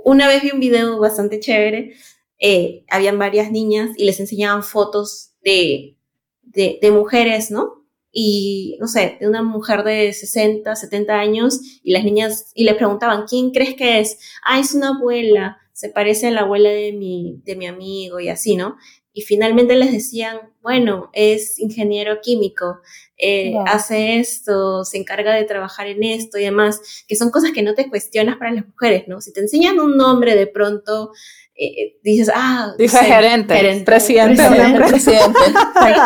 Una 0.05 0.27
vez 0.27 0.43
vi 0.43 0.51
un 0.51 0.61
video 0.61 0.99
bastante 0.99 1.39
chévere, 1.39 1.95
eh, 2.39 2.85
habían 2.89 3.19
varias 3.19 3.53
niñas 3.53 3.91
y 3.97 4.07
les 4.07 4.19
enseñaban 4.19 4.63
fotos 4.63 5.33
de, 5.45 5.97
de, 6.43 6.91
mujeres, 6.91 7.51
¿no? 7.51 7.85
y, 8.11 8.79
no 8.81 8.89
sé, 8.89 9.19
de 9.21 9.29
una 9.29 9.43
mujer 9.43 9.85
de 9.85 10.13
60, 10.15 10.75
70 10.75 11.15
años 11.15 11.61
y 11.83 11.93
las 11.93 12.03
niñas, 12.03 12.51
y 12.55 12.65
le 12.65 12.75
preguntaban, 12.75 13.27
¿quién 13.29 13.51
crees 13.51 13.75
que 13.75 14.01
es? 14.01 14.19
Ah, 14.43 14.59
es 14.59 14.75
una 14.75 14.97
abuela, 14.97 15.59
se 15.75 15.91
parece 15.91 16.29
a 16.29 16.31
la 16.31 16.41
abuela 16.41 16.71
de 16.71 16.95
mi, 16.95 17.43
de 17.45 17.57
mi 17.57 17.67
amigo 17.67 18.19
y 18.19 18.31
así, 18.31 18.57
¿no? 18.57 18.77
Y 19.17 19.23
finalmente 19.23 19.77
les 19.77 19.93
decían, 19.93 20.41
bueno, 20.61 21.09
es 21.15 21.59
ingeniero 21.59 22.21
químico, 22.21 22.81
eh, 23.17 23.55
hace 23.65 24.19
esto, 24.19 24.85
se 24.85 24.99
encarga 24.99 25.33
de 25.35 25.45
trabajar 25.45 25.87
en 25.87 26.05
esto 26.05 26.37
y 26.37 26.43
demás, 26.43 27.05
que 27.09 27.17
son 27.17 27.31
cosas 27.31 27.53
que 27.53 27.63
no 27.63 27.73
te 27.73 27.89
cuestionas 27.89 28.37
para 28.37 28.53
las 28.53 28.67
mujeres, 28.67 29.05
¿no? 29.09 29.23
Si 29.23 29.33
te 29.33 29.41
enseñan 29.41 29.81
un 29.81 29.97
nombre 29.97 30.37
de 30.37 30.47
pronto, 30.47 31.13
eh, 31.55 31.97
dices, 32.03 32.31
ah, 32.35 32.75
dice 32.77 32.99
gerente, 32.99 33.83
presidente, 33.87 34.43
presidente. 34.77 35.41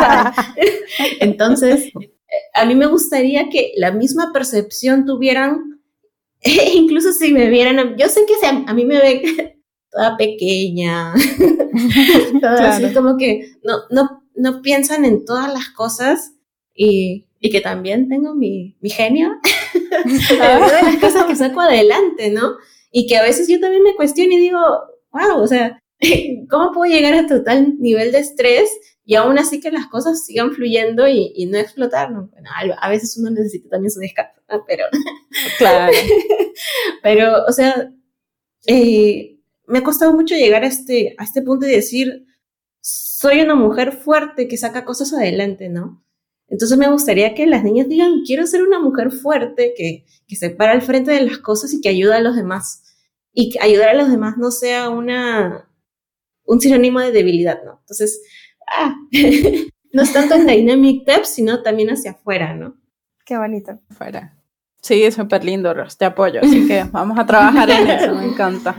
Entonces, 1.18 1.86
eh, 1.86 2.12
a 2.54 2.64
mí 2.64 2.76
me 2.76 2.86
gustaría 2.86 3.48
que 3.48 3.72
la 3.76 3.90
misma 3.90 4.30
percepción 4.32 5.04
tuvieran, 5.04 5.80
incluso 6.74 7.12
si 7.12 7.32
me 7.32 7.48
vieran, 7.50 7.96
yo 7.98 8.08
sé 8.08 8.20
que 8.24 8.46
a, 8.46 8.72
mí 8.72 8.84
me 8.84 9.00
ven 9.00 9.59
toda 9.91 10.16
pequeña, 10.16 11.12
toda 12.41 12.76
así 12.76 12.93
como 12.95 13.16
que 13.16 13.53
no, 13.62 13.78
no, 13.91 14.24
no 14.34 14.62
piensan 14.62 15.05
en 15.05 15.24
todas 15.24 15.53
las 15.53 15.68
cosas 15.70 16.32
y, 16.74 17.26
y 17.41 17.51
que 17.51 17.61
también 17.61 18.09
tengo 18.09 18.34
mi, 18.34 18.76
mi 18.80 18.91
genio, 18.91 19.30
todas 20.28 20.82
las 20.82 20.97
cosas 20.97 21.24
que 21.24 21.36
saco 21.36 21.61
adelante, 21.61 22.30
¿no? 22.30 22.57
Y 22.93 23.07
que 23.07 23.16
a 23.16 23.22
veces 23.22 23.49
yo 23.49 23.61
también 23.61 23.82
me 23.82 23.95
cuestiono 23.95 24.32
y 24.32 24.38
digo, 24.38 24.61
wow, 25.12 25.41
o 25.41 25.47
sea, 25.47 25.82
¿cómo 26.51 26.72
puedo 26.72 26.93
llegar 26.93 27.14
a 27.14 27.26
total 27.26 27.76
nivel 27.78 28.12
de 28.12 28.18
estrés 28.18 28.70
y 29.05 29.16
aún 29.16 29.38
así 29.38 29.61
que 29.61 29.72
las 29.72 29.86
cosas 29.86 30.24
sigan 30.24 30.53
fluyendo 30.53 31.09
y, 31.09 31.47
no 31.51 31.59
explotar? 31.59 32.12
¿no? 32.12 32.28
Bueno, 32.32 32.51
a 32.80 32.88
veces 32.88 33.16
uno 33.18 33.30
necesita 33.30 33.70
también 33.70 33.91
su 33.91 33.99
descanso, 34.01 34.41
pero... 34.66 34.84
Claro. 35.59 35.93
pero, 37.03 37.45
o 37.47 37.53
sea, 37.53 37.91
eh, 38.66 39.39
me 39.71 39.79
ha 39.79 39.85
costado 39.85 40.12
mucho 40.12 40.35
llegar 40.35 40.64
a 40.64 40.66
este, 40.66 41.14
a 41.16 41.25
este 41.25 41.43
punto 41.43 41.66
y 41.66 41.71
decir, 41.71 42.27
soy 42.81 43.41
una 43.41 43.55
mujer 43.55 43.93
fuerte 43.93 44.49
que 44.49 44.57
saca 44.57 44.85
cosas 44.85 45.12
adelante, 45.12 45.68
¿no? 45.68 46.05
Entonces 46.49 46.77
me 46.77 46.91
gustaría 46.91 47.35
que 47.35 47.47
las 47.47 47.62
niñas 47.62 47.89
digan, 47.89 48.23
quiero 48.27 48.47
ser 48.47 48.62
una 48.62 48.81
mujer 48.81 49.12
fuerte 49.12 49.73
que, 49.77 50.05
que 50.27 50.37
se 50.37 50.51
para 50.51 50.73
al 50.73 50.83
frente 50.83 51.12
de 51.12 51.23
las 51.23 51.39
cosas 51.39 51.73
y 51.73 51.81
que 51.81 51.89
ayuda 51.89 52.16
a 52.16 52.21
los 52.21 52.35
demás 52.35 52.83
y 53.33 53.57
ayudar 53.61 53.91
a 53.91 53.95
los 53.95 54.11
demás 54.11 54.37
no 54.37 54.51
sea 54.51 54.89
una, 54.89 55.68
un 56.45 56.61
sinónimo 56.61 57.01
de 57.01 57.12
debilidad, 57.12 57.62
¿no? 57.64 57.79
Entonces, 57.81 58.21
ah, 58.77 58.95
no 59.93 60.03
es 60.03 60.12
tanto 60.12 60.35
en 60.35 60.47
Dynamic 60.47 61.07
Tips, 61.07 61.29
sino 61.29 61.62
también 61.62 61.91
hacia 61.91 62.12
afuera, 62.12 62.55
¿no? 62.55 62.77
Qué 63.25 63.39
bonito. 63.39 63.79
Afuera. 63.89 64.37
Sí, 64.83 65.05
es 65.05 65.14
súper 65.14 65.45
lindo, 65.45 65.73
Ros, 65.75 65.97
te 65.99 66.07
apoyo, 66.07 66.41
así 66.43 66.66
que 66.66 66.85
vamos 66.91 67.18
a 67.18 67.27
trabajar 67.27 67.68
en 67.71 67.87
eso, 67.87 68.14
me 68.14 68.25
encanta. 68.25 68.75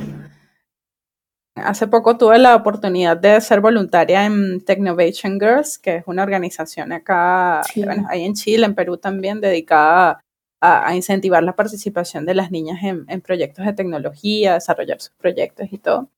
Hace 1.55 1.87
poco 1.87 2.17
tuve 2.17 2.39
la 2.39 2.55
oportunidad 2.55 3.17
de 3.17 3.39
ser 3.41 3.59
voluntaria 3.59 4.25
en 4.25 4.63
Technovation 4.63 5.39
Girls, 5.39 5.77
que 5.77 5.97
es 5.97 6.03
una 6.05 6.23
organización 6.23 6.93
acá, 6.93 7.61
bueno, 7.75 8.07
ahí 8.09 8.23
en 8.23 8.33
Chile, 8.35 8.65
en 8.65 8.73
Perú 8.73 8.97
también, 8.97 9.41
dedicada 9.41 10.23
a, 10.61 10.95
incentivar 10.95 11.43
la 11.43 11.55
participación 11.55 12.25
de 12.25 12.35
las 12.35 12.51
niñas 12.51 12.79
en, 12.83 13.21
proyectos 13.21 13.65
de 13.65 13.73
tecnología, 13.73 14.53
desarrollar 14.53 15.01
sus 15.01 15.13
proyectos 15.15 15.67
y 15.71 15.77
todo. 15.77 16.09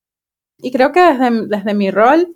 Y 0.59 0.71
creo 0.71 0.91
que 0.91 1.01
desde, 1.01 1.47
desde 1.47 1.73
mi 1.73 1.89
rol, 1.89 2.35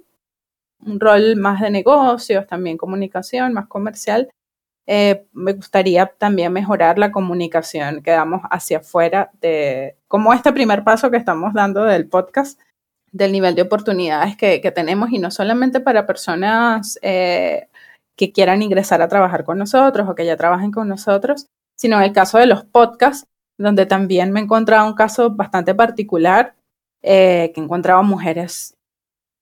un 0.85 0.99
rol 0.99 1.35
más 1.35 1.61
de 1.61 1.69
negocios, 1.69 2.47
también 2.47 2.77
comunicación, 2.77 3.53
más 3.53 3.67
comercial, 3.67 4.29
eh, 4.87 5.27
me 5.33 5.51
gustaría 5.51 6.05
también 6.05 6.53
mejorar 6.53 6.97
la 6.97 7.11
comunicación 7.11 8.01
que 8.01 8.11
damos 8.11 8.41
hacia 8.49 8.77
afuera 8.77 9.29
de 9.41 9.97
como 10.07 10.33
este 10.33 10.53
primer 10.53 10.85
paso 10.85 11.11
que 11.11 11.17
estamos 11.17 11.53
dando 11.53 11.83
del 11.83 12.07
podcast, 12.07 12.57
del 13.17 13.31
nivel 13.31 13.55
de 13.55 13.63
oportunidades 13.63 14.37
que, 14.37 14.61
que 14.61 14.71
tenemos 14.71 15.09
y 15.11 15.19
no 15.19 15.31
solamente 15.31 15.79
para 15.79 16.05
personas 16.05 16.99
eh, 17.01 17.67
que 18.15 18.31
quieran 18.31 18.61
ingresar 18.61 19.01
a 19.01 19.07
trabajar 19.07 19.43
con 19.43 19.57
nosotros 19.57 20.07
o 20.09 20.15
que 20.15 20.25
ya 20.25 20.37
trabajen 20.37 20.71
con 20.71 20.87
nosotros, 20.87 21.47
sino 21.75 21.97
en 21.97 22.03
el 22.03 22.13
caso 22.13 22.37
de 22.37 22.47
los 22.47 22.65
podcasts, 22.65 23.27
donde 23.57 23.85
también 23.85 24.31
me 24.31 24.39
he 24.39 24.43
encontrado 24.43 24.87
un 24.87 24.93
caso 24.93 25.31
bastante 25.31 25.75
particular, 25.75 26.55
eh, 27.03 27.51
que 27.53 27.61
he 27.61 27.63
encontrado 27.63 28.03
mujeres 28.03 28.75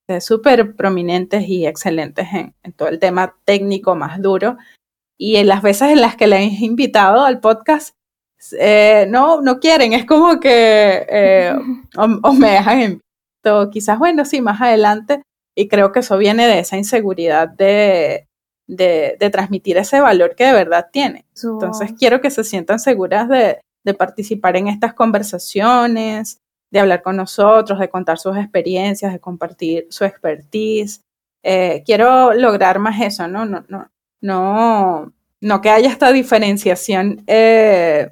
eh, 0.07 0.21
súper 0.21 0.75
prominentes 0.75 1.47
y 1.47 1.65
excelentes 1.65 2.27
en, 2.31 2.53
todo 2.73 2.89
el 2.89 2.99
tema 2.99 3.35
técnico 3.45 3.95
más 3.95 4.21
duro. 4.21 4.57
Y 5.17 5.37
en 5.37 5.47
las 5.47 5.61
veces 5.61 5.91
en 5.91 6.01
las 6.01 6.17
que 6.17 6.27
le 6.27 6.37
he 6.37 6.65
invitado 6.65 7.23
al 7.23 7.39
podcast, 7.39 7.95
eh, 8.59 9.07
no, 9.09 9.41
no 9.41 9.59
quieren, 9.59 9.93
es 9.93 10.05
como 10.05 10.39
que 10.39 11.55
o, 11.97 12.33
me 12.33 12.51
dejan 12.51 12.79
en 12.81 13.01
quizás, 13.71 13.99
bueno, 13.99 14.25
sí, 14.25 14.41
más 14.41 14.61
adelante. 14.61 15.21
Y 15.55 15.67
creo 15.67 15.91
que 15.91 15.99
eso 15.99 16.17
viene 16.17 16.47
de 16.47 16.59
esa 16.59 16.77
inseguridad 16.77 17.47
de, 17.47 18.27
de, 18.67 19.29
transmitir 19.31 19.77
ese 19.77 19.99
valor 20.01 20.35
que 20.35 20.45
de 20.45 20.53
verdad 20.53 20.89
tiene. 20.91 21.25
Entonces 21.41 21.93
quiero 21.97 22.21
que 22.21 22.31
se 22.31 22.43
sientan 22.43 22.79
seguras 22.79 23.29
de, 23.29 23.61
participar 23.93 24.57
en 24.57 24.67
estas 24.67 24.93
conversaciones, 24.93 26.39
de 26.71 26.79
hablar 26.79 27.03
con 27.03 27.15
nosotros, 27.15 27.79
de 27.79 27.89
contar 27.89 28.17
sus 28.17 28.35
experiencias, 28.35 29.13
de 29.13 29.19
compartir 29.19 29.87
su 29.89 30.05
expertise. 30.05 31.01
Eh, 31.43 31.83
quiero 31.85 32.33
lograr 32.33 32.79
más 32.79 32.99
eso, 33.01 33.27
¿no? 33.27 33.45
No, 33.45 33.63
no, 33.69 33.87
no, 34.21 35.13
no 35.39 35.61
que 35.61 35.69
haya 35.69 35.89
esta 35.89 36.11
diferenciación 36.11 37.23
eh, 37.27 38.11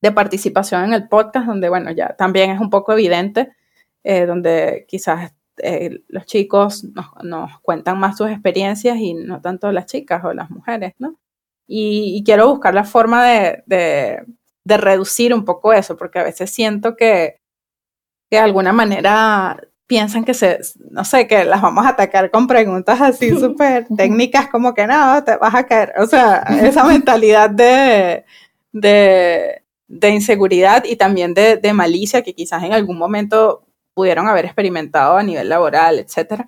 de 0.00 0.12
participación 0.12 0.84
en 0.84 0.94
el 0.94 1.08
podcast, 1.08 1.46
donde, 1.46 1.68
bueno, 1.68 1.90
ya 1.90 2.16
también 2.16 2.50
es 2.50 2.60
un 2.60 2.70
poco 2.70 2.94
evidente, 2.94 3.52
eh, 4.10 4.24
donde 4.24 4.86
quizás 4.88 5.34
eh, 5.58 6.00
los 6.08 6.24
chicos 6.24 6.82
nos, 7.22 7.60
cuentan 7.60 8.00
más 8.00 8.16
sus 8.16 8.30
experiencias 8.30 8.96
y 8.96 9.12
no 9.12 9.42
tanto 9.42 9.70
las 9.70 9.84
chicas 9.84 10.24
o 10.24 10.32
las 10.32 10.48
mujeres, 10.50 10.94
¿no? 10.98 11.18
Y, 11.66 12.22
quiero 12.24 12.48
buscar 12.48 12.72
la 12.72 12.84
forma 12.84 13.26
de, 13.26 14.24
reducir 14.64 15.34
un 15.34 15.44
poco 15.44 15.74
eso, 15.74 15.98
porque 15.98 16.20
a 16.20 16.22
veces 16.22 16.50
siento 16.50 16.96
que, 16.96 17.42
de 18.30 18.38
alguna 18.38 18.72
manera 18.72 19.60
piensan 19.86 20.24
que 20.24 20.32
se, 20.32 20.58
no 20.90 21.04
sé, 21.04 21.26
que 21.26 21.44
las 21.44 21.60
vamos 21.60 21.84
a 21.84 21.90
atacar 21.90 22.30
con 22.30 22.46
preguntas 22.46 23.02
así 23.02 23.30
súper 23.38 23.88
técnicas 23.94 24.48
como 24.48 24.72
que 24.72 24.86
no, 24.86 25.22
te 25.22 25.36
vas 25.36 25.54
a 25.54 25.66
caer. 25.66 25.92
O 25.98 26.06
sea, 26.06 26.44
esa 26.62 26.84
mentalidad 26.84 27.50
de, 27.50 28.24
de, 28.72 29.62
de 29.86 30.08
inseguridad 30.08 30.84
y 30.86 30.96
también 30.96 31.34
de, 31.34 31.58
de, 31.58 31.72
malicia 31.74 32.22
que 32.22 32.34
quizás 32.34 32.62
en 32.62 32.72
algún 32.72 32.96
momento 32.96 33.67
pudieron 33.98 34.28
haber 34.28 34.44
experimentado 34.44 35.16
a 35.16 35.24
nivel 35.24 35.48
laboral, 35.48 35.98
etc. 35.98 36.44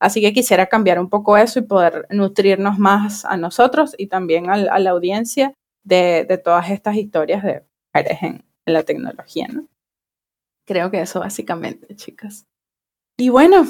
Así 0.00 0.22
que 0.22 0.32
quisiera 0.32 0.64
cambiar 0.64 0.98
un 0.98 1.10
poco 1.10 1.36
eso 1.36 1.58
y 1.58 1.62
poder 1.62 2.06
nutrirnos 2.08 2.78
más 2.78 3.26
a 3.26 3.36
nosotros 3.36 3.94
y 3.98 4.06
también 4.06 4.48
a, 4.48 4.78
la 4.78 4.90
audiencia 4.90 5.52
de, 5.84 6.24
de, 6.26 6.38
todas 6.38 6.70
estas 6.70 6.96
historias 6.96 7.42
de 7.42 7.62
mujeres 7.92 8.22
en, 8.22 8.44
en 8.64 8.72
la 8.72 8.82
tecnología, 8.82 9.46
¿no? 9.52 9.66
Creo 10.66 10.90
que 10.90 11.02
eso 11.02 11.20
básicamente, 11.20 11.94
chicas. 11.96 12.46
Y 13.18 13.28
bueno, 13.28 13.66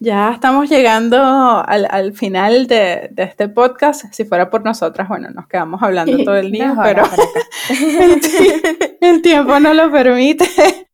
ya 0.00 0.32
estamos 0.32 0.68
llegando 0.68 1.22
al, 1.64 1.86
al 1.88 2.14
final 2.14 2.66
de, 2.66 3.10
de, 3.12 3.22
este 3.22 3.48
podcast. 3.48 4.12
Si 4.12 4.24
fuera 4.24 4.50
por 4.50 4.64
nosotras, 4.64 5.08
bueno, 5.08 5.30
nos 5.30 5.46
quedamos 5.46 5.80
hablando 5.84 6.18
todo 6.24 6.36
el 6.36 6.50
día, 6.52 6.74
pero 6.82 7.04
el, 9.00 9.22
tiempo 9.22 9.60
no 9.60 9.72
lo 9.72 9.88
permite. 9.92 10.88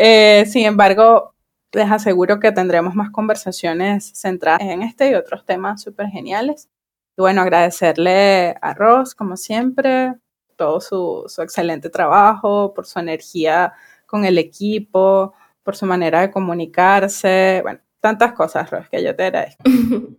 Eh, 0.00 0.46
sin 0.46 0.64
embargo, 0.64 1.34
les 1.72 1.90
aseguro 1.90 2.38
que 2.38 2.52
tendremos 2.52 2.94
más 2.94 3.10
conversaciones 3.10 4.12
centradas 4.14 4.60
en 4.62 4.82
este 4.82 5.10
y 5.10 5.14
otros 5.14 5.44
temas 5.44 5.82
súper 5.82 6.06
geniales. 6.06 6.68
Y 7.16 7.20
bueno, 7.20 7.42
agradecerle 7.42 8.54
a 8.62 8.74
Ross, 8.74 9.16
como 9.16 9.36
siempre, 9.36 10.14
todo 10.54 10.80
su, 10.80 11.24
su 11.26 11.42
excelente 11.42 11.90
trabajo, 11.90 12.72
por 12.74 12.86
su 12.86 13.00
energía 13.00 13.72
con 14.06 14.24
el 14.24 14.38
equipo, 14.38 15.34
por 15.64 15.74
su 15.74 15.84
manera 15.84 16.20
de 16.20 16.30
comunicarse, 16.30 17.58
bueno, 17.64 17.80
tantas 17.98 18.34
cosas, 18.34 18.70
Ros, 18.70 18.88
que 18.88 19.02
yo 19.02 19.16
te 19.16 19.24
agradezco. 19.24 19.64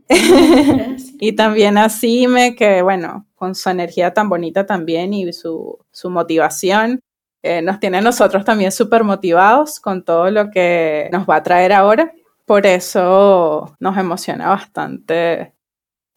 y 1.22 1.32
también 1.38 1.78
a 1.78 1.88
Sime, 1.88 2.54
que 2.54 2.82
bueno, 2.82 3.28
con 3.34 3.56
su 3.56 3.70
energía 3.70 4.14
tan 4.14 4.28
bonita 4.28 4.66
también 4.66 5.14
y 5.14 5.32
su, 5.32 5.80
su 5.90 6.10
motivación, 6.10 7.00
eh, 7.42 7.62
nos 7.62 7.80
tiene 7.80 7.98
a 7.98 8.02
nosotros 8.02 8.44
también 8.44 8.72
súper 8.72 9.04
motivados 9.04 9.80
con 9.80 10.04
todo 10.04 10.30
lo 10.30 10.52
que 10.52 11.10
nos 11.12 11.28
va 11.28 11.38
a 11.38 11.44
traer 11.44 11.74
ahora. 11.74 12.14
Por 12.46 12.66
eso 12.66 13.76
nos 13.80 13.98
emociona 13.98 14.50
bastante 14.50 15.54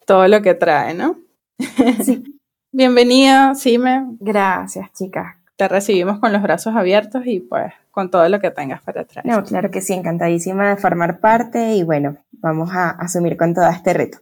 todo 0.06 0.26
lo 0.28 0.42
que 0.42 0.54
trae, 0.54 0.94
¿no? 0.94 1.16
Sí. 2.04 2.22
Bienvenida, 2.72 3.54
Sime. 3.54 4.16
Gracias, 4.18 4.90
chicas. 4.94 5.36
Te 5.56 5.68
recibimos 5.68 6.18
con 6.18 6.32
los 6.32 6.42
brazos 6.42 6.74
abiertos 6.74 7.22
y 7.26 7.40
pues 7.40 7.72
con 7.90 8.10
todo 8.10 8.26
lo 8.28 8.40
que 8.40 8.50
tengas 8.50 8.82
para 8.82 9.04
traer. 9.04 9.26
No, 9.26 9.44
claro 9.44 9.70
que 9.70 9.82
sí, 9.82 9.92
encantadísima 9.92 10.70
de 10.70 10.76
formar 10.76 11.20
parte 11.20 11.74
y 11.74 11.82
bueno, 11.82 12.16
vamos 12.32 12.70
a 12.72 12.90
asumir 12.90 13.36
con 13.36 13.52
todo 13.52 13.68
este 13.68 13.92
reto. 13.92 14.18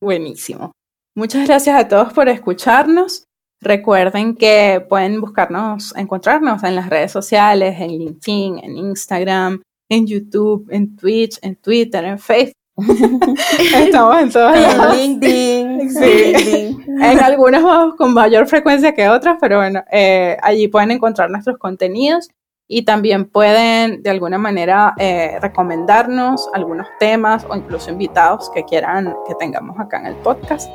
Buenísimo. 0.00 0.70
Muchas 1.16 1.46
gracias 1.46 1.76
a 1.76 1.88
todos 1.88 2.12
por 2.12 2.28
escucharnos. 2.28 3.24
Recuerden 3.64 4.36
que 4.36 4.84
pueden 4.90 5.22
buscarnos, 5.22 5.96
encontrarnos 5.96 6.62
en 6.64 6.76
las 6.76 6.90
redes 6.90 7.10
sociales, 7.10 7.80
en 7.80 7.92
LinkedIn, 7.92 8.58
en 8.58 8.76
Instagram, 8.76 9.62
en 9.88 10.06
YouTube, 10.06 10.68
en 10.70 10.94
Twitch, 10.94 11.38
en 11.40 11.56
Twitter, 11.56 12.04
en 12.04 12.18
Facebook. 12.18 12.54
Estamos 13.74 14.20
en 14.20 14.30
todos 14.30 14.54
lados. 14.54 14.96
LinkedIn. 14.98 15.90
Sí. 15.90 16.76
En 17.00 17.20
algunos 17.20 17.94
con 17.96 18.12
mayor 18.12 18.46
frecuencia 18.46 18.94
que 18.94 19.08
otros, 19.08 19.38
pero 19.40 19.56
bueno, 19.56 19.82
eh, 19.90 20.36
allí 20.42 20.68
pueden 20.68 20.90
encontrar 20.90 21.30
nuestros 21.30 21.56
contenidos 21.56 22.28
y 22.68 22.84
también 22.84 23.30
pueden 23.30 24.02
de 24.02 24.10
alguna 24.10 24.36
manera 24.36 24.94
eh, 24.98 25.38
recomendarnos 25.40 26.50
algunos 26.52 26.86
temas 26.98 27.46
o 27.48 27.56
incluso 27.56 27.90
invitados 27.90 28.50
que 28.50 28.64
quieran 28.64 29.14
que 29.26 29.34
tengamos 29.36 29.80
acá 29.80 30.00
en 30.00 30.06
el 30.06 30.16
podcast. 30.16 30.70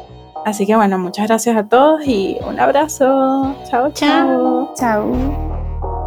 Así 0.46 0.66
que 0.66 0.76
bueno, 0.76 0.98
muchas 0.98 1.28
gracias 1.28 1.58
a 1.58 1.64
todos 1.64 2.06
y 2.06 2.38
un 2.48 2.60
abrazo. 2.60 3.56
Chao, 3.70 3.92
chao. 3.92 4.74
Chao. 4.76 5.50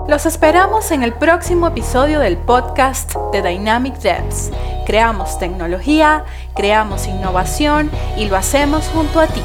Los 0.09 0.27
esperamos 0.27 0.91
en 0.91 1.03
el 1.03 1.13
próximo 1.13 1.69
episodio 1.69 2.19
del 2.19 2.37
podcast 2.37 3.15
de 3.33 3.41
Dynamic 3.41 3.95
Devs. 3.99 4.51
Creamos 4.85 5.39
tecnología, 5.39 6.25
creamos 6.57 7.07
innovación 7.07 7.91
y 8.17 8.27
lo 8.27 8.37
hacemos 8.37 8.89
junto 8.93 9.21
a 9.21 9.29
ti. 9.29 9.43